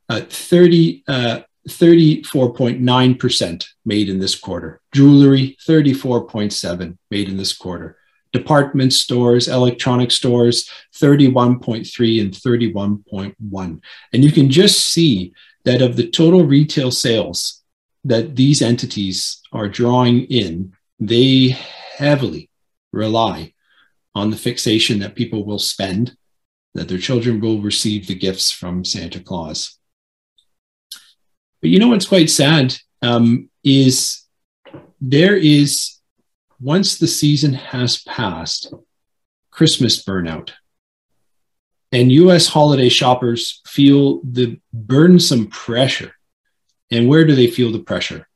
uh, 0.08 0.22
30, 0.28 1.04
uh, 1.08 1.40
34.9% 1.68 3.66
made 3.84 4.08
in 4.08 4.18
this 4.18 4.34
quarter. 4.34 4.80
Jewelry, 4.92 5.56
34.7 5.66 6.98
made 7.10 7.28
in 7.28 7.36
this 7.36 7.56
quarter 7.56 7.96
department 8.32 8.92
stores, 8.92 9.48
electronic 9.48 10.10
stores, 10.10 10.70
31.3 10.94 12.20
and 12.20 12.32
31.1. 12.32 13.80
And 14.12 14.24
you 14.24 14.32
can 14.32 14.50
just 14.50 14.88
see 14.88 15.32
that 15.64 15.82
of 15.82 15.96
the 15.96 16.08
total 16.08 16.44
retail 16.44 16.90
sales 16.90 17.62
that 18.04 18.36
these 18.36 18.62
entities 18.62 19.40
are 19.52 19.68
drawing 19.68 20.24
in, 20.24 20.72
they 21.00 21.56
heavily 21.98 22.48
rely 22.92 23.52
on 24.14 24.30
the 24.30 24.36
fixation 24.36 25.00
that 25.00 25.14
people 25.14 25.44
will 25.44 25.58
spend, 25.58 26.16
that 26.74 26.88
their 26.88 26.98
children 26.98 27.40
will 27.40 27.60
receive 27.60 28.06
the 28.06 28.14
gifts 28.14 28.50
from 28.50 28.84
Santa 28.84 29.20
Claus. 29.20 29.78
But 31.60 31.70
you 31.70 31.78
know 31.78 31.88
what's 31.88 32.06
quite 32.06 32.30
sad 32.30 32.76
um, 33.02 33.50
is 33.64 34.24
there 35.00 35.36
is 35.36 35.98
once 36.60 36.98
the 36.98 37.06
season 37.06 37.52
has 37.54 38.02
passed, 38.02 38.72
Christmas 39.50 40.04
burnout. 40.04 40.50
And 41.90 42.12
US 42.12 42.48
holiday 42.48 42.88
shoppers 42.88 43.60
feel 43.66 44.20
the 44.22 44.60
burdensome 44.72 45.46
pressure. 45.46 46.12
And 46.90 47.08
where 47.08 47.24
do 47.24 47.34
they 47.34 47.48
feel 47.48 47.72
the 47.72 47.78
pressure? 47.78 48.28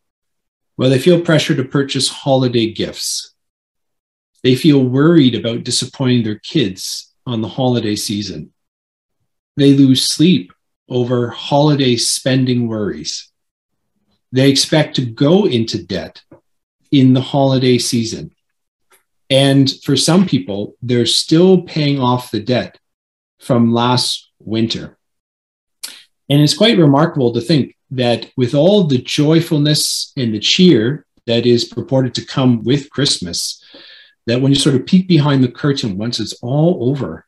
Well, 0.76 0.90
they 0.90 0.98
feel 0.98 1.20
pressure 1.20 1.54
to 1.54 1.64
purchase 1.64 2.08
holiday 2.08 2.72
gifts. 2.72 3.31
They 4.42 4.56
feel 4.56 4.84
worried 4.84 5.34
about 5.34 5.64
disappointing 5.64 6.24
their 6.24 6.38
kids 6.38 7.12
on 7.26 7.40
the 7.40 7.48
holiday 7.48 7.96
season. 7.96 8.52
They 9.56 9.72
lose 9.72 10.04
sleep 10.04 10.52
over 10.88 11.28
holiday 11.28 11.96
spending 11.96 12.68
worries. 12.68 13.30
They 14.32 14.50
expect 14.50 14.96
to 14.96 15.06
go 15.06 15.46
into 15.46 15.82
debt 15.82 16.22
in 16.90 17.12
the 17.12 17.20
holiday 17.20 17.78
season. 17.78 18.32
And 19.30 19.70
for 19.84 19.96
some 19.96 20.26
people, 20.26 20.76
they're 20.82 21.06
still 21.06 21.62
paying 21.62 22.00
off 22.00 22.30
the 22.30 22.40
debt 22.40 22.78
from 23.40 23.72
last 23.72 24.30
winter. 24.38 24.98
And 26.28 26.40
it's 26.40 26.56
quite 26.56 26.78
remarkable 26.78 27.32
to 27.32 27.40
think 27.40 27.76
that 27.90 28.30
with 28.36 28.54
all 28.54 28.84
the 28.84 28.98
joyfulness 28.98 30.12
and 30.16 30.34
the 30.34 30.38
cheer 30.38 31.06
that 31.26 31.46
is 31.46 31.64
purported 31.64 32.14
to 32.14 32.24
come 32.24 32.62
with 32.64 32.90
Christmas, 32.90 33.62
that 34.26 34.40
when 34.40 34.52
you 34.52 34.58
sort 34.58 34.74
of 34.74 34.86
peek 34.86 35.08
behind 35.08 35.42
the 35.42 35.50
curtain, 35.50 35.98
once 35.98 36.20
it's 36.20 36.34
all 36.42 36.90
over, 36.90 37.26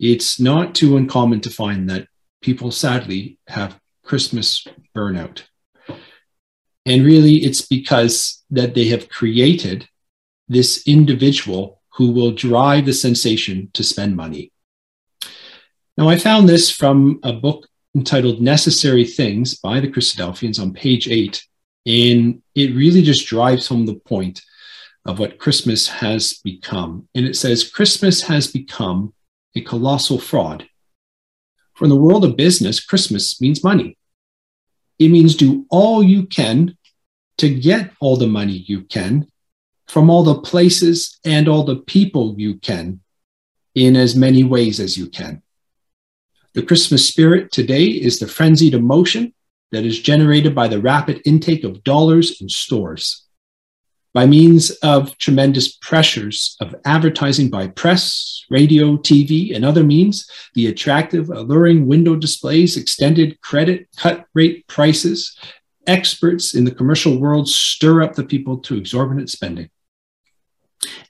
it's 0.00 0.40
not 0.40 0.74
too 0.74 0.96
uncommon 0.96 1.40
to 1.42 1.50
find 1.50 1.88
that 1.88 2.08
people 2.40 2.70
sadly 2.70 3.38
have 3.46 3.78
Christmas 4.04 4.66
burnout. 4.96 5.42
And 6.84 7.04
really, 7.04 7.36
it's 7.36 7.62
because 7.62 8.42
that 8.50 8.74
they 8.74 8.88
have 8.88 9.08
created 9.08 9.88
this 10.48 10.82
individual 10.86 11.80
who 11.94 12.10
will 12.10 12.32
drive 12.32 12.86
the 12.86 12.92
sensation 12.92 13.70
to 13.74 13.84
spend 13.84 14.16
money. 14.16 14.50
Now, 15.96 16.08
I 16.08 16.18
found 16.18 16.48
this 16.48 16.70
from 16.70 17.20
a 17.22 17.32
book 17.32 17.68
entitled 17.94 18.40
Necessary 18.40 19.04
Things 19.04 19.58
by 19.58 19.78
the 19.78 19.88
Christadelphians 19.88 20.60
on 20.60 20.72
page 20.72 21.06
eight. 21.08 21.46
And 21.84 22.42
it 22.54 22.74
really 22.74 23.02
just 23.02 23.26
drives 23.26 23.66
home 23.66 23.86
the 23.86 23.94
point 23.94 24.40
of 25.04 25.18
what 25.18 25.38
Christmas 25.38 25.88
has 25.88 26.34
become. 26.44 27.08
And 27.14 27.26
it 27.26 27.36
says 27.36 27.68
Christmas 27.68 28.22
has 28.22 28.46
become 28.46 29.14
a 29.54 29.60
colossal 29.60 30.18
fraud. 30.18 30.66
For 31.74 31.84
in 31.84 31.90
the 31.90 31.96
world 31.96 32.24
of 32.24 32.36
business, 32.36 32.84
Christmas 32.84 33.40
means 33.40 33.64
money. 33.64 33.96
It 34.98 35.08
means 35.08 35.34
do 35.34 35.66
all 35.70 36.02
you 36.02 36.26
can 36.26 36.76
to 37.38 37.52
get 37.52 37.92
all 38.00 38.16
the 38.16 38.26
money 38.26 38.64
you 38.66 38.82
can 38.82 39.26
from 39.88 40.08
all 40.08 40.22
the 40.22 40.40
places 40.40 41.18
and 41.24 41.48
all 41.48 41.64
the 41.64 41.76
people 41.76 42.36
you 42.38 42.56
can 42.58 43.00
in 43.74 43.96
as 43.96 44.14
many 44.14 44.44
ways 44.44 44.78
as 44.78 44.96
you 44.96 45.08
can. 45.08 45.42
The 46.54 46.62
Christmas 46.62 47.08
spirit 47.08 47.50
today 47.50 47.86
is 47.86 48.18
the 48.18 48.28
frenzied 48.28 48.74
emotion 48.74 49.34
that 49.72 49.84
is 49.84 49.98
generated 49.98 50.54
by 50.54 50.68
the 50.68 50.80
rapid 50.80 51.22
intake 51.24 51.64
of 51.64 51.82
dollars 51.82 52.40
in 52.40 52.48
stores 52.48 53.26
by 54.14 54.26
means 54.26 54.70
of 54.82 55.16
tremendous 55.18 55.76
pressures 55.76 56.56
of 56.60 56.74
advertising 56.84 57.48
by 57.48 57.68
press, 57.68 58.44
radio, 58.50 58.96
TV, 58.96 59.54
and 59.54 59.64
other 59.64 59.82
means, 59.82 60.28
the 60.54 60.66
attractive, 60.66 61.30
alluring 61.30 61.86
window 61.86 62.14
displays, 62.14 62.76
extended 62.76 63.40
credit, 63.40 63.88
cut 63.96 64.26
rate 64.34 64.66
prices, 64.66 65.36
experts 65.86 66.54
in 66.54 66.64
the 66.64 66.74
commercial 66.74 67.18
world 67.18 67.48
stir 67.48 68.02
up 68.02 68.14
the 68.14 68.24
people 68.24 68.58
to 68.58 68.76
exorbitant 68.76 69.30
spending. 69.30 69.70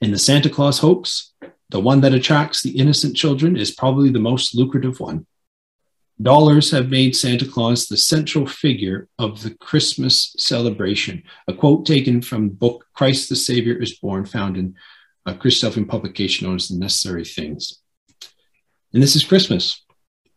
In 0.01 0.11
the 0.11 0.19
Santa 0.19 0.49
Claus 0.49 0.79
hoax, 0.79 1.33
the 1.69 1.79
one 1.79 2.01
that 2.01 2.13
attracts 2.13 2.61
the 2.61 2.77
innocent 2.77 3.15
children 3.15 3.57
is 3.57 3.71
probably 3.71 4.11
the 4.11 4.19
most 4.19 4.55
lucrative 4.55 4.99
one. 4.99 5.25
Dollars 6.21 6.71
have 6.71 6.89
made 6.89 7.15
Santa 7.15 7.45
Claus 7.45 7.87
the 7.87 7.97
central 7.97 8.45
figure 8.45 9.07
of 9.17 9.41
the 9.41 9.55
Christmas 9.55 10.35
celebration. 10.37 11.23
A 11.47 11.53
quote 11.53 11.85
taken 11.85 12.21
from 12.21 12.49
the 12.49 12.53
book 12.53 12.85
Christ 12.93 13.29
the 13.29 13.35
Savior 13.35 13.81
is 13.81 13.97
Born, 13.97 14.25
found 14.25 14.55
in 14.55 14.75
uh, 15.25 15.31
a 15.31 15.33
Christadelphian 15.33 15.87
publication 15.87 16.45
known 16.47 16.57
as 16.57 16.67
The 16.67 16.77
Necessary 16.77 17.25
Things. 17.25 17.79
And 18.93 19.01
this 19.01 19.15
is 19.15 19.23
Christmas. 19.23 19.83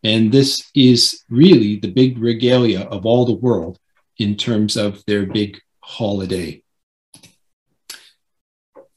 And 0.03 0.31
this 0.31 0.69
is 0.73 1.23
really 1.29 1.75
the 1.79 1.91
big 1.91 2.17
regalia 2.17 2.81
of 2.81 3.05
all 3.05 3.25
the 3.25 3.33
world 3.33 3.79
in 4.17 4.35
terms 4.35 4.77
of 4.77 5.03
their 5.05 5.25
big 5.25 5.59
holiday. 5.81 6.63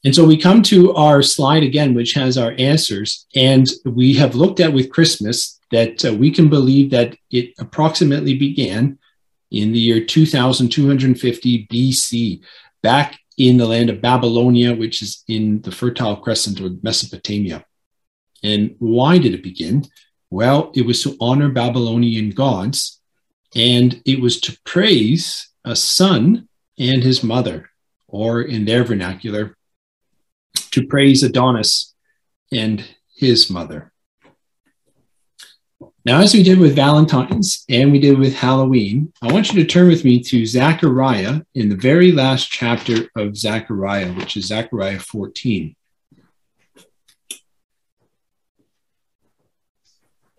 And 0.02 0.14
so 0.14 0.24
we 0.24 0.38
come 0.38 0.62
to 0.64 0.94
our 0.94 1.20
slide 1.20 1.62
again, 1.62 1.92
which 1.92 2.14
has 2.14 2.38
our 2.38 2.54
answers. 2.58 3.26
And 3.34 3.68
we 3.84 4.14
have 4.14 4.34
looked 4.34 4.60
at 4.60 4.72
with 4.72 4.90
Christmas 4.90 5.59
that 5.70 6.04
uh, 6.04 6.12
we 6.12 6.30
can 6.30 6.48
believe 6.48 6.90
that 6.90 7.16
it 7.30 7.52
approximately 7.58 8.36
began 8.36 8.98
in 9.50 9.72
the 9.72 9.78
year 9.78 10.04
2250 10.04 11.66
BC, 11.66 12.40
back 12.82 13.18
in 13.36 13.56
the 13.56 13.66
land 13.66 13.90
of 13.90 14.00
Babylonia, 14.00 14.74
which 14.74 15.02
is 15.02 15.24
in 15.26 15.60
the 15.62 15.72
Fertile 15.72 16.16
Crescent 16.16 16.60
of 16.60 16.82
Mesopotamia. 16.82 17.64
And 18.42 18.76
why 18.78 19.18
did 19.18 19.34
it 19.34 19.42
begin? 19.42 19.84
Well, 20.30 20.70
it 20.74 20.86
was 20.86 21.02
to 21.02 21.16
honor 21.20 21.48
Babylonian 21.48 22.30
gods, 22.30 23.00
and 23.54 24.00
it 24.04 24.20
was 24.20 24.40
to 24.42 24.56
praise 24.64 25.48
a 25.64 25.74
son 25.74 26.48
and 26.78 27.02
his 27.02 27.22
mother, 27.22 27.70
or 28.06 28.42
in 28.42 28.64
their 28.64 28.84
vernacular, 28.84 29.56
to 30.70 30.86
praise 30.86 31.22
Adonis 31.22 31.94
and 32.52 32.84
his 33.16 33.50
mother. 33.50 33.89
Now, 36.06 36.20
as 36.20 36.32
we 36.32 36.42
did 36.42 36.58
with 36.58 36.74
Valentine's 36.74 37.62
and 37.68 37.92
we 37.92 37.98
did 37.98 38.18
with 38.18 38.34
Halloween, 38.34 39.12
I 39.20 39.30
want 39.30 39.52
you 39.52 39.62
to 39.62 39.68
turn 39.68 39.88
with 39.88 40.02
me 40.02 40.22
to 40.22 40.46
Zechariah 40.46 41.42
in 41.54 41.68
the 41.68 41.76
very 41.76 42.10
last 42.10 42.50
chapter 42.50 43.10
of 43.16 43.36
Zechariah, 43.36 44.10
which 44.14 44.34
is 44.34 44.46
Zechariah 44.46 44.98
14. 44.98 45.76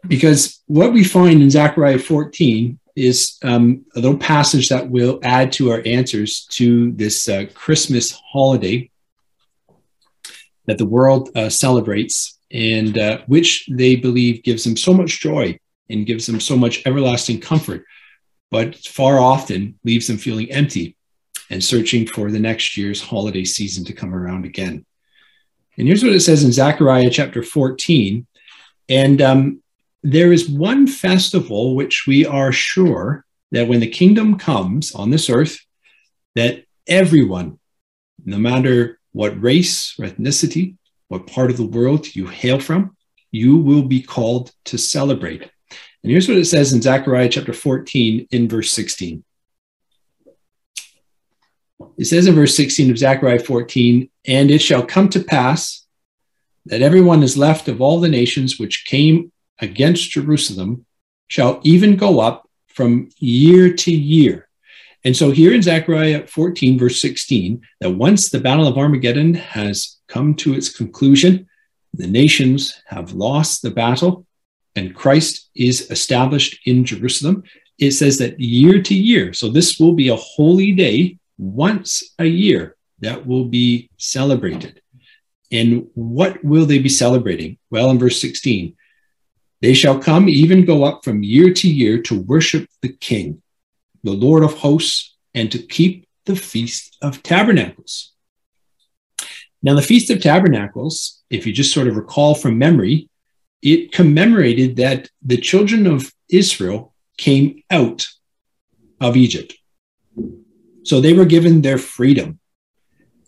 Because 0.08 0.64
what 0.66 0.94
we 0.94 1.04
find 1.04 1.44
in 1.44 1.52
Zechariah 1.52 2.00
14 2.00 2.80
is 2.96 3.38
um, 3.44 3.86
a 3.96 4.00
little 4.00 4.18
passage 4.18 4.70
that 4.70 4.90
will 4.90 5.20
add 5.22 5.52
to 5.54 5.70
our 5.70 5.84
answers 5.86 6.48
to 6.54 6.92
this 6.94 7.30
uh, 7.30 7.46
Christmas 7.54 8.20
holiday 8.32 8.90
that 10.66 10.80
the 10.80 10.86
world 10.88 11.30
uh, 11.36 11.50
celebrates 11.50 12.40
and 12.54 12.98
uh, 12.98 13.22
which 13.28 13.68
they 13.72 13.96
believe 13.96 14.44
gives 14.44 14.64
them 14.64 14.76
so 14.76 14.94
much 14.94 15.20
joy 15.20 15.58
and 15.90 16.06
gives 16.06 16.26
them 16.26 16.40
so 16.40 16.56
much 16.56 16.86
everlasting 16.86 17.40
comfort, 17.40 17.86
but 18.50 18.76
far 18.76 19.20
often 19.20 19.80
leaves 19.84 20.08
them 20.08 20.18
feeling 20.18 20.52
empty 20.52 20.96
and 21.50 21.64
searching 21.64 22.08
for 22.08 22.32
the 22.32 22.40
next 22.40 22.78
year's 22.78 23.02
holiday 23.02 23.44
season 23.44 23.84
to 23.86 23.94
come 23.94 24.14
around 24.14 24.46
again. 24.46 24.86
And 25.78 25.88
here's 25.88 26.04
what 26.04 26.14
it 26.14 26.22
says 26.22 26.44
in 26.44 26.52
Zechariah 26.52 27.10
chapter 27.10 27.44
14. 27.44 28.26
And 28.90 29.22
um, 29.22 29.64
there 30.04 30.34
is 30.34 30.50
one 30.50 30.88
festival 30.88 31.76
which 31.76 32.06
we 32.08 32.26
are 32.26 32.52
sure 32.52 33.26
that 33.52 33.68
when 33.68 33.80
the 33.80 33.90
kingdom 33.90 34.38
comes 34.38 34.94
on 34.94 35.10
this 35.10 35.30
earth, 35.30 35.60
that 36.36 36.66
everyone, 36.88 37.60
no 38.26 38.38
matter 38.38 39.00
what 39.12 39.42
race 39.42 39.96
or 40.00 40.06
ethnicity, 40.06 40.78
what 41.12 41.28
part 41.28 41.52
of 41.52 41.58
the 41.58 41.66
world 41.66 42.16
you 42.16 42.26
hail 42.26 42.58
from, 42.58 42.96
you 43.32 43.58
will 43.58 43.84
be 43.84 44.02
called 44.02 44.54
to 44.64 44.78
celebrate. 44.78 45.42
And 45.42 46.10
here's 46.10 46.30
what 46.30 46.38
it 46.38 46.46
says 46.46 46.72
in 46.72 46.82
Zechariah 46.82 47.28
chapter 47.28 47.52
14, 47.52 48.30
in 48.32 48.48
verse 48.48 48.72
16. 48.72 49.22
It 51.98 52.06
says 52.06 52.28
in 52.28 52.36
verse 52.36 52.56
16 52.56 52.92
of 52.92 52.98
Zechariah 52.98 53.40
14, 53.40 54.10
and 54.26 54.50
it 54.50 54.62
shall 54.62 54.86
come 54.86 55.10
to 55.10 55.22
pass 55.22 55.86
that 56.68 56.82
everyone 56.82 57.24
is 57.24 57.36
left 57.36 57.68
of 57.68 57.82
all 57.82 58.00
the 58.00 58.08
nations 58.08 58.58
which 58.58 58.86
came 58.86 59.34
against 59.60 60.12
Jerusalem 60.12 60.86
shall 61.28 61.60
even 61.64 61.98
go 61.98 62.22
up 62.22 62.50
from 62.70 63.10
year 63.20 63.74
to 63.74 63.92
year 63.92 64.48
and 65.04 65.18
so 65.18 65.32
here 65.32 65.54
in 65.54 65.64
Zechariah 65.64 66.28
14, 66.28 66.78
verse 66.78 67.02
16, 67.02 67.62
that 67.80 67.92
once 67.92 68.30
the 68.30 68.40
Battle 68.40 68.68
of 68.68 68.78
Armageddon 68.78 69.34
has 69.34 69.98
come 70.12 70.36
to 70.36 70.54
its 70.54 70.70
conclusion, 70.70 71.48
the 71.94 72.08
nations 72.08 72.82
have 72.88 73.14
lost 73.14 73.62
the 73.62 73.72
battle, 73.72 74.26
and 74.76 74.96
Christ 74.96 75.50
is 75.56 75.90
established 75.92 76.60
in 76.66 76.86
Jerusalem. 76.86 77.44
It 77.80 77.92
says 77.92 78.18
that 78.20 78.40
year 78.40 78.82
to 78.82 78.94
year, 78.94 79.34
so 79.34 79.50
this 79.50 79.80
will 79.80 79.94
be 79.94 80.10
a 80.10 80.24
holy 80.36 80.72
day 80.72 81.18
once 81.38 82.14
a 82.20 82.26
year 82.26 82.76
that 83.00 83.26
will 83.26 83.46
be 83.46 83.90
celebrated. 83.98 84.82
And 85.52 85.88
what 85.96 86.44
will 86.44 86.66
they 86.66 86.80
be 86.80 86.90
celebrating? 86.90 87.58
Well, 87.70 87.90
in 87.90 88.00
verse 88.00 88.22
16, 88.22 88.76
they 89.62 89.74
shall 89.74 90.00
come, 90.00 90.30
even 90.30 90.66
go 90.66 90.84
up 90.86 91.04
from 91.04 91.24
year 91.24 91.54
to 91.54 91.68
year 91.68 92.02
to 92.04 92.22
worship 92.22 92.68
the 92.82 92.94
King 92.94 93.42
the 94.04 94.12
Lord 94.12 94.44
of 94.44 94.54
hosts, 94.54 95.16
and 95.34 95.52
to 95.52 95.60
keep 95.60 96.08
the 96.26 96.36
Feast 96.36 96.98
of 97.02 97.24
Tabernacles. 97.24 98.11
Now, 99.64 99.76
the 99.76 99.82
Feast 99.82 100.10
of 100.10 100.22
Tabernacles, 100.22 101.22
if 101.30 101.46
you 101.46 101.54
just 101.54 101.74
sort 101.74 101.88
of 101.88 101.96
recall 101.96 102.34
from 102.34 102.58
memory, 102.58 103.10
it 103.62 103.92
commemorated 103.92 104.78
that 104.78 105.10
the 105.22 105.38
children 105.38 105.86
of 105.86 106.12
Israel 106.30 106.94
came 107.18 107.62
out 107.70 108.08
of 109.00 109.16
Egypt. 109.16 109.54
So 110.84 111.00
they 111.00 111.14
were 111.14 111.26
given 111.26 111.62
their 111.62 111.78
freedom. 111.78 112.40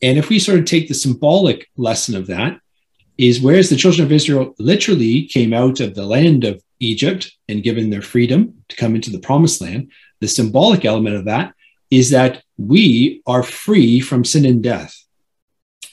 And 0.02 0.18
if 0.18 0.30
we 0.30 0.40
sort 0.40 0.60
of 0.60 0.66
take 0.66 0.88
the 0.88 0.94
symbolic 0.96 1.70
lesson 1.78 2.16
of 2.16 2.28
that, 2.28 2.60
is 3.18 3.42
whereas 3.42 3.70
the 3.70 3.76
children 3.76 4.06
of 4.06 4.12
Israel 4.12 4.56
literally 4.58 5.28
came 5.28 5.54
out 5.54 5.80
of 5.80 5.94
the 5.94 6.06
land 6.06 6.44
of 6.44 6.62
Egypt 6.80 7.32
and 7.48 7.64
given 7.64 7.90
their 7.90 8.02
freedom 8.02 8.64
to 8.70 8.76
come 8.76 8.96
into 8.96 9.12
the 9.12 9.20
promised 9.20 9.62
land, 9.62 9.92
the 10.20 10.28
symbolic 10.28 10.84
element 10.84 11.16
of 11.16 11.26
that 11.26 11.54
is 11.92 12.10
that 12.10 12.44
we 12.58 13.22
are 13.28 13.44
free 13.44 14.00
from 14.00 14.26
sin 14.26 14.46
and 14.46 14.64
death. 14.64 15.03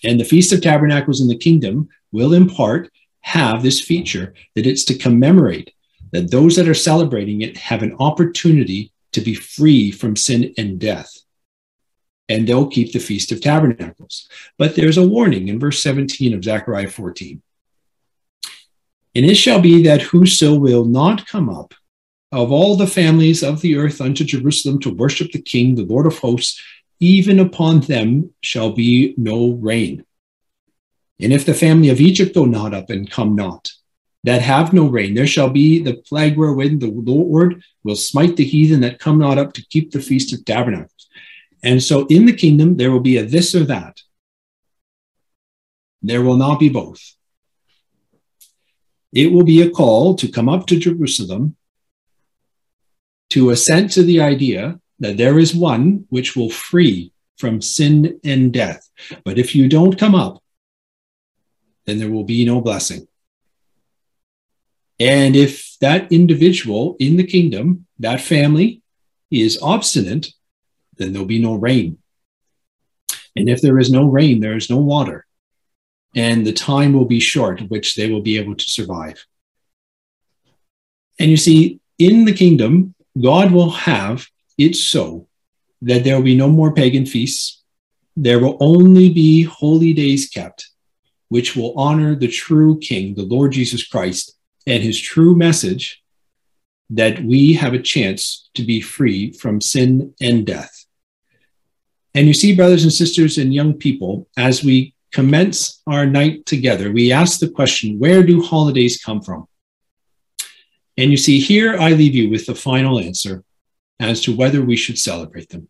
And 0.04 0.18
the 0.18 0.24
Feast 0.24 0.52
of 0.52 0.60
Tabernacles 0.60 1.20
in 1.20 1.28
the 1.28 1.36
kingdom 1.36 1.88
will, 2.12 2.34
in 2.34 2.48
part, 2.48 2.90
have 3.20 3.62
this 3.62 3.80
feature 3.80 4.34
that 4.54 4.66
it's 4.66 4.84
to 4.84 4.94
commemorate 4.94 5.72
that 6.12 6.30
those 6.30 6.56
that 6.56 6.68
are 6.68 6.74
celebrating 6.74 7.42
it 7.42 7.56
have 7.56 7.82
an 7.82 7.96
opportunity 8.00 8.92
to 9.12 9.20
be 9.20 9.34
free 9.34 9.90
from 9.90 10.16
sin 10.16 10.54
and 10.56 10.78
death. 10.78 11.12
And 12.28 12.46
they'll 12.46 12.68
keep 12.68 12.92
the 12.92 12.98
Feast 12.98 13.32
of 13.32 13.40
Tabernacles. 13.40 14.28
But 14.56 14.76
there's 14.76 14.98
a 14.98 15.06
warning 15.06 15.48
in 15.48 15.58
verse 15.58 15.82
17 15.82 16.32
of 16.34 16.44
Zechariah 16.44 16.88
14. 16.88 17.42
And 19.14 19.26
it 19.26 19.34
shall 19.34 19.60
be 19.60 19.82
that 19.82 20.02
whoso 20.02 20.54
will 20.54 20.84
not 20.84 21.26
come 21.26 21.48
up 21.48 21.74
of 22.32 22.52
all 22.52 22.76
the 22.76 22.86
families 22.86 23.42
of 23.42 23.60
the 23.60 23.76
earth 23.76 24.00
unto 24.00 24.24
Jerusalem 24.24 24.78
to 24.80 24.94
worship 24.94 25.32
the 25.32 25.42
King, 25.42 25.74
the 25.74 25.84
Lord 25.84 26.06
of 26.06 26.18
hosts, 26.18 26.62
even 27.00 27.40
upon 27.40 27.80
them 27.80 28.32
shall 28.42 28.72
be 28.72 29.14
no 29.16 29.52
rain. 29.52 30.04
And 31.18 31.32
if 31.32 31.44
the 31.44 31.54
family 31.54 31.88
of 31.88 32.00
Egypt 32.00 32.34
go 32.34 32.44
not 32.44 32.74
up 32.74 32.90
and 32.90 33.10
come 33.10 33.34
not, 33.34 33.72
that 34.24 34.42
have 34.42 34.72
no 34.74 34.86
rain, 34.86 35.14
there 35.14 35.26
shall 35.26 35.48
be 35.48 35.82
the 35.82 35.94
plague 35.94 36.36
wherein 36.36 36.78
the 36.78 36.90
Lord 36.90 37.62
will 37.84 37.96
smite 37.96 38.36
the 38.36 38.44
heathen 38.44 38.80
that 38.82 38.98
come 38.98 39.18
not 39.18 39.38
up 39.38 39.54
to 39.54 39.66
keep 39.66 39.90
the 39.90 40.00
feast 40.00 40.32
of 40.34 40.44
tabernacles. 40.44 41.08
And 41.62 41.82
so 41.82 42.06
in 42.06 42.26
the 42.26 42.34
kingdom, 42.34 42.76
there 42.76 42.90
will 42.90 43.00
be 43.00 43.16
a 43.16 43.24
this 43.24 43.54
or 43.54 43.64
that. 43.64 44.00
There 46.02 46.22
will 46.22 46.36
not 46.36 46.60
be 46.60 46.68
both. 46.68 47.14
It 49.12 49.32
will 49.32 49.44
be 49.44 49.62
a 49.62 49.70
call 49.70 50.14
to 50.16 50.28
come 50.28 50.48
up 50.48 50.66
to 50.66 50.78
Jerusalem 50.78 51.56
to 53.30 53.50
assent 53.50 53.92
to 53.92 54.02
the 54.02 54.20
idea 54.20 54.80
that 55.00 55.16
there 55.16 55.38
is 55.38 55.54
one 55.54 56.04
which 56.10 56.36
will 56.36 56.50
free 56.50 57.12
from 57.38 57.62
sin 57.62 58.20
and 58.22 58.52
death. 58.52 58.88
But 59.24 59.38
if 59.38 59.54
you 59.54 59.68
don't 59.68 59.98
come 59.98 60.14
up, 60.14 60.42
then 61.86 61.98
there 61.98 62.10
will 62.10 62.24
be 62.24 62.44
no 62.44 62.60
blessing. 62.60 63.08
And 65.00 65.34
if 65.34 65.76
that 65.80 66.12
individual 66.12 66.96
in 67.00 67.16
the 67.16 67.26
kingdom, 67.26 67.86
that 67.98 68.20
family, 68.20 68.82
is 69.30 69.58
obstinate, 69.62 70.28
then 70.98 71.12
there'll 71.12 71.26
be 71.26 71.40
no 71.40 71.54
rain. 71.54 71.98
And 73.34 73.48
if 73.48 73.62
there 73.62 73.78
is 73.78 73.90
no 73.90 74.04
rain, 74.04 74.40
there 74.40 74.56
is 74.56 74.68
no 74.68 74.76
water. 74.76 75.24
And 76.14 76.46
the 76.46 76.52
time 76.52 76.92
will 76.92 77.06
be 77.06 77.20
short 77.20 77.60
which 77.70 77.94
they 77.94 78.10
will 78.10 78.20
be 78.20 78.36
able 78.36 78.56
to 78.56 78.64
survive. 78.64 79.24
And 81.18 81.30
you 81.30 81.36
see, 81.36 81.80
in 81.98 82.24
the 82.24 82.32
kingdom, 82.32 82.94
God 83.18 83.52
will 83.52 83.70
have 83.70 84.26
it 84.60 84.76
so 84.76 85.26
that 85.82 86.04
there 86.04 86.16
will 86.16 86.24
be 86.24 86.36
no 86.36 86.48
more 86.48 86.72
pagan 86.72 87.06
feasts. 87.06 87.62
There 88.16 88.38
will 88.38 88.58
only 88.60 89.08
be 89.08 89.42
holy 89.42 89.92
days 89.92 90.28
kept, 90.28 90.68
which 91.28 91.56
will 91.56 91.72
honor 91.78 92.14
the 92.14 92.28
true 92.28 92.78
King, 92.78 93.14
the 93.14 93.22
Lord 93.22 93.52
Jesus 93.52 93.86
Christ, 93.86 94.36
and 94.66 94.82
his 94.82 95.00
true 95.00 95.34
message 95.34 96.02
that 96.90 97.22
we 97.24 97.54
have 97.54 97.72
a 97.72 97.82
chance 97.82 98.50
to 98.54 98.62
be 98.62 98.80
free 98.80 99.32
from 99.32 99.60
sin 99.60 100.14
and 100.20 100.44
death. 100.44 100.84
And 102.14 102.26
you 102.26 102.34
see, 102.34 102.54
brothers 102.54 102.82
and 102.82 102.92
sisters 102.92 103.38
and 103.38 103.54
young 103.54 103.74
people, 103.74 104.28
as 104.36 104.64
we 104.64 104.94
commence 105.12 105.80
our 105.86 106.04
night 106.04 106.44
together, 106.46 106.90
we 106.90 107.12
ask 107.12 107.38
the 107.38 107.48
question 107.48 107.98
where 107.98 108.22
do 108.22 108.42
holidays 108.42 109.00
come 109.02 109.22
from? 109.22 109.46
And 110.96 111.10
you 111.10 111.16
see, 111.16 111.38
here 111.38 111.78
I 111.78 111.92
leave 111.92 112.14
you 112.14 112.28
with 112.28 112.46
the 112.46 112.54
final 112.54 112.98
answer 112.98 113.44
as 114.00 114.20
to 114.22 114.34
whether 114.34 114.62
we 114.62 114.76
should 114.76 114.98
celebrate 114.98 115.50
them. 115.50 115.68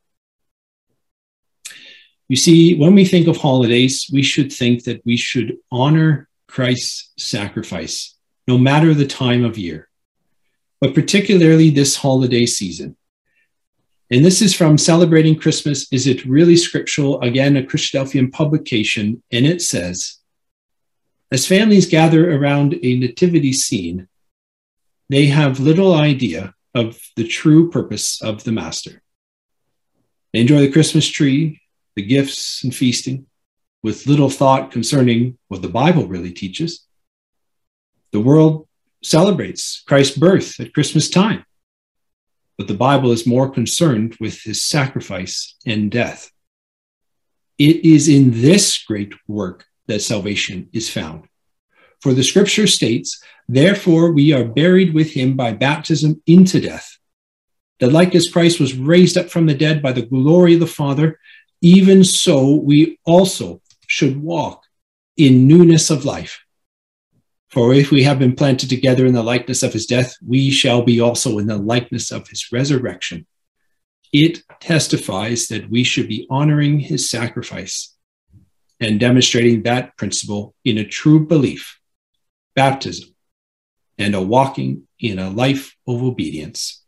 You 2.28 2.36
see, 2.36 2.76
when 2.76 2.94
we 2.94 3.04
think 3.04 3.26
of 3.26 3.36
holidays, 3.36 4.08
we 4.12 4.22
should 4.22 4.52
think 4.52 4.84
that 4.84 5.04
we 5.04 5.16
should 5.16 5.56
honor 5.72 6.28
Christ's 6.46 7.12
sacrifice, 7.18 8.16
no 8.46 8.56
matter 8.56 8.94
the 8.94 9.06
time 9.06 9.44
of 9.44 9.58
year, 9.58 9.88
but 10.80 10.94
particularly 10.94 11.70
this 11.70 11.96
holiday 11.96 12.46
season. 12.46 12.96
And 14.12 14.24
this 14.24 14.42
is 14.42 14.54
from 14.54 14.78
Celebrating 14.78 15.36
Christmas. 15.36 15.92
Is 15.92 16.06
it 16.06 16.24
really 16.24 16.56
scriptural? 16.56 17.20
Again, 17.20 17.56
a 17.56 17.62
Christadelphian 17.62 18.32
publication, 18.32 19.22
and 19.32 19.44
it 19.44 19.60
says, 19.60 20.18
as 21.32 21.46
families 21.46 21.86
gather 21.86 22.32
around 22.36 22.74
a 22.82 22.98
nativity 22.98 23.52
scene, 23.52 24.08
they 25.08 25.26
have 25.26 25.60
little 25.60 25.94
idea 25.94 26.54
of 26.74 27.00
the 27.16 27.26
true 27.26 27.70
purpose 27.70 28.22
of 28.22 28.44
the 28.44 28.52
Master. 28.52 29.02
They 30.32 30.40
enjoy 30.40 30.60
the 30.60 30.72
Christmas 30.72 31.08
tree, 31.08 31.60
the 31.96 32.02
gifts 32.02 32.62
and 32.62 32.74
feasting, 32.74 33.26
with 33.82 34.06
little 34.06 34.30
thought 34.30 34.70
concerning 34.70 35.38
what 35.48 35.62
the 35.62 35.68
Bible 35.68 36.06
really 36.06 36.32
teaches. 36.32 36.86
The 38.12 38.20
world 38.20 38.68
celebrates 39.02 39.82
Christ's 39.86 40.16
birth 40.16 40.60
at 40.60 40.74
Christmas 40.74 41.08
time, 41.08 41.44
but 42.58 42.68
the 42.68 42.74
Bible 42.74 43.10
is 43.10 43.26
more 43.26 43.50
concerned 43.50 44.16
with 44.20 44.42
his 44.42 44.62
sacrifice 44.62 45.56
and 45.66 45.90
death. 45.90 46.30
It 47.58 47.84
is 47.84 48.08
in 48.08 48.30
this 48.42 48.82
great 48.84 49.14
work 49.26 49.64
that 49.86 50.02
salvation 50.02 50.68
is 50.72 50.88
found. 50.88 51.24
For 52.00 52.14
the 52.14 52.22
scripture 52.22 52.66
states, 52.66 53.22
Therefore 53.53 54.12
we 54.12 54.32
are 54.32 54.44
buried 54.44 54.94
with 54.94 55.11
him 55.11 55.34
by 55.34 55.55
baptism 55.55 56.22
into 56.24 56.61
death, 56.61 56.98
that 57.80 57.90
like 57.90 58.14
as 58.14 58.30
Christ 58.30 58.61
was 58.61 58.76
raised 58.76 59.18
up 59.18 59.28
from 59.28 59.46
the 59.46 59.57
dead 59.57 59.82
by 59.82 59.90
the 59.90 60.07
glory 60.07 60.55
of 60.55 60.61
the 60.61 60.68
Father, 60.68 61.18
even 61.61 62.05
so 62.05 62.55
we 62.55 63.01
also 63.05 63.61
should 63.88 64.22
walk 64.22 64.62
in 65.16 65.48
newness 65.48 65.90
of 65.90 66.05
life. 66.05 66.44
For 67.48 67.74
if 67.74 67.90
we 67.90 68.05
have 68.05 68.20
been 68.20 68.36
planted 68.36 68.68
together 68.68 69.05
in 69.05 69.14
the 69.14 69.24
likeness 69.24 69.64
of 69.64 69.72
his 69.72 69.86
death, 69.86 70.14
we 70.24 70.53
shall 70.53 70.82
be 70.82 71.01
also 71.01 71.38
in 71.38 71.48
the 71.48 71.59
likeness 71.59 72.12
of 72.12 72.28
his 72.28 72.53
resurrection. 72.53 73.26
It 74.12 74.44
testifies 74.61 75.48
that 75.48 75.68
we 75.68 75.82
should 75.82 76.07
be 76.07 76.24
honoring 76.30 76.78
his 76.78 77.11
sacrifice 77.11 77.96
and 78.78 79.01
demonstrating 79.01 79.64
that 79.64 79.96
principle 79.96 80.55
in 80.64 80.78
a 80.78 80.84
true 80.84 81.26
belief, 81.26 81.80
baptism, 82.55 83.12
and 84.01 84.14
a 84.14 84.20
walking 84.20 84.88
in 84.98 85.18
a 85.18 85.30
life 85.30 85.76
of 85.86 86.03
obedience. 86.03 86.82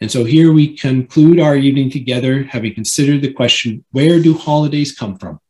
And 0.00 0.10
so 0.10 0.24
here 0.24 0.52
we 0.52 0.76
conclude 0.76 1.40
our 1.40 1.56
evening 1.56 1.90
together, 1.90 2.44
having 2.44 2.74
considered 2.74 3.20
the 3.20 3.32
question 3.32 3.84
where 3.90 4.22
do 4.22 4.32
holidays 4.32 4.96
come 4.96 5.18
from? 5.18 5.40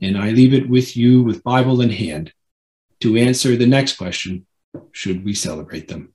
And 0.00 0.16
I 0.16 0.30
leave 0.30 0.54
it 0.54 0.68
with 0.68 0.96
you 0.96 1.22
with 1.22 1.44
Bible 1.44 1.82
in 1.82 1.90
hand 1.90 2.32
to 3.00 3.16
answer 3.16 3.54
the 3.54 3.66
next 3.66 3.96
question 3.96 4.46
should 4.92 5.24
we 5.24 5.34
celebrate 5.34 5.88
them? 5.88 6.14